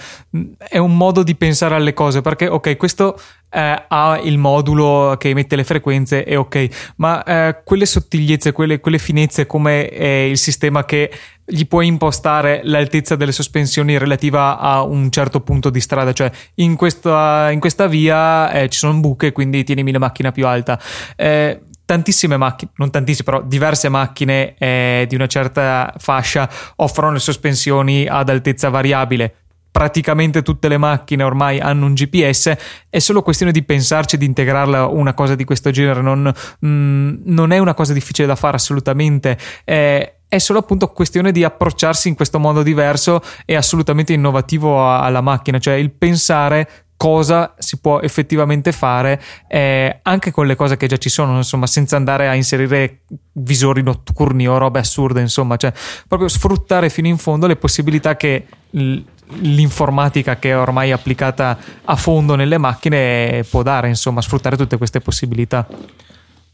è 0.59 0.79
un, 0.79 0.97
modo 0.97 1.23
di 1.23 1.37
pensare 1.37 1.77
alle 1.77 1.95
cose. 1.95 2.23
Perché, 2.23 2.49
ok, 2.49 2.77
questo 2.77 3.17
eh, 3.51 3.85
ha 3.87 4.19
il 4.21 4.39
modulo 4.39 5.15
che 5.17 5.29
emette 5.29 5.55
le 5.55 5.63
frequenze, 5.63 6.25
è 6.25 6.37
ok, 6.37 6.95
ma 6.97 7.23
eh, 7.23 7.61
quelle 7.63 7.87
sottigliezze, 7.87 8.51
quelle, 8.51 8.81
quelle 8.81 8.99
finezze, 8.99 9.47
come 9.47 9.83
il 9.83 10.39
sistema 10.39 10.85
che 10.85 11.13
gli 11.45 11.65
puoi 11.69 11.87
impostare 11.87 12.63
l'altezza 12.65 13.15
delle 13.15 13.31
sospensioni 13.31 13.97
relativa 13.97 14.59
a 14.59 14.83
un 14.83 15.09
certo 15.13 15.39
punto 15.43 15.71
di 15.71 15.81
strada, 15.81 16.13
cioè 16.13 16.33
in 16.57 16.75
questa, 16.75 17.49
in 17.53 17.61
questa 17.61 17.87
via 17.87 18.51
eh, 18.51 18.69
ci 18.69 18.79
sono 18.79 18.99
buche, 18.99 19.31
quindi 19.31 19.63
tienimi 19.63 19.93
la 19.93 20.01
macchina 20.01 20.33
più 20.33 20.49
alta. 20.49 20.81
Eh, 21.15 21.61
tantissime 21.93 22.39
macchine, 22.39 22.71
non 22.77 22.91
tantissime, 22.91 23.25
però 23.25 23.43
diverse 23.43 23.91
macchine 23.91 24.55
eh, 24.57 25.05
di 25.07 25.15
una 25.15 25.27
certa 25.27 25.93
fascia 25.99 26.49
offrono 26.77 27.13
le 27.13 27.19
sospensioni 27.19 28.07
ad 28.07 28.31
altezza 28.31 28.71
variabile. 28.71 29.35
Praticamente 29.71 30.43
tutte 30.43 30.69
le 30.69 30.79
macchine 30.79 31.23
ormai 31.23 31.61
hanno 31.61 31.85
un 31.85 31.93
GPS, 31.93 32.57
è 32.89 32.99
solo 32.99 33.21
questione 33.21 33.53
di 33.53 33.63
pensarci 33.63 34.17
di 34.17 34.25
integrarla 34.25 34.87
una 34.87 35.13
cosa 35.13 35.35
di 35.35 35.45
questo 35.45 35.71
genere, 35.71 36.01
non, 36.01 36.33
mm, 36.65 37.15
non 37.25 37.53
è 37.53 37.59
una 37.59 37.75
cosa 37.75 37.93
difficile 37.93 38.27
da 38.27 38.37
fare 38.37 38.57
assolutamente. 38.57 39.37
Eh, 39.65 40.15
è 40.29 40.39
solo 40.39 40.61
appunto 40.61 40.89
questione 40.89 41.31
di 41.31 41.45
approcciarsi 41.45 42.09
in 42.09 42.15
questo 42.15 42.39
modo 42.39 42.63
diverso 42.63 43.21
e 43.45 43.55
assolutamente 43.55 44.15
innovativo 44.15 44.91
alla 44.91 45.21
macchina, 45.21 45.59
cioè 45.59 45.75
il 45.75 45.91
pensare 45.91 46.87
cosa 47.03 47.57
si 47.59 47.81
può 47.81 47.99
effettivamente 47.99 48.71
fare 48.71 49.21
eh, 49.49 49.99
anche 50.03 50.31
con 50.31 50.47
le 50.47 50.55
cose 50.55 50.77
che 50.77 50.87
già 50.87 50.99
ci 50.99 51.09
sono, 51.09 51.37
insomma, 51.39 51.67
senza 51.67 51.97
andare 51.97 52.29
a 52.29 52.35
inserire 52.35 53.01
visori 53.33 53.83
notturni 53.83 54.47
o 54.47 54.57
robe 54.57 54.79
assurde, 54.79 55.21
insomma, 55.21 55.57
cioè 55.57 55.73
proprio 56.07 56.29
sfruttare 56.29 56.91
fino 56.91 57.09
in 57.09 57.19
fondo 57.19 57.49
le 57.49 57.57
possibilità 57.57 58.15
che 58.15 58.47
l'informatica 58.71 60.37
che 60.37 60.51
è 60.51 60.57
ormai 60.57 60.93
applicata 60.93 61.59
a 61.87 61.97
fondo 61.97 62.37
nelle 62.37 62.57
macchine 62.57 63.45
può 63.51 63.65
dare, 63.65 63.89
insomma, 63.89 64.23
sfruttare 64.23 64.57
tutte 64.57 64.77
queste 64.77 65.01
possibilità. 65.01 65.67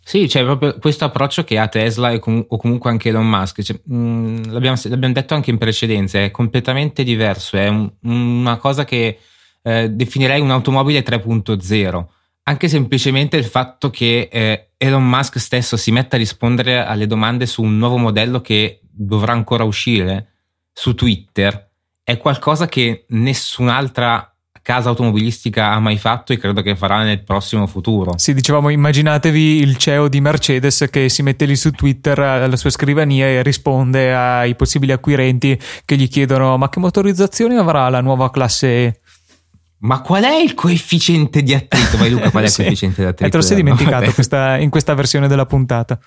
Sì, 0.02 0.28
c'è 0.28 0.42
proprio 0.44 0.78
questo 0.78 1.04
approccio 1.04 1.44
che 1.44 1.58
ha 1.58 1.68
Tesla 1.68 2.18
com- 2.20 2.46
o 2.48 2.56
comunque 2.56 2.88
anche 2.88 3.10
Elon 3.10 3.28
Musk. 3.28 3.60
Cioè, 3.60 3.78
mh, 3.84 3.94
mm, 3.94 4.44
l'abbiamo, 4.44 4.80
l'abbiamo, 4.84 5.12
detto 5.12 5.34
anche 5.34 5.50
in 5.50 5.58
precedenza, 5.58 6.18
è 6.18 6.30
completamente 6.30 7.04
diverso, 7.04 7.58
è 7.58 7.68
un, 7.68 7.92
una 8.04 8.56
cosa 8.56 8.86
che 8.86 9.18
eh, 9.62 9.90
definirei 9.90 10.40
un'automobile 10.40 11.02
3.0. 11.02 12.06
Anche 12.44 12.68
semplicemente 12.68 13.36
il 13.36 13.44
fatto 13.44 13.90
che 13.90 14.28
eh, 14.32 14.70
Elon 14.76 15.06
Musk 15.06 15.38
stesso 15.38 15.76
si 15.76 15.90
metta 15.90 16.16
a 16.16 16.18
rispondere 16.18 16.84
alle 16.84 17.06
domande 17.06 17.46
su 17.46 17.62
un 17.62 17.76
nuovo 17.76 17.98
modello 17.98 18.40
che 18.40 18.80
dovrà 18.82 19.32
ancora 19.32 19.64
uscire 19.64 20.32
su 20.72 20.94
Twitter 20.94 21.70
è 22.02 22.16
qualcosa 22.16 22.68
che 22.68 23.04
nessun'altra 23.08 24.32
casa 24.62 24.90
automobilistica 24.90 25.72
ha 25.72 25.80
mai 25.80 25.98
fatto 25.98 26.32
e 26.32 26.38
credo 26.38 26.62
che 26.62 26.76
farà 26.76 27.02
nel 27.02 27.22
prossimo 27.22 27.66
futuro. 27.66 28.18
Sì, 28.18 28.34
dicevamo, 28.34 28.68
immaginatevi 28.68 29.60
il 29.60 29.76
CEO 29.76 30.08
di 30.08 30.20
Mercedes 30.20 30.86
che 30.90 31.08
si 31.08 31.22
mette 31.22 31.46
lì 31.46 31.56
su 31.56 31.70
Twitter 31.70 32.18
alla 32.18 32.56
sua 32.56 32.70
scrivania 32.70 33.26
e 33.26 33.42
risponde 33.42 34.14
ai 34.14 34.54
possibili 34.56 34.92
acquirenti 34.92 35.58
che 35.84 35.96
gli 35.96 36.06
chiedono 36.08 36.56
ma 36.58 36.68
che 36.68 36.80
motorizzazione 36.80 37.56
avrà 37.56 37.88
la 37.88 38.00
nuova 38.00 38.30
classe? 38.30 39.00
Ma 39.80 40.00
qual 40.00 40.24
è 40.24 40.34
il 40.34 40.54
coefficiente 40.54 41.42
di 41.42 41.54
attrito? 41.54 41.96
Vai 41.96 42.10
Luca, 42.10 42.30
qual 42.30 42.42
è 42.42 42.46
il 42.46 42.52
sì. 42.52 42.62
coefficiente 42.62 43.02
di 43.02 43.06
attrito? 43.08 43.26
E 43.26 43.30
te 43.30 43.36
lo 43.36 43.42
sei 43.42 43.56
dimenticato 43.56 44.12
questa, 44.12 44.56
in 44.58 44.70
questa 44.70 44.94
versione 44.94 45.28
della 45.28 45.46
puntata. 45.46 45.98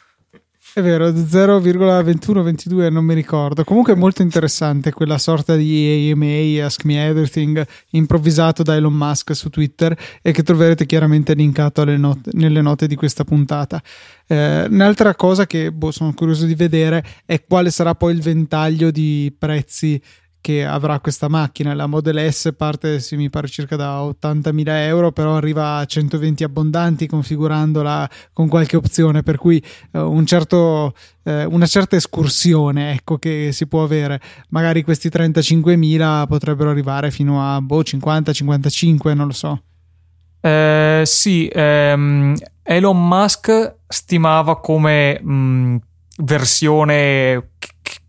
È 0.74 0.82
vero, 0.82 1.10
0,2122 1.10 2.90
non 2.90 3.04
mi 3.04 3.14
ricordo. 3.14 3.66
Comunque 3.66 3.92
è 3.92 3.96
molto 3.98 4.22
interessante 4.22 4.94
quella 4.94 5.18
sorta 5.18 5.58
di 5.58 6.10
AMA, 6.14 6.66
Ask 6.66 6.86
Me 6.86 7.08
Everything, 7.08 7.62
improvvisato 7.90 8.64
da 8.64 8.76
Elon 8.76 8.94
Musk 8.94 9.36
su 9.36 9.50
Twitter 9.50 9.94
e 10.22 10.32
che 10.32 10.44
troverete 10.44 10.86
chiaramente 10.86 11.34
linkato 11.34 11.84
note, 11.84 12.30
nelle 12.36 12.62
note 12.62 12.88
di 12.88 12.96
questa 12.96 13.26
puntata. 13.26 13.84
Eh, 14.26 14.68
un'altra 14.70 15.14
cosa 15.14 15.46
che 15.46 15.74
boh, 15.74 15.92
sono 15.92 16.14
curioso 16.14 16.46
di 16.46 16.56
vedere 16.56 17.04
è 17.26 17.44
quale 17.44 17.70
sarà 17.70 17.94
poi 17.94 18.14
il 18.14 18.22
ventaglio 18.22 18.92
di 18.92 19.36
prezzi 19.38 20.02
che 20.42 20.66
avrà 20.66 21.00
questa 21.00 21.30
macchina. 21.30 21.74
La 21.74 21.86
Model 21.86 22.32
S 22.32 22.54
parte, 22.58 23.00
sì, 23.00 23.16
mi 23.16 23.30
pare, 23.30 23.48
circa 23.48 23.76
da 23.76 24.02
80.000 24.02 24.64
euro, 24.86 25.12
però 25.12 25.38
arriva 25.38 25.78
a 25.78 25.86
120 25.86 26.44
abbondanti 26.44 27.08
configurandola 27.08 28.10
con 28.34 28.48
qualche 28.50 28.76
opzione, 28.76 29.24
per 29.24 29.38
cui 29.38 29.64
eh, 29.92 30.00
un 30.00 30.26
certo, 30.26 30.94
eh, 31.24 31.46
una 31.46 31.68
certa 31.68 31.96
escursione 31.96 32.94
ecco, 32.94 33.18
che 33.18 33.52
si 33.54 33.68
può 33.68 33.84
avere. 33.84 34.20
Magari 34.50 34.84
questi 34.84 35.08
35.000 35.08 36.28
potrebbero 36.28 36.72
arrivare 36.72 37.12
fino 37.12 37.42
a 37.42 37.62
boh, 37.62 37.82
50-55, 37.82 39.14
non 39.14 39.28
lo 39.28 39.34
so. 39.34 39.62
Eh, 40.42 41.04
sì, 41.06 41.48
ehm, 41.54 42.36
Elon 42.64 43.08
Musk 43.08 43.76
stimava 43.88 44.60
come 44.60 45.22
mh, 45.22 45.78
versione 46.24 47.50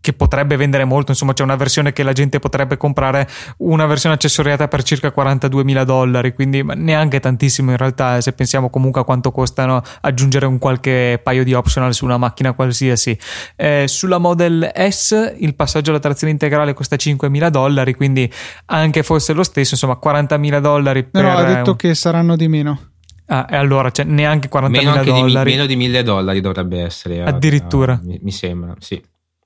che 0.03 0.11
potrebbe 0.11 0.57
vendere 0.57 0.83
molto, 0.83 1.11
insomma 1.11 1.31
c'è 1.31 1.43
una 1.43 1.55
versione 1.55 1.93
che 1.93 2.03
la 2.03 2.11
gente 2.11 2.37
potrebbe 2.39 2.75
comprare, 2.75 3.25
una 3.59 3.85
versione 3.85 4.15
accessoriata 4.15 4.67
per 4.67 4.83
circa 4.83 5.11
42 5.11 5.63
mila 5.63 5.85
dollari, 5.85 6.33
quindi 6.33 6.61
neanche 6.61 7.21
tantissimo 7.21 7.71
in 7.71 7.77
realtà, 7.77 8.17
eh, 8.17 8.21
se 8.21 8.33
pensiamo 8.33 8.69
comunque 8.69 8.99
a 8.99 9.05
quanto 9.05 9.31
costano 9.31 9.81
aggiungere 10.01 10.45
un 10.45 10.57
qualche 10.57 11.21
paio 11.23 11.45
di 11.45 11.53
optional 11.53 11.93
su 11.93 12.03
una 12.03 12.17
macchina 12.17 12.51
qualsiasi. 12.51 13.17
Eh, 13.55 13.85
sulla 13.87 14.17
Model 14.17 14.69
S 14.75 15.35
il 15.37 15.55
passaggio 15.55 15.91
alla 15.91 16.01
trazione 16.01 16.33
integrale 16.33 16.73
costa 16.73 16.97
5 16.97 17.29
mila 17.29 17.49
dollari, 17.49 17.93
quindi 17.93 18.29
anche 18.65 19.03
fosse 19.03 19.31
lo 19.31 19.43
stesso, 19.43 19.75
insomma 19.75 19.95
40 19.95 20.35
mila 20.35 20.59
dollari. 20.59 21.05
Per... 21.05 21.23
No, 21.23 21.37
ha 21.37 21.43
detto 21.43 21.77
che 21.77 21.95
saranno 21.95 22.35
di 22.35 22.49
meno. 22.49 22.91
Ah, 23.27 23.47
e 23.49 23.55
allora 23.55 23.89
cioè, 23.89 24.03
neanche 24.03 24.49
40 24.49 24.77
mila 24.77 25.01
dollari. 25.01 25.49
Di, 25.49 25.55
meno 25.55 25.65
di 25.65 25.77
1000 25.77 26.03
dollari 26.03 26.41
dovrebbe 26.41 26.81
essere. 26.81 27.15
Eh, 27.15 27.21
Addirittura. 27.21 27.97
Uh, 28.03 28.05
mi, 28.05 28.19
mi, 28.21 28.31
sembra, 28.31 28.75
sì. 28.79 29.01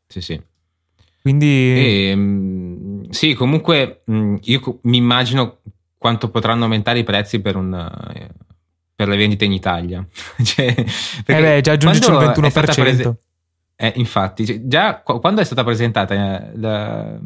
Sì, 0.08 0.22
sì. 0.22 0.42
Quindi... 1.22 2.10
E, 2.10 2.16
mm, 2.16 3.10
sì, 3.10 3.34
comunque 3.34 4.04
mm, 4.10 4.36
io 4.44 4.80
mi 4.84 4.98
immagino 4.98 5.60
quanto 5.98 6.30
potranno 6.30 6.64
aumentare 6.64 7.00
i 7.00 7.04
prezzi 7.04 7.40
per, 7.42 7.56
un, 7.56 7.74
eh, 8.14 8.30
per 8.96 9.08
le 9.08 9.18
vendite 9.18 9.46
in 9.46 9.52
Italia. 9.52 10.06
cioè, 10.44 10.74
eh 11.26 11.42
beh, 11.42 11.62
già 11.62 11.74
aggiungici 11.74 12.10
il 12.10 12.18
21%. 12.18 12.74
Prese- 12.74 13.20
eh, 13.80 13.94
infatti, 13.98 14.46
cioè, 14.46 14.62
già 14.64 15.02
quando 15.02 15.40
è 15.40 15.44
stata 15.44 15.64
presentata 15.64 16.16
eh, 16.16 16.58
la, 16.58 17.20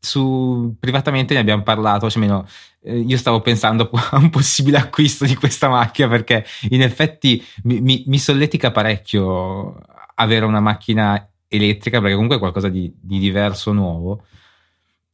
su, 0.00 0.74
privatamente 0.80 1.32
ne 1.32 1.40
abbiamo 1.40 1.62
parlato, 1.62 2.10
cioè 2.10 2.20
almeno 2.20 2.44
eh, 2.82 2.98
io 2.98 3.16
stavo 3.16 3.40
pensando 3.40 3.88
a 4.10 4.16
un 4.16 4.30
possibile 4.30 4.78
acquisto 4.78 5.24
di 5.24 5.36
questa 5.36 5.68
macchina 5.68 6.08
perché 6.08 6.44
in 6.70 6.82
effetti 6.82 7.40
mi, 7.64 7.80
mi, 7.80 8.02
mi 8.06 8.18
solletica 8.18 8.72
parecchio 8.72 9.78
avere 10.14 10.44
una 10.44 10.58
macchina 10.58 11.24
elettrica 11.52 11.98
perché 11.98 12.14
comunque 12.14 12.36
è 12.36 12.40
qualcosa 12.40 12.68
di, 12.68 12.92
di 13.00 13.18
diverso, 13.18 13.72
nuovo. 13.72 14.24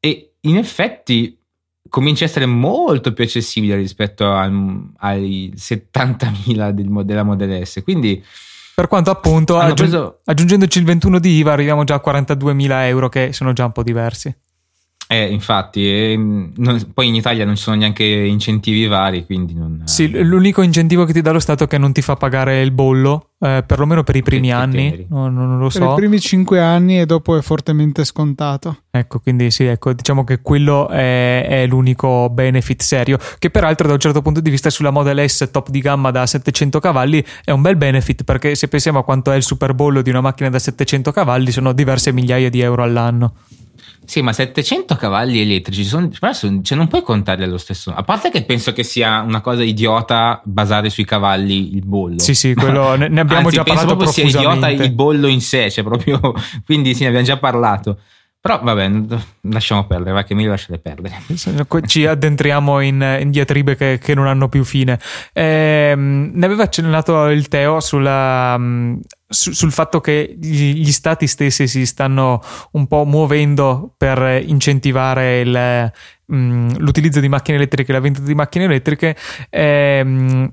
E 0.00 0.34
in 0.40 0.56
effetti 0.56 1.36
comincia 1.88 2.24
a 2.24 2.28
essere 2.28 2.46
molto 2.46 3.12
più 3.12 3.24
accessibile 3.24 3.76
rispetto 3.76 4.30
al, 4.30 4.90
ai 4.98 5.52
70.000 5.54 6.70
del, 6.70 7.04
della 7.04 7.22
Model 7.22 7.66
S. 7.66 7.82
Quindi 7.82 8.22
per 8.74 8.86
quanto 8.86 9.10
appunto 9.10 9.58
aggiung- 9.58 9.76
preso... 9.76 10.20
aggiungendoci 10.24 10.78
il 10.78 10.84
21 10.84 11.18
di 11.18 11.30
IVA 11.38 11.52
arriviamo 11.52 11.82
già 11.84 11.96
a 11.96 12.02
42.000 12.04 12.70
euro 12.86 13.08
che 13.08 13.32
sono 13.32 13.52
già 13.52 13.64
un 13.64 13.72
po' 13.72 13.82
diversi 13.82 14.32
eh, 15.10 15.24
infatti, 15.24 15.86
eh, 15.86 16.16
non, 16.18 16.90
poi 16.92 17.08
in 17.08 17.14
Italia 17.14 17.46
non 17.46 17.56
ci 17.56 17.62
sono 17.62 17.76
neanche 17.76 18.04
incentivi 18.04 18.86
vari, 18.86 19.24
quindi 19.24 19.54
non... 19.54 19.80
Sì, 19.84 20.10
l'unico 20.22 20.60
incentivo 20.60 21.06
che 21.06 21.14
ti 21.14 21.22
dà 21.22 21.30
lo 21.30 21.38
Stato 21.38 21.64
è 21.64 21.66
che 21.66 21.78
non 21.78 21.92
ti 21.92 22.02
fa 22.02 22.16
pagare 22.16 22.60
il 22.60 22.72
bollo, 22.72 23.30
eh, 23.40 23.64
perlomeno 23.66 24.02
per 24.02 24.16
i 24.16 24.22
primi 24.22 24.52
anni, 24.52 25.06
no, 25.08 25.30
non 25.30 25.58
lo 25.58 25.70
so. 25.70 25.78
Per 25.78 25.88
i 25.88 25.94
primi 25.94 26.20
cinque 26.20 26.60
anni 26.60 27.00
e 27.00 27.06
dopo 27.06 27.38
è 27.38 27.40
fortemente 27.40 28.04
scontato. 28.04 28.82
Ecco, 28.90 29.20
quindi 29.20 29.50
sì, 29.50 29.64
ecco, 29.64 29.94
diciamo 29.94 30.24
che 30.24 30.42
quello 30.42 30.90
è, 30.90 31.46
è, 31.48 31.66
l'unico 31.66 32.28
benefit 32.28 32.82
serio, 32.82 33.18
che 33.38 33.48
peraltro 33.48 33.86
da 33.86 33.94
un 33.94 34.00
certo 34.00 34.20
punto 34.20 34.40
di 34.40 34.50
vista 34.50 34.68
sulla 34.68 34.90
Model 34.90 35.26
S 35.26 35.48
top 35.50 35.70
di 35.70 35.80
gamma 35.80 36.10
da 36.10 36.26
700 36.26 36.80
cavalli 36.80 37.24
è 37.44 37.50
un 37.50 37.62
bel 37.62 37.76
benefit, 37.76 38.24
perché 38.24 38.54
se 38.54 38.68
pensiamo 38.68 38.98
a 38.98 39.04
quanto 39.04 39.32
è 39.32 39.36
il 39.36 39.42
super 39.42 39.72
bollo 39.72 40.02
di 40.02 40.10
una 40.10 40.20
macchina 40.20 40.50
da 40.50 40.58
700 40.58 41.12
cavalli 41.12 41.50
sono 41.50 41.72
diverse 41.72 42.12
migliaia 42.12 42.50
di 42.50 42.60
euro 42.60 42.82
all'anno. 42.82 43.32
Sì, 44.08 44.22
ma 44.22 44.32
700 44.32 44.96
cavalli 44.96 45.38
elettrici, 45.38 45.84
sono, 45.84 46.08
cioè 46.10 46.78
non 46.78 46.88
puoi 46.88 47.02
contarli 47.02 47.44
allo 47.44 47.58
stesso. 47.58 47.92
A 47.94 48.02
parte 48.04 48.30
che 48.30 48.42
penso 48.42 48.72
che 48.72 48.82
sia 48.82 49.20
una 49.20 49.42
cosa 49.42 49.62
idiota 49.62 50.40
basare 50.44 50.88
sui 50.88 51.04
cavalli 51.04 51.74
il 51.74 51.84
bollo. 51.84 52.18
Sì, 52.18 52.32
sì, 52.32 52.54
quello 52.54 52.94
ne, 52.96 53.08
ne 53.08 53.20
abbiamo 53.20 53.48
Anzi, 53.48 53.56
già 53.56 53.64
parlato 53.64 53.96
proprio 53.96 54.10
sia 54.10 54.24
idiota 54.24 54.70
il 54.70 54.94
bollo 54.94 55.26
in 55.26 55.42
sé, 55.42 55.70
cioè 55.70 55.84
proprio, 55.84 56.32
quindi 56.64 56.94
sì, 56.94 57.02
ne 57.02 57.08
abbiamo 57.08 57.26
già 57.26 57.36
parlato. 57.36 58.00
Però 58.40 58.58
vabbè, 58.62 58.90
lasciamo 59.50 59.86
perdere, 59.86 60.12
va 60.12 60.22
che 60.22 60.34
meglio 60.34 60.50
lasciare 60.50 60.78
perdere. 60.78 61.20
Ci 61.84 62.06
addentriamo 62.06 62.80
in, 62.80 63.18
in 63.20 63.30
diatribe 63.30 63.76
che, 63.76 63.98
che, 64.00 64.14
non 64.14 64.26
hanno 64.26 64.48
più 64.48 64.64
fine. 64.64 64.98
Eh, 65.34 65.92
ne 65.94 66.46
aveva 66.46 66.62
accennato 66.62 67.26
il 67.26 67.46
Teo 67.48 67.80
sulla, 67.80 68.58
su, 69.28 69.52
sul 69.52 69.72
fatto 69.72 70.00
che 70.00 70.36
gli, 70.40 70.74
gli, 70.74 70.90
stati 70.90 71.26
stessi 71.26 71.68
si 71.68 71.84
stanno 71.84 72.40
un 72.72 72.86
po' 72.86 73.04
muovendo 73.04 73.92
per 73.96 74.42
incentivare 74.44 75.40
il, 75.40 75.92
mh, 76.24 76.78
l'utilizzo 76.78 77.20
di 77.20 77.28
macchine 77.28 77.58
elettriche 77.58 77.90
e 77.90 77.94
la 77.94 78.00
vendita 78.00 78.24
di 78.24 78.34
macchine 78.34 78.64
elettriche. 78.64 79.16
Eh, 79.50 80.48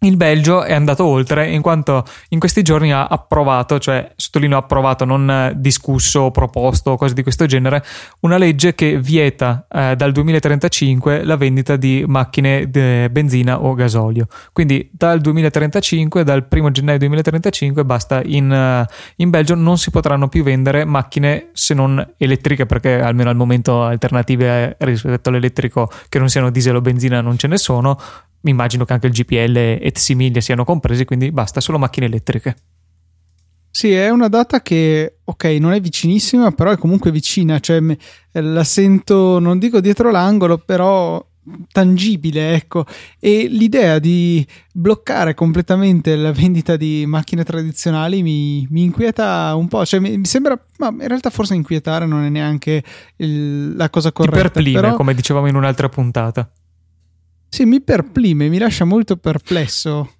il 0.00 0.16
Belgio 0.16 0.62
è 0.62 0.74
andato 0.74 1.04
oltre 1.04 1.50
in 1.50 1.62
quanto 1.62 2.04
in 2.28 2.38
questi 2.38 2.62
giorni 2.62 2.92
ha 2.92 3.06
approvato, 3.06 3.78
cioè 3.78 4.12
sottolineo 4.14 4.58
approvato, 4.58 5.04
non 5.04 5.52
discusso, 5.56 6.30
proposto 6.30 6.92
o 6.92 6.96
cose 6.96 7.14
di 7.14 7.22
questo 7.22 7.46
genere, 7.46 7.82
una 8.20 8.36
legge 8.36 8.74
che 8.74 9.00
vieta 9.00 9.66
eh, 9.70 9.96
dal 9.96 10.12
2035 10.12 11.24
la 11.24 11.36
vendita 11.36 11.76
di 11.76 12.04
macchine 12.06 12.68
di 12.68 13.08
benzina 13.10 13.62
o 13.62 13.74
gasolio. 13.74 14.26
Quindi 14.52 14.88
dal 14.92 15.20
2035, 15.20 16.24
dal 16.24 16.46
1 16.48 16.70
gennaio 16.70 16.98
2035, 16.98 17.84
basta 17.84 18.20
in, 18.22 18.50
uh, 18.50 18.92
in 19.16 19.30
Belgio 19.30 19.54
non 19.54 19.78
si 19.78 19.90
potranno 19.90 20.28
più 20.28 20.42
vendere 20.42 20.84
macchine 20.84 21.48
se 21.52 21.74
non 21.74 22.06
elettriche, 22.18 22.66
perché 22.66 23.00
almeno 23.00 23.30
al 23.30 23.36
momento 23.36 23.82
alternative 23.82 24.76
rispetto 24.80 25.30
all'elettrico 25.30 25.90
che 26.08 26.18
non 26.18 26.28
siano 26.28 26.50
diesel 26.50 26.76
o 26.76 26.80
benzina 26.80 27.20
non 27.20 27.38
ce 27.38 27.48
ne 27.48 27.56
sono 27.56 27.98
mi 28.46 28.52
immagino 28.52 28.84
che 28.84 28.92
anche 28.92 29.08
il 29.08 29.12
GPL 29.12 29.56
e 29.56 29.92
simili 29.94 30.40
siano 30.40 30.64
compresi, 30.64 31.04
quindi 31.04 31.32
basta 31.32 31.60
solo 31.60 31.78
macchine 31.78 32.06
elettriche. 32.06 32.56
Sì, 33.68 33.92
è 33.92 34.08
una 34.08 34.28
data 34.28 34.62
che, 34.62 35.16
ok, 35.24 35.44
non 35.60 35.72
è 35.72 35.80
vicinissima, 35.80 36.52
però 36.52 36.70
è 36.70 36.78
comunque 36.78 37.10
vicina, 37.10 37.58
cioè 37.58 37.82
la 38.32 38.64
sento, 38.64 39.38
non 39.38 39.58
dico 39.58 39.80
dietro 39.80 40.10
l'angolo, 40.10 40.58
però 40.58 41.22
tangibile, 41.72 42.54
ecco. 42.54 42.86
E 43.18 43.48
l'idea 43.50 43.98
di 43.98 44.46
bloccare 44.72 45.34
completamente 45.34 46.16
la 46.16 46.32
vendita 46.32 46.76
di 46.76 47.04
macchine 47.06 47.44
tradizionali 47.44 48.22
mi, 48.22 48.66
mi 48.70 48.84
inquieta 48.84 49.54
un 49.56 49.68
po', 49.68 49.84
cioè 49.84 50.00
mi, 50.00 50.16
mi, 50.16 50.24
sembra, 50.24 50.58
ma 50.78 50.88
in 50.88 51.08
realtà 51.08 51.30
forse 51.30 51.54
inquietare 51.54 52.06
non 52.06 52.24
è 52.24 52.28
neanche 52.28 52.82
il, 53.16 53.76
la 53.76 53.90
cosa 53.90 54.12
corretta. 54.12 54.36
Ti 54.36 54.42
perplime, 54.42 54.80
però... 54.80 54.94
come 54.94 55.14
dicevamo 55.14 55.48
in 55.48 55.56
un'altra 55.56 55.88
puntata. 55.88 56.50
Sì, 57.48 57.64
mi 57.64 57.80
perplime, 57.80 58.48
mi 58.48 58.58
lascia 58.58 58.84
molto 58.84 59.16
perplesso. 59.16 60.10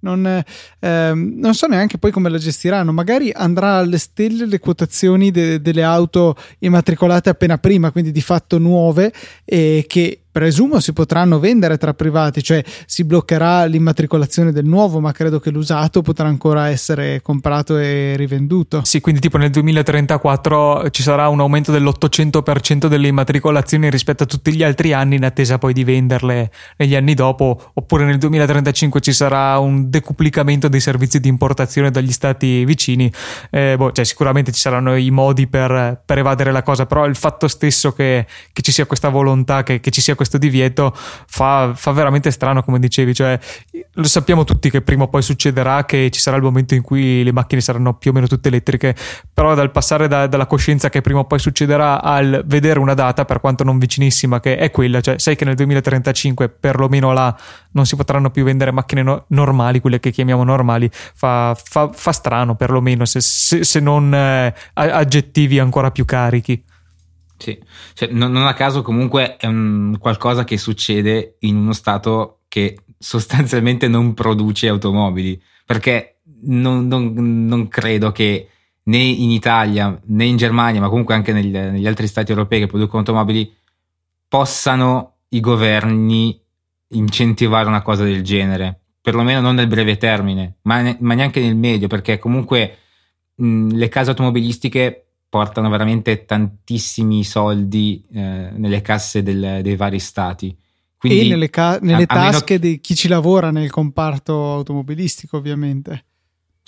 Non, 0.00 0.44
ehm, 0.78 1.32
non, 1.36 1.54
so 1.54 1.66
neanche 1.66 1.98
poi 1.98 2.12
come 2.12 2.28
la 2.28 2.38
gestiranno. 2.38 2.92
Magari 2.92 3.32
andrà 3.32 3.78
alle 3.78 3.98
stelle 3.98 4.46
le 4.46 4.60
quotazioni 4.60 5.30
de- 5.30 5.60
delle 5.60 5.82
auto 5.82 6.36
immatricolate 6.60 7.30
appena 7.30 7.58
prima, 7.58 7.90
quindi 7.90 8.12
di 8.12 8.20
fatto 8.20 8.58
nuove, 8.58 9.12
e 9.44 9.84
che 9.88 10.22
presumo 10.30 10.80
si 10.80 10.92
potranno 10.92 11.38
vendere 11.38 11.78
tra 11.78 11.94
privati, 11.94 12.42
cioè 12.42 12.62
si 12.86 13.04
bloccherà 13.04 13.64
l'immatricolazione 13.64 14.52
del 14.52 14.64
nuovo, 14.64 15.00
ma 15.00 15.12
credo 15.12 15.40
che 15.40 15.50
l'usato 15.50 16.02
potrà 16.02 16.28
ancora 16.28 16.68
essere 16.68 17.20
comprato 17.22 17.76
e 17.78 18.14
rivenduto. 18.16 18.82
Sì, 18.84 19.00
quindi 19.00 19.20
tipo 19.20 19.38
nel 19.38 19.50
2034 19.50 20.90
ci 20.90 21.02
sarà 21.02 21.28
un 21.28 21.40
aumento 21.40 21.72
dell'800% 21.72 22.86
delle 22.86 23.08
immatricolazioni 23.08 23.90
rispetto 23.90 24.24
a 24.24 24.26
tutti 24.26 24.54
gli 24.54 24.62
altri 24.62 24.92
anni 24.92 25.16
in 25.16 25.24
attesa 25.24 25.58
poi 25.58 25.72
di 25.72 25.84
venderle 25.84 26.50
negli 26.76 26.94
anni 26.94 27.14
dopo, 27.14 27.70
oppure 27.74 28.04
nel 28.04 28.18
2035 28.18 29.00
ci 29.00 29.12
sarà 29.12 29.58
un 29.58 29.90
decuplicamento 29.90 30.68
dei 30.68 30.80
servizi 30.80 31.20
di 31.20 31.28
importazione 31.28 31.90
dagli 31.90 32.12
stati 32.12 32.64
vicini. 32.64 33.10
Eh, 33.50 33.74
boh, 33.76 33.92
cioè, 33.92 34.04
sicuramente 34.04 34.52
ci 34.52 34.60
saranno 34.60 34.96
i 34.96 35.10
modi 35.10 35.46
per, 35.46 36.02
per, 36.04 36.18
evadere 36.18 36.52
la 36.52 36.62
cosa, 36.62 36.86
però 36.86 37.06
il 37.06 37.16
fatto 37.16 37.48
stesso 37.48 37.92
che, 37.92 38.26
che 38.52 38.62
ci 38.62 38.72
sia 38.72 38.86
questa 38.86 39.08
volontà, 39.08 39.62
che, 39.62 39.80
che 39.80 39.90
ci 39.90 40.00
sia 40.00 40.14
questo 40.18 40.36
divieto 40.36 40.92
fa, 40.94 41.72
fa, 41.74 41.92
veramente 41.92 42.32
strano, 42.32 42.64
come 42.64 42.80
dicevi. 42.80 43.14
Cioè, 43.14 43.38
lo 43.92 44.04
sappiamo 44.04 44.42
tutti 44.42 44.68
che 44.68 44.82
prima 44.82 45.04
o 45.04 45.08
poi 45.08 45.22
succederà 45.22 45.84
che 45.84 46.10
ci 46.10 46.20
sarà 46.20 46.36
il 46.36 46.42
momento 46.42 46.74
in 46.74 46.82
cui 46.82 47.22
le 47.22 47.32
macchine 47.32 47.60
saranno 47.60 47.94
più 47.94 48.10
o 48.10 48.14
meno 48.14 48.26
tutte 48.26 48.48
elettriche, 48.48 48.96
però 49.32 49.54
dal 49.54 49.70
passare 49.70 50.08
da, 50.08 50.26
dalla 50.26 50.46
coscienza 50.46 50.90
che 50.90 51.00
prima 51.00 51.20
o 51.20 51.24
poi 51.24 51.38
succederà 51.38 52.02
al 52.02 52.42
vedere 52.44 52.80
una 52.80 52.94
data, 52.94 53.24
per 53.24 53.38
quanto 53.38 53.62
non 53.62 53.78
vicinissima, 53.78 54.40
che 54.40 54.56
è 54.56 54.72
quella, 54.72 55.00
cioè 55.00 55.18
sai 55.18 55.36
che 55.36 55.44
nel 55.44 55.54
2035 55.54 56.48
perlomeno 56.48 57.12
là 57.12 57.34
non 57.72 57.86
si 57.86 57.94
potranno 57.94 58.30
più 58.30 58.42
vendere 58.42 58.72
macchine 58.72 59.02
no- 59.02 59.24
normali, 59.28 59.80
quelle 59.80 60.00
che 60.00 60.10
chiamiamo 60.10 60.42
normali, 60.42 60.90
fa, 60.92 61.56
fa, 61.56 61.90
fa 61.92 62.12
strano 62.12 62.56
perlomeno, 62.56 63.04
se, 63.04 63.20
se, 63.20 63.62
se 63.62 63.78
non 63.78 64.12
eh, 64.12 64.52
aggettivi 64.74 65.60
ancora 65.60 65.92
più 65.92 66.04
carichi. 66.04 66.64
Sì, 67.38 67.58
cioè, 67.94 68.08
non, 68.10 68.32
non, 68.32 68.46
a 68.46 68.52
caso 68.52 68.82
comunque 68.82 69.36
è 69.36 69.46
un, 69.46 69.96
qualcosa 70.00 70.42
che 70.42 70.58
succede 70.58 71.36
in 71.40 71.56
uno 71.56 71.72
stato 71.72 72.40
che 72.48 72.80
sostanzialmente 72.98 73.86
non 73.86 74.12
produce 74.12 74.68
automobili, 74.68 75.40
perché 75.64 76.20
non, 76.42 76.88
non, 76.88 77.12
non 77.46 77.68
credo 77.68 78.10
che 78.10 78.48
né 78.84 78.98
in 78.98 79.30
Italia 79.30 79.98
né 80.06 80.24
in 80.24 80.36
Germania, 80.36 80.80
ma 80.80 80.88
comunque 80.88 81.14
anche 81.14 81.32
negli, 81.32 81.50
negli 81.50 81.86
altri 81.86 82.08
stati 82.08 82.32
europei 82.32 82.58
che 82.58 82.66
producono 82.66 82.98
automobili, 82.98 83.54
possano 84.26 85.18
i 85.28 85.40
governi 85.40 86.40
incentivare 86.88 87.68
una 87.68 87.82
cosa 87.82 88.02
del 88.02 88.22
genere, 88.22 88.80
perlomeno 89.00 89.40
non 89.40 89.54
nel 89.54 89.68
breve 89.68 89.96
termine, 89.96 90.56
ma, 90.62 90.80
ne, 90.80 90.96
ma 91.00 91.14
neanche 91.14 91.40
nel 91.40 91.56
medio, 91.56 91.86
perché 91.86 92.18
comunque 92.18 92.78
mh, 93.36 93.74
le 93.74 93.88
case 93.88 94.10
automobilistiche 94.10 95.07
portano 95.28 95.68
veramente 95.68 96.24
tantissimi 96.24 97.22
soldi 97.24 98.04
eh, 98.12 98.50
nelle 98.54 98.80
casse 98.80 99.22
del, 99.22 99.60
dei 99.62 99.76
vari 99.76 99.98
stati. 99.98 100.56
Quindi, 100.98 101.20
e 101.20 101.28
nelle, 101.28 101.50
ca- 101.50 101.78
nelle 101.80 102.04
a, 102.04 102.06
tasche 102.06 102.36
a 102.36 102.44
che... 102.44 102.58
di 102.58 102.80
chi 102.80 102.94
ci 102.94 103.08
lavora 103.08 103.50
nel 103.50 103.70
comparto 103.70 104.52
automobilistico, 104.52 105.36
ovviamente. 105.36 106.04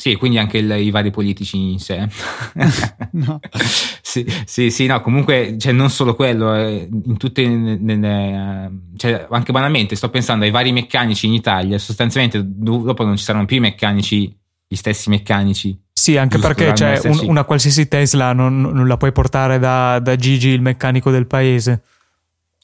Sì, 0.01 0.15
quindi 0.15 0.39
anche 0.39 0.57
il, 0.57 0.71
i 0.71 0.91
vari 0.91 1.11
politici 1.11 1.73
in 1.73 1.79
sé. 1.79 2.09
no. 3.13 3.39
sì, 4.01 4.25
sì, 4.47 4.71
sì, 4.71 4.87
no, 4.87 5.01
comunque 5.03 5.57
cioè, 5.59 5.73
non 5.73 5.91
solo 5.91 6.15
quello, 6.15 6.55
eh, 6.55 6.89
in 6.91 7.19
tutte, 7.19 7.47
nelle, 7.47 8.71
cioè, 8.97 9.27
anche 9.29 9.53
banalmente 9.53 9.97
sto 9.97 10.09
pensando 10.09 10.47
ai 10.47 10.51
vari 10.51 10.73
meccanici 10.73 11.27
in 11.27 11.35
Italia, 11.35 11.77
sostanzialmente 11.77 12.41
dopo 12.43 13.05
non 13.05 13.19
ci 13.19 13.25
saranno 13.25 13.45
più 13.45 13.57
i 13.57 13.61
meccanici, 13.61 14.35
gli 14.67 14.75
stessi 14.75 15.11
meccanici. 15.11 15.79
Sì, 16.01 16.17
anche 16.17 16.39
perché 16.39 16.75
cioè, 16.75 16.99
un, 17.05 17.21
una 17.25 17.45
qualsiasi 17.45 17.87
Tesla 17.87 18.33
non, 18.33 18.59
non 18.59 18.89
la 18.89 18.97
puoi 18.97 19.13
portare 19.13 19.59
da, 19.59 19.99
da, 19.99 20.17
Gigi, 20.17 20.49
il 20.49 20.63
meccanico 20.63 21.11
del 21.11 21.27
paese. 21.27 21.83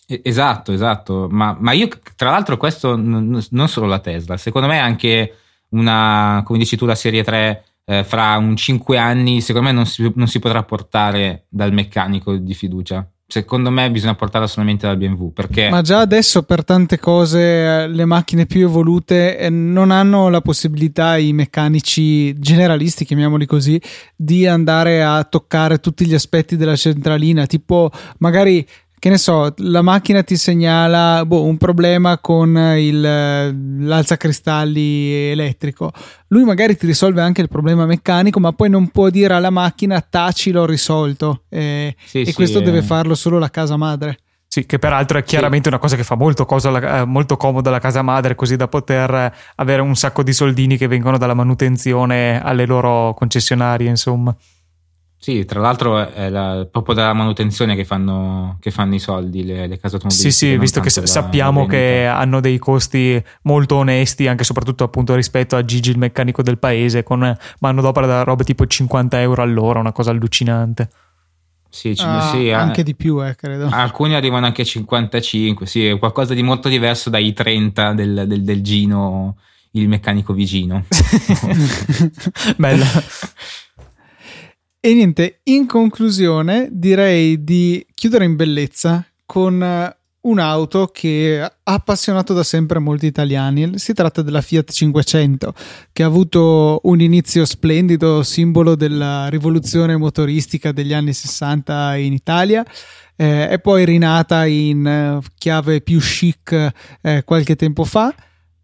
Esatto, 0.07 0.73
esatto, 0.73 1.29
ma, 1.31 1.55
ma 1.61 1.73
io 1.73 1.87
tra 2.17 2.31
l'altro 2.31 2.57
questo 2.57 2.97
non, 2.97 3.39
non 3.51 3.69
solo 3.69 3.87
la 3.87 3.99
Tesla, 3.99 4.39
secondo 4.39 4.69
me 4.69 4.79
anche 4.79 5.35
una, 5.71 6.41
come 6.47 6.59
dici 6.59 6.79
tu, 6.79 6.87
la 6.87 6.95
serie 6.95 7.23
3 7.23 7.65
eh, 7.85 8.05
fra 8.05 8.39
un 8.39 8.57
5 8.57 8.97
anni, 8.97 9.43
secondo 9.43 9.69
me 9.69 9.75
non 9.75 9.85
si, 9.85 10.11
non 10.15 10.29
si, 10.29 10.39
potrà 10.39 10.63
portare 10.63 11.45
dal 11.51 11.75
meccanico 11.75 12.37
di 12.37 12.55
fiducia. 12.55 13.07
Secondo 13.29 13.73
me 13.73 13.91
bisogna 13.91 14.15
portarla 14.15 14.47
solamente 14.47 14.87
dal 14.87 14.97
BMW 14.97 15.33
perché... 15.33 15.69
Ma 15.69 15.83
già 15.83 15.99
adesso 15.99 16.45
per 16.45 16.65
tante 16.65 17.01
cose 17.01 17.41
eh, 17.41 17.89
le 17.89 18.05
macchine 18.05 18.47
più 18.47 18.67
evolute 18.67 19.37
eh, 19.37 19.51
non 19.51 19.91
hanno 19.91 20.29
la 20.29 20.41
possibilità, 20.41 21.17
i 21.17 21.33
meccanici 21.33 22.39
generalisti, 22.39 23.05
chiamiamoli 23.05 23.45
così, 23.45 23.83
di 24.15 24.47
andare 24.47 25.03
a 25.03 25.25
toccare 25.25 25.81
tutti 25.81 26.07
gli 26.07 26.15
aspetti 26.15 26.57
della 26.57 26.77
centralina, 26.77 27.47
tipo 27.47 27.91
magari 28.19 28.65
che 28.99 29.11
ne 29.11 29.19
so, 29.19 29.53
la 29.59 29.83
macchina 29.83 30.23
ti 30.23 30.37
segnala 30.37 31.25
boh, 31.27 31.45
un 31.45 31.59
problema 31.59 32.19
con 32.19 32.57
il, 32.57 33.01
l'alzacristalli 33.01 35.31
elettrico. 35.31 35.93
Lui 36.29 36.45
magari 36.45 36.77
ti 36.77 36.87
risolve 36.87 37.21
anche 37.21 37.43
il 37.43 37.49
problema 37.49 37.85
meccanico, 37.85 38.41
ma 38.41 38.53
poi 38.53 38.71
non 38.71 38.89
può 38.89 39.11
dire 39.11 39.35
alla 39.35 39.51
macchina 39.51 40.01
taci 40.01 40.51
l'ho 40.51 40.65
risolto. 40.65 41.43
Eh, 41.51 41.95
sì, 42.05 42.23
e 42.23 42.27
sì, 42.27 42.33
questo 42.33 42.61
eh. 42.61 42.63
deve 42.63 42.83
farlo 42.83 43.15
solo 43.15 43.39
la 43.39 43.51
casa 43.51 43.77
madre. 43.77 44.19
Sì, 44.49 44.65
che 44.65 44.79
peraltro 44.79 45.19
è 45.19 45.23
chiaramente 45.23 45.65
sì. 45.65 45.69
una 45.69 45.79
cosa 45.79 45.97
che 45.97 46.03
fa 46.03 46.15
molto, 46.15 46.47
cosa, 46.47 47.01
eh, 47.01 47.05
molto 47.05 47.37
comoda 47.37 47.69
la 47.69 47.79
casa 47.79 48.01
madre, 48.01 48.35
così 48.35 48.57
da 48.57 48.69
poter 48.69 49.35
avere 49.57 49.83
un 49.83 49.95
sacco 49.95 50.23
di 50.23 50.33
soldini 50.33 50.79
che 50.79 50.87
vengono 50.87 51.19
dalla 51.19 51.35
manutenzione 51.35 52.43
alle 52.43 52.65
loro 52.65 53.13
concessionarie, 53.13 53.91
insomma. 53.91 54.35
Sì, 55.19 55.45
tra 55.45 55.61
l'altro 55.61 56.09
è 56.09 56.29
la, 56.29 56.69
proprio 56.71 56.95
dalla 56.95 57.15
manutenzione 57.15 57.75
che 57.75 57.85
fanno, 57.85 58.59
che 58.61 58.71
fanno 58.71 58.95
i 58.95 58.99
soldi 58.99 59.45
le, 59.45 59.67
le, 59.67 59.79
case 59.79 59.97
automobilistiche. 59.97 60.31
Sì, 60.31 60.53
sì, 60.53 60.59
visto 60.59 60.81
che 60.81 60.91
da, 60.95 61.07
sappiamo 61.07 61.67
che 61.67 62.07
hanno 62.07 62.41
dei 62.41 62.59
costi 62.59 63.21
molto 63.43 63.77
onesti, 63.77 64.29
anche 64.29 64.43
e 64.43 64.45
soprattutto 64.45 64.85
appunto 64.85 65.15
rispetto 65.15 65.57
a 65.57 65.65
Gigi, 65.65 65.91
il 65.91 65.99
meccanico 65.99 66.43
del 66.43 66.59
paese, 66.59 67.03
con 67.03 67.37
manodopera 67.61 68.07
da 68.07 68.23
roba 68.23 68.45
tipo 68.45 68.67
50 68.67 69.21
euro 69.21 69.43
all'ora, 69.43 69.81
una 69.81 69.93
cosa 69.93 70.11
allucinante. 70.11 70.89
Sì, 71.69 71.95
ah, 71.99 72.31
sì, 72.31 72.51
anche 72.51 72.83
eh, 72.83 72.85
di 72.85 72.95
più, 72.95 73.25
eh, 73.25 73.35
credo. 73.35 73.69
Alcuni 73.71 74.15
arrivano 74.15 74.47
anche 74.47 74.63
a 74.63 74.65
55, 74.65 75.67
sì, 75.67 75.87
è 75.87 75.99
qualcosa 75.99 76.35
di 76.35 76.43
molto 76.43 76.69
diverso 76.69 77.11
dai 77.11 77.33
30 77.33 77.93
del, 77.95 78.25
del, 78.27 78.45
del 78.45 78.63
Gino, 78.63 79.37
il 79.73 79.89
meccanico 79.89 80.33
vicino. 80.33 80.85
Bella. 82.57 82.87
E 84.81 84.95
niente, 84.95 85.41
in 85.45 85.67
conclusione 85.67 86.69
direi 86.71 87.43
di 87.43 87.85
chiudere 87.93 88.25
in 88.25 88.37
bellezza 88.37 89.05
con 89.25 89.61
eh, 89.63 89.97
un'auto 90.21 90.87
che 90.87 91.41
ha 91.41 91.53
appassionato 91.63 92.35
da 92.35 92.43
sempre 92.43 92.79
molti 92.79 93.07
italiani. 93.07 93.79
Si 93.79 93.93
tratta 93.93 94.23
della 94.23 94.41
Fiat 94.41 94.71
500, 94.71 95.55
che 95.93 96.03
ha 96.03 96.07
avuto 96.07 96.81
un 96.85 97.01
inizio 97.01 97.45
splendido, 97.45 98.23
simbolo 98.23 98.77
della 98.77 99.29
rivoluzione 99.29 99.97
motoristica 99.97 100.73
degli 100.73 100.93
anni 100.93 101.13
60 101.13 101.97
in 101.97 102.13
Italia. 102.13 102.65
Eh, 103.17 103.49
è 103.49 103.59
poi 103.59 103.85
rinata 103.85 104.45
in 104.45 104.87
eh, 104.87 105.21
chiave 105.39 105.81
più 105.81 105.99
chic 105.99 106.73
eh, 107.01 107.23
qualche 107.25 107.57
tempo 107.57 107.85
fa 107.85 108.15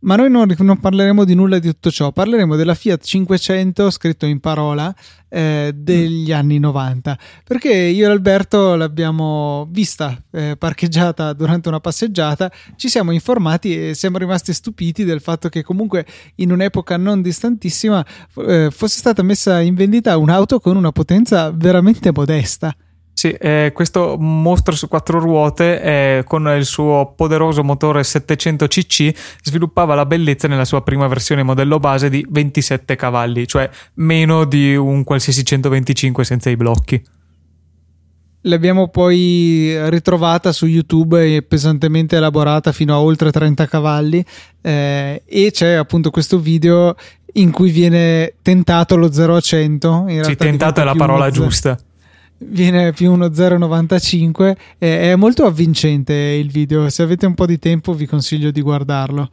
ma 0.03 0.17
noi 0.17 0.31
non, 0.31 0.53
non, 0.59 0.79
parleremo 0.81 1.25
di 1.25 1.35
nulla 1.35 1.59
di 1.59 1.69
tutto 1.69 1.91
ciò, 1.91 2.13
parleremo 2.13 2.57
della 2.57 2.75
Fiat 2.75 3.03
500 3.03 3.91
scritto 3.91 4.27
in 4.27 4.41
parola 4.41 4.95
eh, 5.29 5.73
degli 5.75 6.31
mm. 6.31 6.35
anni 6.35 6.59
90, 6.59 7.19
perché 7.45 7.73
io 7.73 8.09
e 8.09 8.11
Alberto 8.11 8.75
l'abbiamo 8.75 9.67
vista 9.71 10.21
eh, 10.31 10.57
parcheggiata 10.57 11.33
durante 11.33 11.69
una 11.69 11.81
passeggiata, 11.81 12.51
ci 12.77 12.89
siamo 12.89 13.13
informati 13.13 13.91
e 13.91 13.95
siamo 13.95 14.19
rimasti 14.19 14.53
stupiti 14.53 15.05
del 15.05 15.21
fatto 15.21 15.49
che 15.49 15.63
comunque 15.63 16.07
in 16.37 16.53
un'epoca 16.53 16.97
non 16.97 17.23
distantissima 17.23 18.05
eh, 18.47 18.69
fosse 18.71 18.99
stata 18.99 19.23
messa 19.23 19.61
in 19.61 19.75
vendita 19.75 20.17
un'auto 20.17 20.59
con 20.59 20.77
una 20.77 20.93
potenza 20.93 21.51
veramente 21.51 22.11
modesta. 22.13 22.75
Sì, 23.23 23.31
eh, 23.31 23.71
questo 23.73 24.17
mostro 24.19 24.75
su 24.75 24.89
quattro 24.89 25.21
ruote 25.21 25.81
eh, 25.81 26.25
con 26.27 26.53
il 26.59 26.65
suo 26.65 27.15
poderoso 27.17 27.63
motore 27.63 28.03
700 28.03 28.67
cc 28.67 29.13
sviluppava 29.45 29.95
la 29.95 30.07
bellezza 30.07 30.49
nella 30.49 30.65
sua 30.65 30.83
prima 30.83 31.07
versione 31.07 31.45
modello 31.45 31.79
base 31.79 32.11
di 32.11 32.27
27 32.29 32.97
cavalli, 32.97 33.47
cioè 33.47 33.71
meno 33.95 34.45
di 34.45 34.75
un 34.75 35.05
qualsiasi 35.05 35.45
125 35.45 36.25
senza 36.25 36.51
i 36.51 36.57
blocchi. 36.57 37.01
L'abbiamo 38.41 38.89
poi 38.89 39.89
ritrovata 39.89 40.51
su 40.51 40.67
YouTube 40.67 41.37
e 41.37 41.43
pesantemente 41.43 42.17
elaborata 42.17 42.73
fino 42.73 42.93
a 42.93 43.01
oltre 43.01 43.31
30 43.31 43.67
cavalli 43.69 44.25
eh, 44.61 45.23
e 45.25 45.51
c'è 45.53 45.75
appunto 45.75 46.11
questo 46.11 46.41
video 46.41 46.97
in 47.35 47.53
cui 47.53 47.71
viene 47.71 48.35
tentato 48.43 48.97
lo 48.97 49.13
0 49.13 49.37
a 49.37 49.41
100. 49.41 50.07
sì, 50.23 50.35
tentato 50.35 50.81
è 50.81 50.85
la 50.85 50.97
parola 50.97 51.31
giusta 51.31 51.79
viene 52.47 52.93
più 52.93 53.13
uno 53.13 53.27
0,95 53.27 54.57
è 54.79 55.15
molto 55.17 55.45
avvincente 55.45 56.13
il 56.13 56.51
video 56.51 56.89
se 56.89 57.03
avete 57.03 57.27
un 57.27 57.35
po' 57.35 57.47
di 57.47 57.59
tempo 57.59 57.93
vi 57.95 58.07
consiglio 58.07 58.51
di 58.51 58.61
guardarlo 58.61 59.29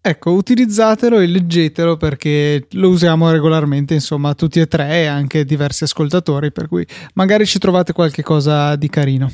Ecco, 0.00 0.30
utilizzatelo 0.32 1.18
e 1.18 1.26
leggetelo 1.26 1.96
perché 1.96 2.66
lo 2.72 2.88
usiamo 2.88 3.30
regolarmente, 3.30 3.94
insomma, 3.94 4.34
tutti 4.34 4.60
e 4.60 4.66
tre 4.66 5.02
e 5.02 5.06
anche 5.06 5.44
diversi 5.44 5.84
ascoltatori, 5.84 6.52
per 6.52 6.68
cui 6.68 6.86
magari 7.14 7.44
ci 7.44 7.58
trovate 7.58 7.92
qualche 7.92 8.22
cosa 8.22 8.76
di 8.76 8.88
carino. 8.88 9.30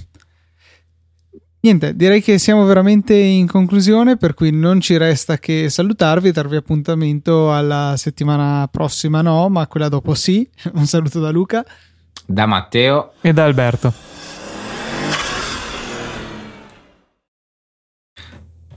Niente, 1.61 1.95
direi 1.95 2.21
che 2.21 2.39
siamo 2.39 2.65
veramente 2.65 3.15
in 3.15 3.47
conclusione, 3.47 4.17
per 4.17 4.35
cui 4.35 4.51
non 4.51 4.81
ci 4.81 4.97
resta 4.97 5.39
che 5.39 5.71
salutarvi 5.71 6.29
e 6.29 6.33
darvi 6.33 6.57
appuntamento 6.57 7.55
alla 7.55 7.95
settimana 7.97 8.69
prossima, 8.69 9.23
no, 9.23 9.49
ma 9.49 9.67
quella 9.67 9.89
dopo 9.89 10.15
sì. 10.15 10.49
Un 10.75 10.87
saluto 10.87 11.21
da 11.21 11.31
Luca, 11.31 11.65
da 12.27 12.47
Matteo 12.47 13.13
e 13.21 13.33
da 13.33 13.45
Alberto. 13.45 13.93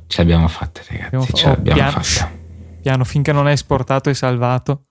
Ce 0.07 0.21
l'abbiamo 0.21 0.47
fatta, 0.47 0.81
ragazzi. 0.87 1.05
Abbiamo 1.05 1.25
fa- 1.25 1.33
ce 1.33 1.47
l'abbiamo 1.47 1.79
oh, 1.79 1.83
piano, 1.83 2.03
fatta. 2.03 2.31
Piano 2.81 3.03
finché 3.03 3.31
non 3.31 3.47
è 3.47 3.51
esportato 3.51 4.09
e 4.09 4.13
salvato. 4.13 4.86